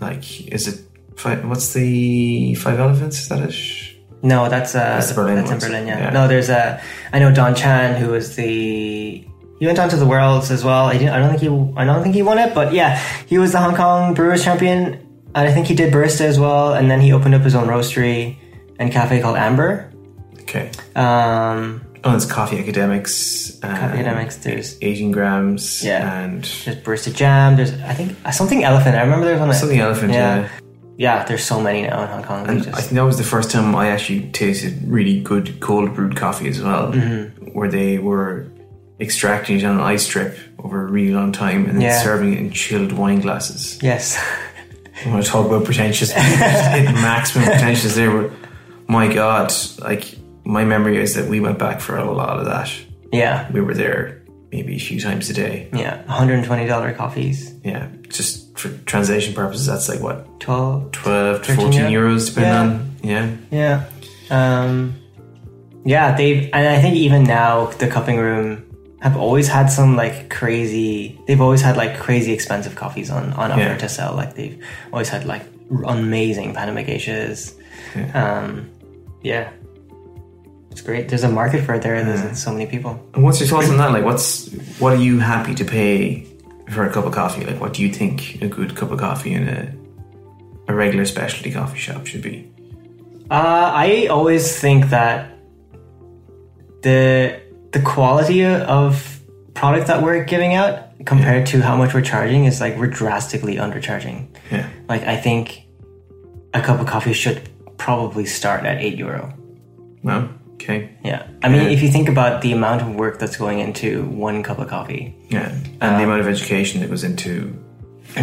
like, 0.00 0.24
is 0.52 0.66
it 0.66 0.80
five? 1.14 1.44
What's 1.48 1.72
the 1.72 2.56
five 2.56 2.80
elephants? 2.80 3.20
Is 3.22 3.28
that 3.28 3.40
it? 3.48 3.54
No, 4.26 4.48
that's 4.48 4.74
uh, 4.74 4.78
that's, 4.80 5.12
Berlin 5.12 5.38
in. 5.38 5.58
Berlin. 5.58 5.86
Yeah. 5.86 5.98
Yeah. 5.98 6.10
no, 6.10 6.28
there's 6.28 6.48
a. 6.50 6.80
I 7.12 7.18
know 7.18 7.32
Don 7.32 7.54
Chan, 7.54 8.00
who 8.00 8.10
was 8.10 8.36
the. 8.36 9.24
He 9.58 9.64
went 9.66 9.78
on 9.78 9.88
to 9.88 9.96
the 9.96 10.06
Worlds 10.06 10.50
as 10.50 10.62
well. 10.62 10.84
I, 10.86 10.98
didn't, 10.98 11.14
I 11.14 11.18
don't 11.18 11.30
think 11.30 11.40
he. 11.40 11.48
I 11.80 11.84
don't 11.84 12.02
think 12.02 12.14
he 12.14 12.22
won 12.22 12.38
it, 12.38 12.54
but 12.54 12.72
yeah, 12.72 12.98
he 13.26 13.38
was 13.38 13.52
the 13.52 13.58
Hong 13.60 13.74
Kong 13.74 14.14
Brewers 14.14 14.44
champion, 14.44 14.82
and 15.34 15.48
I 15.48 15.52
think 15.52 15.66
he 15.66 15.74
did 15.74 15.92
barista 15.92 16.22
as 16.22 16.38
well. 16.38 16.74
And 16.74 16.90
then 16.90 17.00
he 17.00 17.12
opened 17.12 17.34
up 17.34 17.42
his 17.42 17.54
own 17.54 17.66
roastery 17.68 18.36
and 18.78 18.92
cafe 18.92 19.20
called 19.22 19.36
Amber. 19.36 19.90
Okay. 20.42 20.70
Um, 20.94 21.82
Oh, 22.04 22.14
it's 22.14 22.24
Coffee 22.24 22.58
Academics. 22.60 23.58
And 23.64 23.72
Academics, 23.72 24.36
there's- 24.36 24.76
18 24.80 25.10
grams. 25.10 25.82
Yeah. 25.82 26.22
And 26.22 26.44
there's 26.64 26.76
barista 26.84 27.12
jam. 27.12 27.56
There's 27.56 27.72
I 27.82 27.94
think 27.94 28.14
uh, 28.24 28.30
something 28.30 28.62
elephant. 28.62 28.94
I 28.94 29.00
remember 29.02 29.24
there 29.26 29.34
was 29.34 29.40
one. 29.48 29.54
something 29.54 29.80
elephant, 29.80 30.12
yeah. 30.12 30.42
yeah, 30.42 30.48
there's 30.98 31.44
so 31.44 31.60
many 31.60 31.82
now 31.82 32.02
in 32.02 32.08
Hong 32.08 32.22
Kong. 32.24 32.48
And 32.48 32.62
just- 32.64 32.76
I 32.76 32.80
think 32.80 32.92
that 32.94 33.04
was 33.04 33.18
the 33.18 33.24
first 33.24 33.50
time 33.50 33.74
I 33.74 33.88
actually 33.88 34.22
tasted 34.32 34.74
really 34.86 35.20
good 35.20 35.60
cold 35.60 35.94
brewed 35.94 36.16
coffee 36.16 36.48
as 36.48 36.60
well, 36.60 36.92
Mm-hmm. 36.92 37.46
where 37.56 37.68
they 37.70 37.98
were 37.98 38.46
extracting 39.00 39.58
it 39.58 39.64
on 39.64 39.74
an 39.76 39.82
ice 39.82 40.04
strip 40.04 40.38
over 40.58 40.86
a 40.86 40.90
really 40.90 41.12
long 41.12 41.32
time 41.32 41.66
and 41.66 41.74
then 41.74 41.82
Yeah. 41.82 42.02
serving 42.02 42.32
it 42.32 42.38
in 42.38 42.50
chilled 42.50 42.92
wine 42.92 43.20
glasses. 43.20 43.78
yes. 43.82 44.16
I 45.04 45.10
want 45.10 45.22
to 45.24 45.30
talk 45.30 45.44
about 45.46 45.64
pretentious, 45.64 46.14
maximum 46.16 47.44
pretentious 47.44 47.94
there. 47.94 48.10
But 48.22 48.32
my 48.88 49.12
God, 49.12 49.52
like 49.80 50.16
my 50.44 50.64
memory 50.64 50.96
is 50.96 51.14
that 51.14 51.28
we 51.28 51.40
went 51.40 51.58
back 51.58 51.80
for 51.80 51.96
a 51.98 52.10
lot 52.10 52.38
of 52.38 52.46
that. 52.46 52.70
yeah. 53.12 53.50
We 53.52 53.60
were 53.60 53.74
there 53.74 54.22
maybe 54.52 54.76
a 54.76 54.78
few 54.78 54.98
times 55.00 55.28
a 55.28 55.34
day. 55.34 55.68
Yeah. 55.74 56.02
$120 56.08 56.96
coffees. 56.96 57.52
Yeah, 57.62 57.88
just 58.08 58.45
for 58.56 58.68
translation 58.86 59.34
purposes, 59.34 59.66
that's 59.66 59.88
like 59.88 60.00
what 60.00 60.40
12. 60.40 60.92
12 60.92 61.42
to 61.42 61.54
14 61.54 61.90
euro? 61.90 62.10
euros, 62.14 62.28
depending 62.34 62.86
Yeah. 63.02 63.22
on 63.22 63.40
yeah. 63.50 63.84
Yeah. 64.30 64.60
Um, 64.62 64.94
yeah, 65.84 66.16
they've, 66.16 66.50
and 66.52 66.66
I 66.68 66.80
think 66.80 66.96
even 66.96 67.22
now, 67.24 67.66
the 67.66 67.86
cupping 67.86 68.18
room 68.18 68.64
have 69.02 69.16
always 69.16 69.46
had 69.46 69.66
some 69.66 69.94
like 69.94 70.30
crazy, 70.30 71.20
they've 71.26 71.40
always 71.40 71.62
had 71.62 71.76
like 71.76 71.98
crazy 72.00 72.32
expensive 72.32 72.74
coffees 72.74 73.10
on, 73.10 73.32
on 73.34 73.52
offer 73.52 73.60
Yeah. 73.60 73.76
to 73.78 73.88
sell. 73.88 74.14
Like 74.16 74.34
they've 74.34 74.60
always 74.92 75.08
had 75.08 75.24
like 75.26 75.42
amazing 75.86 76.54
Panama 76.54 76.80
geishas. 76.80 77.54
Um, 78.14 78.70
yeah. 79.22 79.50
It's 80.70 80.80
great. 80.82 81.08
There's 81.08 81.24
a 81.24 81.28
market 81.30 81.64
for 81.64 81.74
it 81.74 81.82
there. 81.82 82.02
There's 82.04 82.38
so 82.42 82.52
many 82.52 82.66
people. 82.66 83.00
And 83.14 83.22
what's 83.22 83.40
your 83.40 83.48
thoughts 83.48 83.70
on 83.70 83.78
that? 83.78 83.92
Like, 83.92 84.04
what's 84.04 84.50
what 84.78 84.92
are 84.92 85.00
you 85.00 85.18
happy 85.18 85.54
to 85.54 85.64
pay 85.64 86.26
for 86.70 86.84
a 86.84 86.92
cup 86.92 87.04
of 87.06 87.12
coffee? 87.12 87.44
Like, 87.44 87.60
what 87.60 87.72
do 87.74 87.82
you 87.82 87.92
think 87.92 88.40
a 88.42 88.48
good 88.48 88.74
cup 88.76 88.90
of 88.90 88.98
coffee 88.98 89.32
in 89.34 89.48
a 89.48 89.72
a 90.68 90.74
regular 90.74 91.04
specialty 91.04 91.52
coffee 91.52 91.78
shop 91.78 92.06
should 92.06 92.22
be? 92.22 92.50
Uh, 93.30 93.70
I 93.74 94.06
always 94.08 94.58
think 94.58 94.90
that 94.90 95.30
the 96.82 97.40
the 97.72 97.80
quality 97.82 98.44
of 98.44 99.20
product 99.54 99.86
that 99.88 100.02
we're 100.02 100.24
giving 100.24 100.54
out 100.54 100.84
compared 101.04 101.46
to 101.46 101.60
how 101.60 101.76
much 101.76 101.94
we're 101.94 102.02
charging 102.02 102.44
is 102.44 102.60
like 102.60 102.76
we're 102.76 102.86
drastically 102.86 103.56
undercharging. 103.56 104.28
Yeah, 104.50 104.68
Like 104.88 105.02
I 105.02 105.16
think 105.16 105.62
a 106.54 106.60
cup 106.62 106.80
of 106.80 106.86
coffee 106.86 107.12
should 107.12 107.48
probably 107.78 108.26
start 108.26 108.64
at 108.64 108.78
eight 108.80 108.96
euro. 108.98 109.32
well, 110.02 110.28
okay, 110.56 110.90
Yeah, 111.04 111.22
I 111.42 111.48
mean, 111.48 111.62
Yeah. 111.62 111.68
if 111.70 111.82
you 111.82 111.88
think 111.90 112.08
about 112.08 112.42
the 112.42 112.52
amount 112.52 112.82
of 112.82 112.94
work 112.94 113.18
that's 113.18 113.36
going 113.36 113.60
into 113.60 114.04
one 114.04 114.42
cup 114.42 114.58
of 114.58 114.68
coffee, 114.68 115.14
yeah, 115.28 115.48
and 115.80 115.80
the 115.80 115.86
um, 115.86 116.08
amount 116.10 116.20
of 116.20 116.28
education 116.28 116.80
that 116.80 116.90
goes 116.90 117.04
into, 117.04 117.56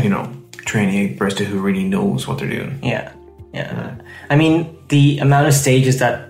you 0.03 0.09
know, 0.09 0.29
training 0.65 0.95
a 0.99 1.15
barista 1.17 1.45
who 1.45 1.59
really 1.59 1.83
knows 1.83 2.27
what 2.27 2.37
they're 2.39 2.49
doing. 2.49 2.79
Yeah, 2.83 3.11
yeah. 3.53 3.95
I 4.29 4.35
mean, 4.35 4.77
the 4.89 5.19
amount 5.19 5.47
of 5.47 5.53
stages 5.53 5.99
that 5.99 6.29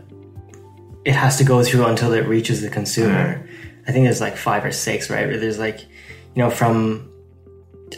it 1.05 1.15
has 1.15 1.37
to 1.37 1.43
go 1.43 1.63
through 1.63 1.85
until 1.85 2.13
it 2.13 2.25
reaches 2.27 2.61
the 2.61 2.69
consumer, 2.69 3.47
I 3.87 3.91
think 3.91 4.05
there's 4.05 4.21
like 4.21 4.37
five 4.37 4.63
or 4.63 4.71
six, 4.71 5.09
right? 5.09 5.27
There's 5.27 5.59
like, 5.59 5.81
you 5.81 6.41
know, 6.43 6.49
from 6.49 7.09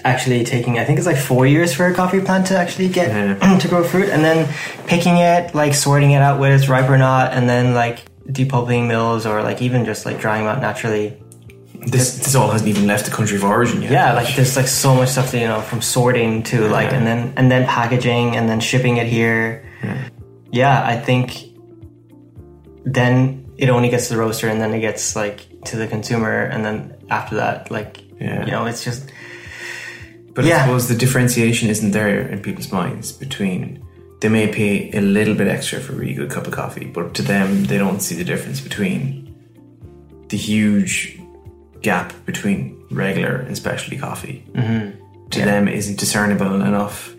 actually 0.04 0.44
taking, 0.44 0.80
I 0.80 0.84
think 0.86 0.98
it's 0.98 1.08
like 1.08 1.18
four 1.18 1.46
years 1.48 1.74
for 1.74 1.86
a 1.88 1.94
coffee 1.94 2.20
plant 2.22 2.48
to 2.48 2.58
actually 2.58 2.90
get 2.90 3.10
Yeah. 3.10 3.58
to 3.62 3.68
grow 3.68 3.84
fruit, 3.84 4.10
and 4.10 4.24
then 4.24 4.48
picking 4.88 5.18
it, 5.18 5.54
like 5.56 5.74
sorting 5.74 6.12
it 6.12 6.22
out 6.22 6.40
whether 6.40 6.56
it's 6.56 6.68
ripe 6.70 6.90
or 6.90 6.98
not, 6.98 7.34
and 7.34 7.48
then 7.50 7.74
like 7.74 8.00
depulping 8.28 8.88
mills 8.88 9.26
or 9.26 9.44
like 9.44 9.62
even 9.62 9.86
just 9.86 10.06
like 10.06 10.20
drying 10.20 10.46
them 10.46 10.56
out 10.56 10.62
naturally. 10.62 11.18
This 11.88 12.18
this 12.18 12.34
all 12.34 12.50
hasn't 12.50 12.68
even 12.70 12.88
left 12.88 13.06
the 13.06 13.12
country 13.12 13.38
of 13.38 13.44
origin 13.44 13.82
yet. 13.84 13.92
Yeah, 13.92 14.14
like 14.14 14.36
there's 14.36 14.56
like 14.56 14.68
so 14.68 14.96
much 14.96 15.10
stuff 15.10 15.30
to 15.32 15.38
you 15.40 15.48
know 15.48 15.62
from 15.62 15.82
sorting 15.82 16.42
to 16.44 16.68
like 16.68 16.92
and 16.92 17.06
then 17.06 17.34
and 17.38 17.52
then 17.52 17.68
packaging 17.68 18.36
and 18.36 18.50
then 18.50 18.60
shipping 18.60 18.98
it 18.98 19.06
here. 19.08 19.64
Yeah, 20.52 20.84
I 20.84 20.98
think 21.00 21.44
then 22.86 23.46
it 23.58 23.70
only 23.70 23.90
gets 23.90 24.08
to 24.08 24.14
the 24.16 24.20
roaster 24.20 24.48
and 24.48 24.60
then 24.62 24.74
it 24.74 24.80
gets 24.80 25.16
like 25.16 25.46
to 25.66 25.76
the 25.78 25.88
consumer 25.88 26.44
and 26.44 26.64
then 26.66 26.96
after 27.10 27.36
that 27.36 27.72
like 27.72 28.02
Yeah. 28.20 28.46
you 28.46 28.52
know 28.52 28.66
it's 28.66 28.84
just 28.84 29.10
But 30.36 30.46
Yeah. 30.46 30.58
I 30.58 30.66
suppose 30.66 30.88
the 30.88 30.96
differentiation 30.96 31.70
isn't 31.70 31.92
there 31.92 32.20
in 32.28 32.40
people's 32.42 32.72
minds 32.72 33.12
between 33.12 33.82
they 34.22 34.30
may 34.30 34.48
pay 34.48 34.92
a 34.92 35.02
little 35.02 35.36
bit 35.36 35.48
extra 35.48 35.80
for 35.80 35.94
a 35.94 35.96
really 35.96 36.14
good 36.14 36.30
cup 36.30 36.48
of 36.48 36.54
coffee, 36.54 36.86
but 36.86 37.14
to 37.16 37.22
them 37.22 37.66
they 37.66 37.78
don't 37.78 38.02
see 38.02 38.16
the 38.16 38.24
difference 38.24 38.62
between 38.62 39.36
the 40.30 40.38
huge 40.38 41.20
gap 41.82 42.14
between 42.26 42.82
regular 42.92 43.36
and 43.36 43.56
specialty 43.56 43.98
coffee. 43.98 44.44
Mm-hmm. 44.54 45.30
To 45.30 45.40
them 45.40 45.68
isn't 45.68 46.00
discernible 46.00 46.62
enough. 46.62 47.14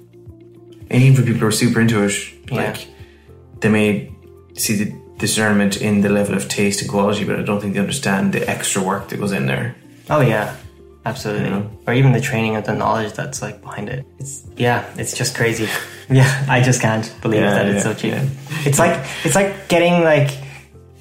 And 0.91 1.03
even 1.03 1.17
for 1.17 1.23
people 1.23 1.41
who 1.41 1.47
are 1.47 1.53
super 1.53 1.81
into 1.81 2.03
it, 2.03 2.51
like 2.51 2.89
they 3.61 3.69
may 3.69 4.13
see 4.55 4.75
the 4.83 4.93
discernment 5.19 5.81
in 5.81 6.01
the 6.01 6.09
level 6.09 6.35
of 6.35 6.49
taste 6.49 6.81
and 6.83 6.91
quality, 6.91 7.25
but 7.25 7.39
I 7.39 7.43
don't 7.43 7.61
think 7.61 7.75
they 7.75 7.81
understand 7.81 8.33
the 8.33 8.49
extra 8.49 8.83
work 8.83 9.09
that 9.09 9.19
goes 9.19 9.33
in 9.33 9.47
there. 9.47 9.75
oh 10.11 10.21
yeah, 10.21 10.57
absolutely. 11.07 11.49
Yeah. 11.51 11.63
Or 11.87 11.95
even 11.95 12.13
the 12.13 12.21
training 12.21 12.57
of 12.57 12.65
the 12.65 12.75
knowledge 12.75 13.13
that's 13.15 13.41
like 13.41 13.63
behind 13.63 13.89
it. 13.89 14.05
It's 14.19 14.45
yeah, 14.57 14.85
it's 14.99 15.17
just 15.17 15.35
crazy. 15.37 15.69
yeah, 16.11 16.45
I 16.49 16.61
just 16.61 16.81
can't 16.83 17.07
believe 17.23 17.41
Yeah, 17.43 17.55
that 17.55 17.67
it's 17.69 17.83
so 17.85 17.95
cheap. 17.95 18.13
yeah. 18.13 18.27
It's 18.65 18.79
like 18.79 19.07
it's 19.25 19.35
like 19.35 19.69
getting 19.69 20.03
like 20.05 20.31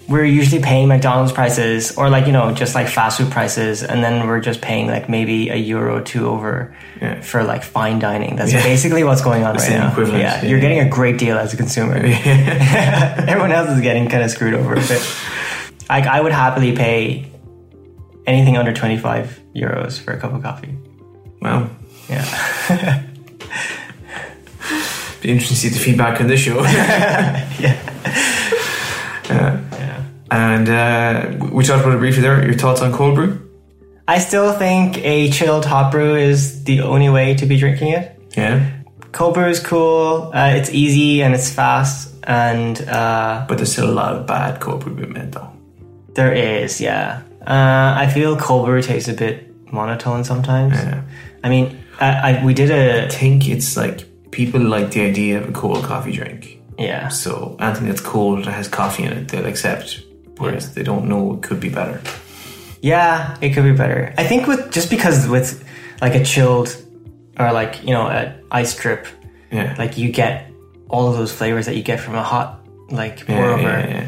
we're 0.08 0.24
usually 0.24 0.62
paying 0.62 0.88
McDonald's 0.88 1.32
prices 1.32 1.98
or 1.98 2.12
like 2.12 2.28
you 2.28 2.32
know 2.32 2.52
just 2.54 2.76
like 2.76 2.88
fast 2.88 3.18
food 3.18 3.32
prices, 3.32 3.82
and 3.84 4.04
then 4.04 4.28
we're 4.28 4.39
just 4.39 4.62
paying 4.62 4.86
like 4.88 5.10
maybe 5.10 5.50
a 5.50 5.56
euro 5.56 5.98
or 5.98 6.02
two 6.02 6.28
over 6.30 6.76
Yeah. 7.02 7.22
for 7.22 7.44
like 7.44 7.63
fine 7.63 7.98
dining. 8.00 8.36
That's 8.36 8.54
Yeah. 8.54 8.62
basically 8.63 9.04
what's 9.04 9.24
going 9.24 9.44
on 9.44 9.56
right 9.56 9.70
now. 9.72 9.89
equivalent, 9.91 10.22
Yeah, 10.22 10.41
yeah. 10.44 10.48
you're 10.50 10.60
getting 10.60 10.80
a 10.80 10.88
great 10.89 11.18
deal 11.18 11.38
as 11.39 11.54
a 11.54 11.58
consumer. 11.58 11.96
Everyone 13.32 13.52
else 13.52 13.70
is 13.72 13.82
getting 13.82 14.08
kind 14.08 14.24
of 14.24 14.30
screwed 14.30 14.54
over 14.54 14.74
a 14.76 14.80
bit. 14.80 15.02
Like 15.89 16.06
I 16.06 16.22
would 16.22 16.32
happily 16.32 16.76
pay 16.76 17.26
anything 18.28 18.58
under 18.58 18.74
twenty 18.74 18.98
five 18.98 19.39
euros 19.56 20.00
for 20.00 20.12
a 20.13 20.20
cup 20.20 20.34
of 20.34 20.44
coffee. 20.44 20.76
Well, 21.41 21.70
Yeah, 22.10 22.26
be 25.22 25.32
interesting 25.32 25.56
to 25.56 25.62
see 25.62 25.70
the 25.70 25.80
feedback 25.80 26.20
on 26.22 26.28
this 26.28 26.39
show. 26.39 26.62
yeah. 26.63 27.80
Uh, 29.30 29.60
yeah. 29.72 30.04
And 30.32 30.70
uh, 30.70 31.48
we 31.52 31.63
talked 31.63 31.84
about 31.84 31.96
it 31.96 32.00
briefly 32.00 32.22
there. 32.22 32.44
Your 32.46 32.54
thoughts 32.54 32.82
on 32.82 32.91
cold 32.94 33.15
brew? 33.15 33.41
I 34.08 34.20
still 34.20 34.54
think 34.54 34.98
a 35.00 35.32
chilled 35.32 35.65
hot 35.65 35.91
brew 35.91 36.15
is 36.15 36.63
the 36.63 36.82
only 36.82 37.10
way 37.10 37.34
to 37.36 37.46
be 37.48 37.58
drinking 37.58 37.89
it. 37.94 38.12
Yeah, 38.38 38.72
Cold 39.13 39.34
brew 39.34 39.48
is 39.48 39.60
cool. 39.62 40.30
Uh, 40.34 40.50
it's 40.56 40.70
easy 40.72 41.24
and 41.24 41.34
it's 41.34 41.50
fast, 41.50 42.13
and 42.26 42.80
uh, 42.82 43.46
but 43.48 43.58
there's 43.58 43.72
still 43.72 43.89
a 43.89 43.94
lot 43.94 44.13
of 44.13 44.28
bad 44.28 44.60
cold 44.60 44.84
brew 44.84 44.94
being 44.94 45.13
made 45.13 45.32
though. 45.32 45.50
there 46.13 46.34
is, 46.34 46.82
yeah. 46.82 47.22
Uh, 47.41 47.94
I 47.98 48.12
feel 48.13 48.36
cold 48.38 48.65
brew 48.65 48.82
tastes 48.82 49.08
a 49.08 49.13
bit 49.13 49.45
monotone 49.76 50.24
sometimes. 50.24 50.74
Yeah. 50.74 51.02
I 51.44 51.50
mean, 51.50 51.66
I, 52.00 52.10
I 52.28 52.46
we 52.46 52.54
did 52.54 52.72
a 52.72 53.06
I 53.06 53.10
think 53.10 53.48
it's 53.48 53.78
like 53.78 53.98
people 54.32 54.62
like 54.62 54.92
the 54.92 55.02
idea 55.02 55.38
of 55.42 55.50
a 55.50 55.52
cold 55.52 55.84
coffee 55.84 56.12
drink. 56.20 56.60
yeah. 56.80 57.10
So 57.10 57.56
anything 57.60 57.88
that's 57.90 58.02
cold 58.02 58.46
that 58.46 58.54
has 58.60 58.68
coffee 58.68 59.04
in 59.04 59.12
it, 59.18 59.28
they'll 59.30 59.46
accept. 59.46 60.02
Whereas 60.38 60.74
they 60.76 60.84
don't 60.84 61.06
know 61.08 61.36
it 61.36 61.44
could 61.44 61.60
be 61.60 61.70
better. 61.70 62.02
Yeah, 62.82 63.38
it 63.42 63.54
could 63.54 63.64
be 63.64 63.72
better. 63.84 64.14
I 64.18 64.26
think 64.28 64.48
with 64.48 64.72
just 64.72 64.90
because 64.90 65.28
with 65.28 65.64
like 66.02 66.16
a 66.16 66.24
chilled 66.24 66.76
or 67.40 67.52
like 67.54 67.84
you 67.84 67.94
know 67.96 68.08
a 68.08 68.36
ice 68.52 68.76
drip, 68.76 69.08
Yeah, 69.52 69.76
like 69.78 69.98
you 69.98 70.12
get 70.12 70.52
all 70.90 71.08
of 71.10 71.16
those 71.18 71.32
flavors 71.32 71.66
that 71.66 71.76
you 71.76 71.84
get 71.84 72.00
from 72.00 72.16
a 72.16 72.24
hot 72.24 72.60
like 72.92 73.26
pour 73.26 73.36
yeah, 73.36 73.54
over, 73.54 73.62
yeah, 73.64 73.88
yeah. 73.88 74.08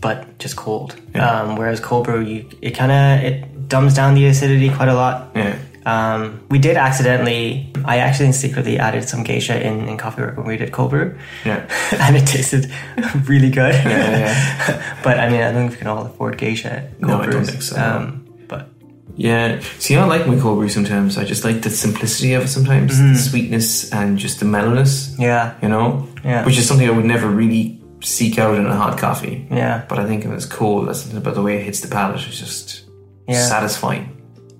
but 0.00 0.38
just 0.38 0.54
cold. 0.56 0.94
Yeah. 1.14 1.28
Um, 1.28 1.56
whereas 1.56 1.80
cold 1.80 2.04
brew, 2.04 2.20
you 2.20 2.48
it 2.60 2.72
kind 2.72 2.92
of 2.92 3.24
it 3.24 3.36
dumbs 3.68 3.94
down 3.94 4.14
the 4.14 4.26
acidity 4.26 4.70
quite 4.70 4.88
a 4.88 4.94
lot. 4.94 5.30
yeah. 5.34 5.58
Um, 5.86 6.40
we 6.48 6.58
did 6.58 6.78
accidentally, 6.78 7.70
I 7.84 7.98
actually 7.98 8.32
secretly 8.32 8.78
added 8.78 9.06
some 9.06 9.22
geisha 9.22 9.60
in, 9.62 9.86
in 9.86 9.98
coffee 9.98 10.22
work 10.22 10.38
when 10.38 10.46
we 10.46 10.56
did 10.56 10.72
cold 10.72 10.90
brew. 10.90 11.18
Yeah. 11.44 11.68
and 12.00 12.16
it 12.16 12.26
tasted 12.26 12.72
really 13.28 13.50
good. 13.50 13.74
Yeah, 13.74 14.18
yeah. 14.18 15.00
but 15.04 15.18
I 15.20 15.28
mean, 15.28 15.42
I 15.42 15.52
don't 15.52 15.56
think 15.68 15.72
we 15.72 15.76
can 15.76 15.86
all 15.88 16.06
afford 16.06 16.38
geisha. 16.38 16.90
No, 17.00 17.08
cold 17.08 17.20
I 17.20 17.26
don't 17.32 17.44
think 17.44 17.60
so. 17.60 17.76
Um, 17.76 18.26
but 18.48 18.70
Yeah. 19.14 19.60
See, 19.78 19.94
I 19.94 20.04
like 20.06 20.26
my 20.26 20.38
cold 20.40 20.58
brew 20.58 20.70
sometimes. 20.70 21.18
I 21.18 21.24
just 21.24 21.44
like 21.44 21.60
the 21.60 21.68
simplicity 21.68 22.32
of 22.32 22.44
it 22.44 22.48
sometimes, 22.48 22.96
the 22.98 23.16
sweetness 23.18 23.92
and 23.92 24.16
just 24.18 24.38
the 24.40 24.46
mellowness. 24.46 25.14
yeah, 25.18 25.52
You 25.60 25.68
know, 25.68 26.08
Yeah. 26.24 26.46
which 26.46 26.56
is 26.56 26.66
something 26.66 26.88
I 26.88 26.92
would 26.92 27.04
never 27.04 27.28
really 27.28 27.78
seek 28.00 28.38
out 28.38 28.56
in 28.56 28.64
a 28.64 28.74
hot 28.74 28.96
coffee. 28.96 29.46
yeah, 29.50 29.84
But 29.86 29.98
I 29.98 30.06
think 30.06 30.24
if 30.24 30.30
it's 30.30 30.46
cold, 30.46 30.88
that's 30.88 31.00
something 31.00 31.18
about 31.18 31.34
the 31.34 31.42
way 31.42 31.58
it 31.58 31.64
hits 31.64 31.80
the 31.80 31.88
palate 31.88 32.26
is 32.26 32.38
just 32.38 32.83
Yeah. 33.28 33.46
satisfying. 33.46 34.10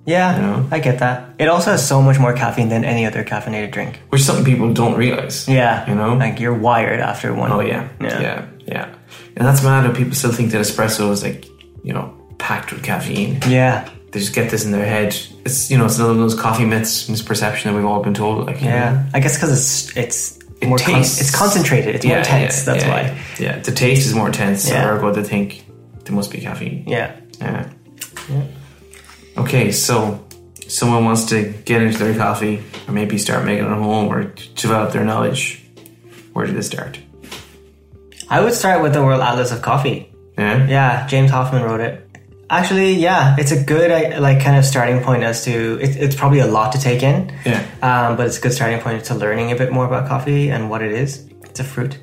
yeah. 0.05 0.35
You 0.35 0.41
know? 0.41 0.67
I 0.71 0.79
get 0.79 0.99
that. 0.99 1.33
It 1.39 1.47
also 1.47 1.71
has 1.71 1.87
so 1.87 2.01
much 2.01 2.19
more 2.19 2.33
caffeine 2.33 2.69
than 2.69 2.83
any 2.85 3.05
other 3.05 3.23
caffeinated 3.23 3.71
drink. 3.71 3.99
Which 4.09 4.21
something 4.21 4.45
people 4.45 4.73
don't 4.73 4.95
realize. 4.97 5.47
Yeah, 5.47 5.87
You 5.89 5.95
know? 5.95 6.15
like 6.15 6.39
you're 6.39 6.53
wired 6.53 6.99
after 6.99 7.33
one. 7.33 7.51
Oh 7.51 7.59
yeah. 7.61 7.87
Yeah. 8.01 8.21
yeah, 8.21 8.45
yeah, 8.67 8.95
And 9.37 9.47
that's 9.47 9.63
mad 9.63 9.85
how 9.85 9.93
people 9.93 10.13
still 10.15 10.31
think 10.31 10.51
that 10.51 10.61
espresso 10.61 11.11
is 11.11 11.23
like, 11.23 11.45
you 11.83 11.93
know, 11.93 12.13
packed 12.37 12.71
with 12.73 12.83
caffeine. 12.83 13.39
yeah, 13.47 13.87
They 14.11 14.19
just 14.19 14.33
get 14.33 14.49
this 14.49 14.65
in 14.65 14.71
their 14.71 14.85
head. 14.85 15.15
It's 15.45 15.69
you 15.71 15.77
know, 15.77 15.85
it's 15.85 15.97
another 15.97 16.13
of 16.13 16.17
those 16.19 16.35
coffee 16.39 16.65
myths, 16.65 17.07
misperception 17.09 17.63
that 17.65 17.73
we've 17.75 17.85
all 17.85 18.01
been 18.01 18.13
told. 18.15 18.45
Like, 18.47 18.61
you 18.61 18.69
know, 18.69 18.75
yeah. 18.75 19.09
I 19.13 19.19
guess 19.19 19.35
because 19.37 19.51
it's 19.51 19.95
it's 19.97 20.39
more 20.65 20.77
con- 20.77 20.95
tastes- 20.95 21.21
it's 21.21 21.31
concentrated. 21.35 21.95
It's 21.95 22.05
more 22.05 22.17
intense. 22.17 22.63
That's 22.63 22.83
yeah, 22.83 22.91
why. 22.93 23.17
Yeah, 23.39 23.59
the 23.59 23.71
taste 23.71 24.05
is 24.07 24.13
more 24.15 24.27
intense, 24.27 24.67
Yeah. 24.67 24.83
so 24.83 24.95
ergo 24.95 25.11
they 25.13 25.23
think 25.23 25.65
there 26.05 26.15
must 26.15 26.31
be 26.31 26.39
caffeine. 26.39 26.83
Yeah. 26.87 27.11
Yeah. 27.41 27.67
Okay, 29.37 29.71
so 29.71 30.25
someone 30.67 31.05
wants 31.05 31.25
to 31.25 31.53
get 31.65 31.81
into 31.81 31.97
their 31.97 32.17
coffee, 32.17 32.63
or 32.87 32.93
maybe 32.93 33.17
start 33.17 33.45
making 33.45 33.65
it 33.65 33.69
at 33.69 33.77
home, 33.77 34.07
or 34.07 34.23
develop 34.55 34.93
their 34.93 35.03
knowledge. 35.03 35.63
Where 36.33 36.45
do 36.45 36.53
they 36.53 36.61
start? 36.61 36.99
I 38.29 38.41
would 38.41 38.53
start 38.53 38.81
with 38.81 38.93
the 38.93 39.03
World 39.03 39.21
Atlas 39.21 39.51
of 39.51 39.61
Coffee. 39.61 40.11
Yeah. 40.37 40.67
Yeah, 40.67 41.07
James 41.07 41.31
Hoffmann 41.31 41.63
wrote 41.63 41.81
it. 41.81 42.01
Actually, 42.49 42.93
yeah, 42.93 43.35
it's 43.39 43.51
a 43.51 43.63
good 43.63 43.89
uh, 43.89 44.21
like 44.21 44.39
kind 44.41 44.57
of 44.57 44.65
starting 44.65 45.01
point 45.01 45.23
as 45.23 45.43
to 45.45 45.79
it, 45.81 45.95
it's 45.95 46.15
probably 46.15 46.39
a 46.39 46.47
lot 46.47 46.73
to 46.73 46.79
take 46.79 47.01
in. 47.01 47.33
Yeah. 47.45 47.65
Um, 47.81 48.17
but 48.17 48.27
it's 48.27 48.37
a 48.37 48.41
good 48.41 48.53
starting 48.53 48.79
point 48.79 49.03
to 49.05 49.15
learning 49.15 49.51
a 49.51 49.55
bit 49.55 49.71
more 49.71 49.85
about 49.85 50.07
coffee 50.07 50.51
and 50.51 50.69
what 50.69 50.81
it 50.83 50.91
is. 50.91 51.27
It's 51.43 51.59
a 51.59 51.63
fruit. 51.63 51.97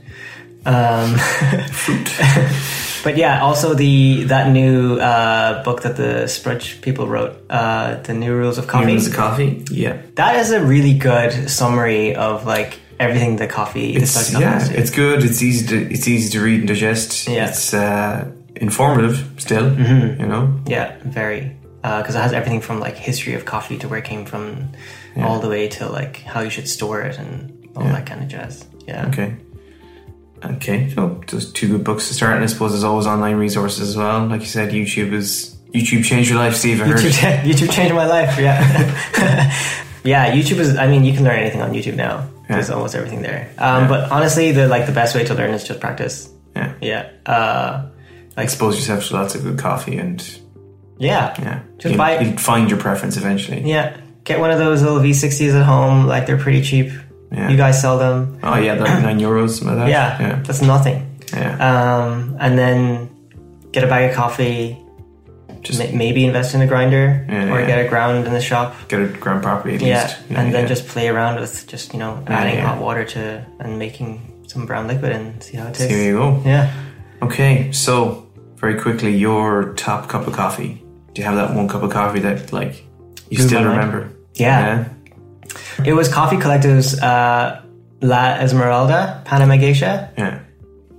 Um, 0.65 1.15
Fruit. 1.73 2.09
but 3.03 3.17
yeah, 3.17 3.43
also 3.43 3.75
the 3.75 4.25
that 4.25 4.51
new 4.51 4.99
uh, 4.99 5.63
book 5.65 5.83
that 5.83 5.97
the 5.97 6.27
Sprudge 6.29 6.81
people 6.81 7.07
wrote, 7.07 7.37
uh, 7.51 7.97
the 8.03 8.15
New 8.15 8.35
Rules 8.35 8.59
of 8.59 8.67
Coffee. 8.67 8.95
Is 8.95 9.11
the 9.11 9.17
coffee? 9.17 9.65
Yeah. 9.71 10.01
That 10.15 10.37
is 10.37 10.51
a 10.51 10.65
really 10.65 10.95
good 10.95 11.51
summary 11.51 12.15
of 12.15 12.47
like 12.47 12.79
everything 13.01 13.37
the 13.37 13.49
coffee 13.49 13.95
It's, 13.97 14.33
yeah, 14.33 14.67
it's 14.71 14.91
good. 14.91 15.25
It's 15.25 15.43
easy 15.43 15.67
to 15.67 15.93
it's 15.93 16.07
easy 16.07 16.31
to 16.39 16.45
read 16.45 16.61
and 16.61 16.69
digest. 16.69 17.29
Yeah. 17.29 17.49
It's 17.49 17.75
uh, 17.75 18.31
informative 18.57 19.35
still. 19.39 19.71
Mm-hmm. 19.71 20.21
You 20.21 20.27
know. 20.29 20.61
Yeah, 20.67 20.97
very. 21.05 21.57
Because 21.83 22.15
it 22.15 22.21
has 22.21 22.33
everything 22.33 22.61
from 22.61 22.79
like 22.79 22.97
history 22.97 23.35
of 23.35 23.45
coffee 23.45 23.77
to 23.79 23.89
where 23.89 23.99
it 23.99 24.05
came 24.05 24.25
from, 24.25 24.71
all 25.17 25.41
the 25.41 25.49
way 25.49 25.69
to 25.69 25.89
like 25.89 26.19
how 26.23 26.41
you 26.41 26.51
should 26.51 26.69
store 26.69 27.03
it 27.03 27.19
and 27.19 27.69
all 27.77 27.83
that 27.83 28.07
kind 28.07 28.23
of 28.23 28.29
jazz. 28.29 28.65
Yeah. 28.87 29.09
Okay. 29.09 29.35
Okay, 30.45 30.91
so 30.95 31.21
just 31.27 31.55
two 31.55 31.69
good 31.69 31.85
books 31.85 32.09
to 32.09 32.15
start, 32.15 32.35
and 32.35 32.43
I 32.45 32.47
suppose 32.47 32.73
there's 32.73 32.85
always 32.85 33.07
online 33.07 33.37
resources 33.37 33.89
as 33.91 33.97
well. 33.97 34.27
Like 34.27 34.41
you 34.41 34.47
said, 34.47 34.73
YouTube 34.73 35.13
is 35.13 35.57
YouTube 35.73 36.05
changed 36.05 36.31
your 36.31 36.39
life, 36.39 36.55
Steve. 36.57 36.81
I 36.83 36.87
heard. 36.87 36.99
YouTube, 36.99 37.43
YouTube 37.43 37.73
changed 37.73 37.95
my 37.95 38.07
life. 38.07 38.39
Yeah. 38.39 38.61
yeah, 40.05 40.35
YouTube 40.35 40.59
is. 40.59 40.77
I 40.77 40.89
mean, 40.89 41.05
you 41.05 41.13
can 41.13 41.25
learn 41.25 41.39
anything 41.39 41.63
on 41.63 41.73
YouTube 41.73 41.95
now. 41.97 42.29
There's 42.49 42.69
almost 42.71 42.95
everything 42.95 43.23
there. 43.23 43.51
Um, 43.57 43.89
But 43.89 44.11
honestly, 44.11 44.53
the 44.53 44.69
like 44.69 44.87
the 44.87 44.93
best 44.93 45.15
way 45.15 45.25
to 45.25 45.35
learn 45.35 45.51
is 45.55 45.65
just 45.65 45.81
practice. 45.81 46.29
Yeah. 46.55 46.75
Yeah. 46.83 47.11
Uh, 47.25 47.87
Expose 48.37 48.77
yourself 48.77 49.07
to 49.09 49.15
lots 49.15 49.35
of 49.35 49.43
good 49.43 49.59
coffee, 49.59 49.97
and 49.99 50.21
yeah. 50.99 51.35
yeah, 51.39 51.63
Just 51.79 51.87
you'll, 51.95 51.99
buy- 51.99 52.19
you'll 52.21 52.37
find 52.39 52.69
your 52.71 52.79
preference 52.79 53.17
eventually. 53.17 53.63
Yeah. 53.63 53.97
Get 54.25 54.39
one 54.41 54.51
of 54.51 54.59
those 54.59 54.83
little 54.83 54.99
V60s 54.99 55.59
at 55.59 55.65
home. 55.65 56.07
Like 56.07 56.27
they're 56.27 56.39
pretty 56.39 56.63
cheap. 56.63 56.93
Yeah. 57.33 57.49
You 57.51 57.57
guys 57.57 57.81
sell 57.81 57.99
them. 57.99 58.39
Oh 58.43 58.57
yeah, 58.57 58.75
they're 58.75 58.85
like 58.85 59.03
nine 59.03 59.19
euros, 59.19 59.65
like 59.65 59.77
that. 59.77 59.89
Yeah. 59.89 60.21
yeah, 60.21 60.43
That's 60.43 60.61
nothing. 60.63 61.19
yeah. 61.33 61.57
Um, 61.69 62.37
and 62.39 62.59
then 62.59 63.09
get 63.73 63.85
a 63.85 63.87
bag 63.87 64.11
of 64.11 64.17
coffee. 64.17 64.79
Just 65.63 65.79
Ma- 65.79 65.97
maybe 65.97 66.25
invest 66.25 66.55
in 66.57 66.61
a 66.61 66.67
grinder 66.67 67.25
Yeah, 67.29 67.53
or 67.55 67.61
yeah. 67.61 67.67
get 67.67 67.87
a 67.87 67.89
ground 67.89 68.27
in 68.27 68.33
the 68.33 68.41
shop. 68.41 68.75
get 68.89 69.01
a 69.01 69.07
ground 69.07 69.43
properly 69.45 69.77
at 69.77 69.81
Yeah, 69.81 70.03
least. 70.03 70.17
and 70.31 70.53
then 70.53 70.63
yeah. 70.65 70.69
just 70.75 70.89
play 70.89 71.07
around 71.09 71.39
with 71.41 71.67
just 71.69 71.93
you 71.95 72.01
know 72.01 72.23
adding 72.27 72.57
yeah. 72.57 72.67
hot 72.67 72.83
water 72.83 73.05
to 73.15 73.47
and 73.61 73.79
making 73.79 74.43
some 74.49 74.67
brown 74.67 74.89
liquid 74.89 75.13
and 75.13 75.41
see 75.43 75.57
how 75.57 75.69
it 75.69 75.75
tastes. 75.75 75.93
here 75.95 76.03
you 76.03 76.19
go. 76.19 76.43
Yeah. 76.45 76.71
Okay, 77.23 77.71
so 77.73 78.27
very 78.57 78.79
quickly, 78.79 79.17
your 79.17 79.73
top 79.75 80.09
cup 80.09 80.27
of 80.27 80.33
coffee. 80.35 80.83
Do 81.15 81.23
you 81.23 81.27
have 81.29 81.37
that 81.37 81.55
one 81.57 81.69
cup 81.69 81.83
of 81.85 81.91
coffee 81.93 82.21
that 82.21 82.53
like 82.53 82.85
you 83.31 83.39
Blew 83.39 83.47
still 83.47 83.65
remember? 83.65 84.11
Yeah. 84.35 84.89
It 85.85 85.93
was 85.95 86.09
Coffee 86.13 86.37
Collective's 86.39 87.01
uh, 87.01 87.63
La 88.01 88.35
Esmeralda 88.41 89.23
Panama 89.25 89.57
Geisha. 89.57 90.13
Yeah. 90.19 90.41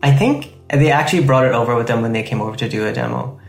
I 0.01 0.11
think 0.11 0.51
they 0.69 0.91
actually 0.91 1.23
brought 1.25 1.45
it 1.45 1.53
over 1.53 1.75
with 1.75 1.87
them 1.87 2.01
when 2.01 2.13
they 2.13 2.23
came 2.23 2.41
over 2.41 2.55
to 2.57 2.67
do 2.69 2.85
a 2.87 2.93
demo. 2.93 3.39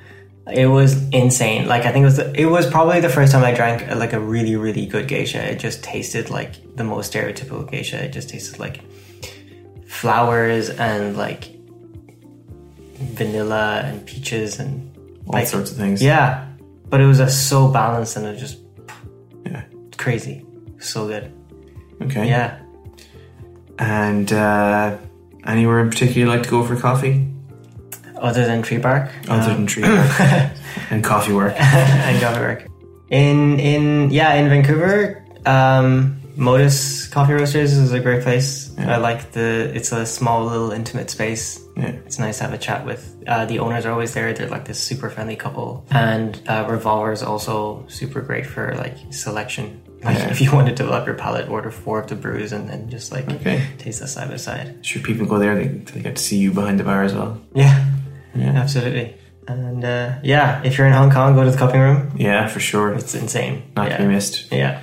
It 0.52 0.66
was 0.66 1.08
insane. 1.10 1.66
Like 1.66 1.84
I 1.86 1.92
think 1.92 2.02
it 2.02 2.06
was 2.06 2.16
the, 2.18 2.38
it 2.38 2.44
was 2.46 2.68
probably 2.70 3.00
the 3.00 3.08
first 3.08 3.32
time 3.32 3.42
I 3.42 3.52
drank 3.54 3.88
uh, 3.90 3.96
like 3.96 4.12
a 4.12 4.20
really 4.20 4.56
really 4.56 4.84
good 4.86 5.08
geisha. 5.08 5.42
It 5.50 5.58
just 5.58 5.82
tasted 5.82 6.28
like 6.30 6.76
the 6.76 6.84
most 6.84 7.12
stereotypical 7.12 7.68
geisha. 7.70 8.04
It 8.04 8.12
just 8.12 8.28
tasted 8.28 8.58
like 8.58 8.82
flowers 9.86 10.68
and 10.70 11.16
like 11.16 11.50
vanilla 13.16 13.82
and 13.84 14.04
peaches 14.06 14.58
and 14.60 14.94
All 15.26 15.32
like 15.34 15.46
sorts 15.46 15.70
of 15.70 15.76
things. 15.76 16.02
yeah. 16.02 16.46
But 16.88 17.00
it 17.00 17.06
was 17.06 17.20
uh, 17.20 17.28
so 17.28 17.68
balanced 17.68 18.16
and 18.16 18.26
it 18.26 18.32
was 18.32 18.40
just 18.40 18.58
Yeah. 19.46 19.62
crazy. 19.96 20.44
So 20.84 21.06
good. 21.06 21.32
Okay. 22.02 22.28
Yeah. 22.28 22.60
And 23.78 24.32
uh, 24.32 24.98
anywhere 25.46 25.80
in 25.80 25.90
particular 25.90 26.20
you 26.20 26.26
like 26.26 26.42
to 26.44 26.50
go 26.50 26.64
for 26.64 26.76
coffee? 26.76 27.28
Other 28.16 28.46
than 28.46 28.62
Treebark. 28.62 29.10
Other 29.28 29.50
um, 29.50 29.56
than 29.56 29.66
tree 29.66 29.82
work 29.82 30.20
and 30.90 31.02
coffee 31.02 31.32
work. 31.32 31.54
and 31.58 32.20
coffee 32.20 32.40
work. 32.40 32.66
In 33.10 33.58
in 33.60 34.10
yeah 34.10 34.34
in 34.34 34.48
Vancouver, 34.48 35.24
um, 35.46 36.20
Modus 36.36 37.06
Coffee 37.08 37.34
Roasters 37.34 37.72
is 37.72 37.92
a 37.92 38.00
great 38.00 38.22
place. 38.22 38.76
I 38.78 38.96
like 38.96 39.32
the 39.32 39.70
it's 39.74 39.92
a 39.92 40.04
small 40.04 40.44
little 40.46 40.72
intimate 40.72 41.10
space. 41.10 41.60
Yeah. 41.76 41.88
It's 42.06 42.18
nice 42.18 42.38
to 42.38 42.44
have 42.44 42.52
a 42.52 42.58
chat 42.58 42.84
with. 42.84 43.22
Uh, 43.26 43.44
the 43.46 43.58
owners 43.60 43.86
are 43.86 43.92
always 43.92 44.14
there. 44.14 44.32
They're 44.32 44.48
like 44.48 44.64
this 44.64 44.80
super 44.80 45.10
friendly 45.10 45.36
couple. 45.36 45.86
And 45.90 46.40
uh, 46.48 46.66
Revolver 46.68 47.12
is 47.12 47.22
also 47.22 47.84
super 47.88 48.20
great 48.20 48.46
for 48.46 48.74
like 48.76 48.96
selection. 49.10 49.82
If 50.06 50.40
you 50.40 50.52
want 50.52 50.68
to 50.68 50.74
develop 50.74 51.06
your 51.06 51.14
palate, 51.14 51.48
order 51.48 51.70
four 51.70 52.00
of 52.00 52.06
the 52.08 52.14
brews 52.14 52.52
and 52.52 52.68
then 52.68 52.90
just 52.90 53.12
like 53.12 53.28
Okay. 53.28 53.62
taste 53.78 54.00
that 54.00 54.08
side 54.08 54.28
by 54.30 54.36
side. 54.36 54.84
Should 54.84 55.02
people 55.04 55.26
go 55.26 55.38
there? 55.38 55.54
They, 55.56 55.68
they 55.68 56.00
get 56.00 56.16
to 56.16 56.22
see 56.22 56.38
you 56.38 56.52
behind 56.52 56.78
the 56.80 56.84
bar 56.84 57.02
as 57.02 57.14
well. 57.14 57.40
Yeah, 57.54 57.84
Yeah. 58.34 58.50
absolutely. 58.52 59.14
And 59.46 59.84
uh, 59.84 60.14
yeah, 60.22 60.62
if 60.64 60.78
you're 60.78 60.86
in 60.86 60.92
Hong 60.94 61.10
Kong, 61.10 61.34
go 61.34 61.44
to 61.44 61.50
the 61.50 61.56
cupping 61.58 61.80
room. 61.80 62.12
Yeah, 62.16 62.48
for 62.48 62.60
sure. 62.60 62.92
It's 62.94 63.14
insane. 63.14 63.62
Not 63.76 63.88
yeah. 63.90 63.96
to 63.98 64.02
be 64.04 64.08
missed. 64.08 64.50
Yeah. 64.52 64.80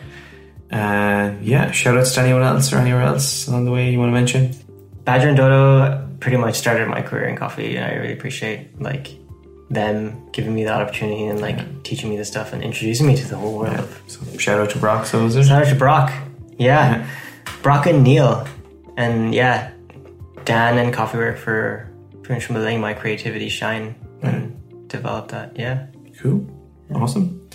Uh, 0.72 1.34
yeah, 1.42 1.72
shout 1.72 1.98
outs 1.98 2.14
to 2.14 2.22
anyone 2.22 2.44
else 2.44 2.72
or 2.72 2.78
anywhere 2.78 3.02
else 3.02 3.48
along 3.48 3.66
the 3.66 3.72
way 3.72 3.92
you 3.92 4.00
want 4.00 4.10
to 4.10 4.14
mention. 4.14 4.56
Badger 5.04 5.30
and 5.30 5.38
Dodo 5.38 6.08
pretty 6.20 6.38
much 6.38 6.56
started 6.56 6.88
my 6.88 7.02
career 7.02 7.26
in 7.26 7.36
coffee, 7.36 7.76
and 7.76 7.84
I 7.86 7.96
really 7.96 8.14
appreciate 8.14 8.80
like 8.82 9.08
them 9.74 10.28
giving 10.32 10.54
me 10.54 10.64
that 10.66 10.82
opportunity 10.82 11.26
and 11.26 11.40
like 11.40 11.84
teaching 11.84 12.10
me 12.10 12.18
this 12.18 12.28
stuff 12.28 12.52
and 12.54 12.62
introducing 12.64 13.08
me 13.08 13.16
to 13.16 13.26
the 13.28 13.38
whole 13.38 13.58
world. 13.58 13.80
of 13.80 14.02
So 14.08 14.20
shout 14.38 14.60
out 14.60 14.70
to 14.72 14.80
Brock, 14.80 15.06
so 15.06 15.26
is 15.26 15.36
it? 15.36 15.46
Shout 15.46 15.64
out 15.64 15.70
to 15.70 15.76
Brock, 15.76 16.12
yeah, 16.58 17.08
Brock 17.64 17.86
and 17.88 18.04
Neil, 18.04 18.46
and 18.98 19.34
yeah, 19.34 19.72
Dan 20.46 20.78
and 20.78 20.94
Coffee 20.94 21.18
Work 21.18 21.38
for 21.38 21.90
pretty 22.24 22.42
much 22.42 22.50
letting 22.50 22.82
my 22.82 22.94
creativity 22.94 23.50
shine 23.50 23.96
and 24.22 24.88
develop 24.90 25.30
that. 25.30 25.58
Yeah, 25.58 25.88
Cool. 26.22 26.46
Awesome. 26.94 27.50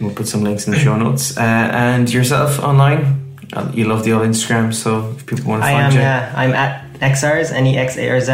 We'll 0.00 0.14
put 0.14 0.26
some 0.26 0.42
links 0.42 0.66
in 0.66 0.72
the 0.72 0.78
show 0.78 0.96
notes. 0.96 1.36
Uh, 1.36 1.42
and 1.42 2.10
yourself 2.10 2.58
online? 2.58 3.36
Uh, 3.52 3.70
You 3.74 3.84
love 3.84 4.02
the 4.04 4.12
old 4.12 4.26
Instagram, 4.26 4.72
so 4.72 5.10
if 5.10 5.26
people 5.26 5.50
want 5.50 5.62
to 5.62 5.68
I 5.68 5.72
find 5.72 5.86
am. 5.88 5.92
you. 5.92 5.98
Yeah, 6.00 6.32
I'm 6.34 6.52
at 6.52 6.90
XRs 6.94 7.52
N 7.52 7.66
E 7.66 7.76
X 7.76 7.98
A 7.98 8.08
R 8.10 8.20
Z. 8.20 8.32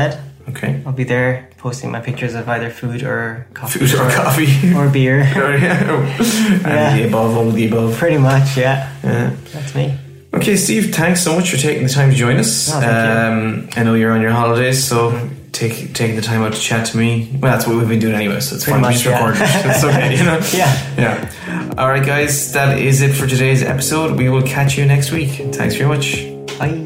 Okay. 0.51 0.81
I'll 0.87 0.93
be 0.93 1.03
there 1.05 1.51
posting 1.66 1.90
my 1.90 1.98
pictures 1.98 2.34
of 2.36 2.48
either 2.48 2.70
food 2.70 3.02
or 3.02 3.44
coffee, 3.52 3.80
Food 3.80 3.94
or 3.94 4.08
coffee. 4.08 4.72
or 4.76 4.88
beer. 4.88 5.18
Yeah. 5.36 6.62
And 6.64 7.00
the 7.00 7.08
above, 7.08 7.36
all 7.36 7.50
the 7.50 7.66
above. 7.66 7.96
Pretty 7.96 8.18
much, 8.18 8.56
yeah. 8.56 8.92
Yeah. 9.02 9.34
That's 9.52 9.74
me. 9.74 9.98
Okay, 10.32 10.54
Steve, 10.54 10.94
thanks 10.94 11.24
so 11.24 11.34
much 11.34 11.50
for 11.50 11.56
taking 11.56 11.82
the 11.82 11.88
time 11.88 12.10
to 12.10 12.16
join 12.16 12.36
us. 12.36 12.70
Oh, 12.72 12.78
um, 12.78 13.68
I 13.74 13.82
know 13.82 13.94
you're 13.94 14.12
on 14.12 14.20
your 14.20 14.30
holidays, 14.30 14.84
so 14.84 15.28
take, 15.50 15.92
taking 15.92 16.14
the 16.14 16.22
time 16.22 16.42
out 16.42 16.52
to 16.52 16.60
chat 16.60 16.86
to 16.88 16.96
me. 16.96 17.36
Well, 17.40 17.50
that's 17.50 17.66
what 17.66 17.76
we've 17.76 17.88
been 17.88 17.98
doing 17.98 18.14
anyway, 18.14 18.38
so 18.38 18.54
it's 18.54 18.64
Pretty 18.64 18.80
fine. 18.80 18.82
We 18.82 18.94
much, 18.94 19.02
just 19.02 19.06
yeah. 19.06 19.26
recorded 19.26 19.42
it. 19.42 19.66
It's 19.66 19.84
okay, 19.84 20.16
you 20.18 20.24
know? 20.24 20.38
Yeah. 20.52 20.72
Yeah. 21.02 21.74
All 21.78 21.88
right, 21.88 22.06
guys, 22.06 22.52
that 22.52 22.78
is 22.78 23.02
it 23.02 23.12
for 23.12 23.26
today's 23.26 23.64
episode. 23.64 24.16
We 24.16 24.28
will 24.28 24.42
catch 24.42 24.78
you 24.78 24.84
next 24.86 25.10
week. 25.10 25.30
Thanks 25.52 25.74
very 25.74 25.88
much. 25.88 26.26
Bye. 26.60 26.86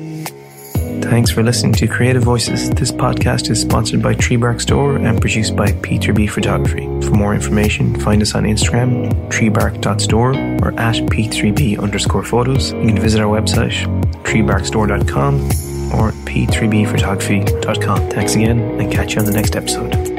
Thanks 1.03 1.31
for 1.31 1.43
listening 1.43 1.73
to 1.75 1.89
Creative 1.89 2.23
Voices. 2.23 2.71
This 2.71 2.93
podcast 2.93 3.51
is 3.51 3.61
sponsored 3.61 4.03
by 4.03 4.15
Treebark 4.15 4.61
Store 4.61 4.97
and 4.97 5.21
produced 5.21 5.57
by 5.57 5.67
P3B 5.67 6.31
Photography. 6.31 6.87
For 7.07 7.11
more 7.15 7.35
information, 7.35 7.99
find 8.01 8.23
us 8.23 8.35
on 8.35 8.45
Instagram, 8.45 9.11
treebark.store 9.29 10.31
or 10.63 10.73
at 10.79 10.97
p3b 10.97 11.81
underscore 11.81 12.25
photos. 12.25 12.73
You 12.73 12.87
can 12.87 12.99
visit 12.99 13.21
our 13.21 13.41
website, 13.41 13.73
treebarkstore.com 14.25 15.37
or 15.93 16.13
p3bphotography.com. 16.13 18.11
Thanks 18.11 18.35
again 18.35 18.61
and 18.81 18.93
catch 18.93 19.15
you 19.15 19.21
on 19.21 19.27
the 19.27 19.33
next 19.33 19.57
episode. 19.57 20.10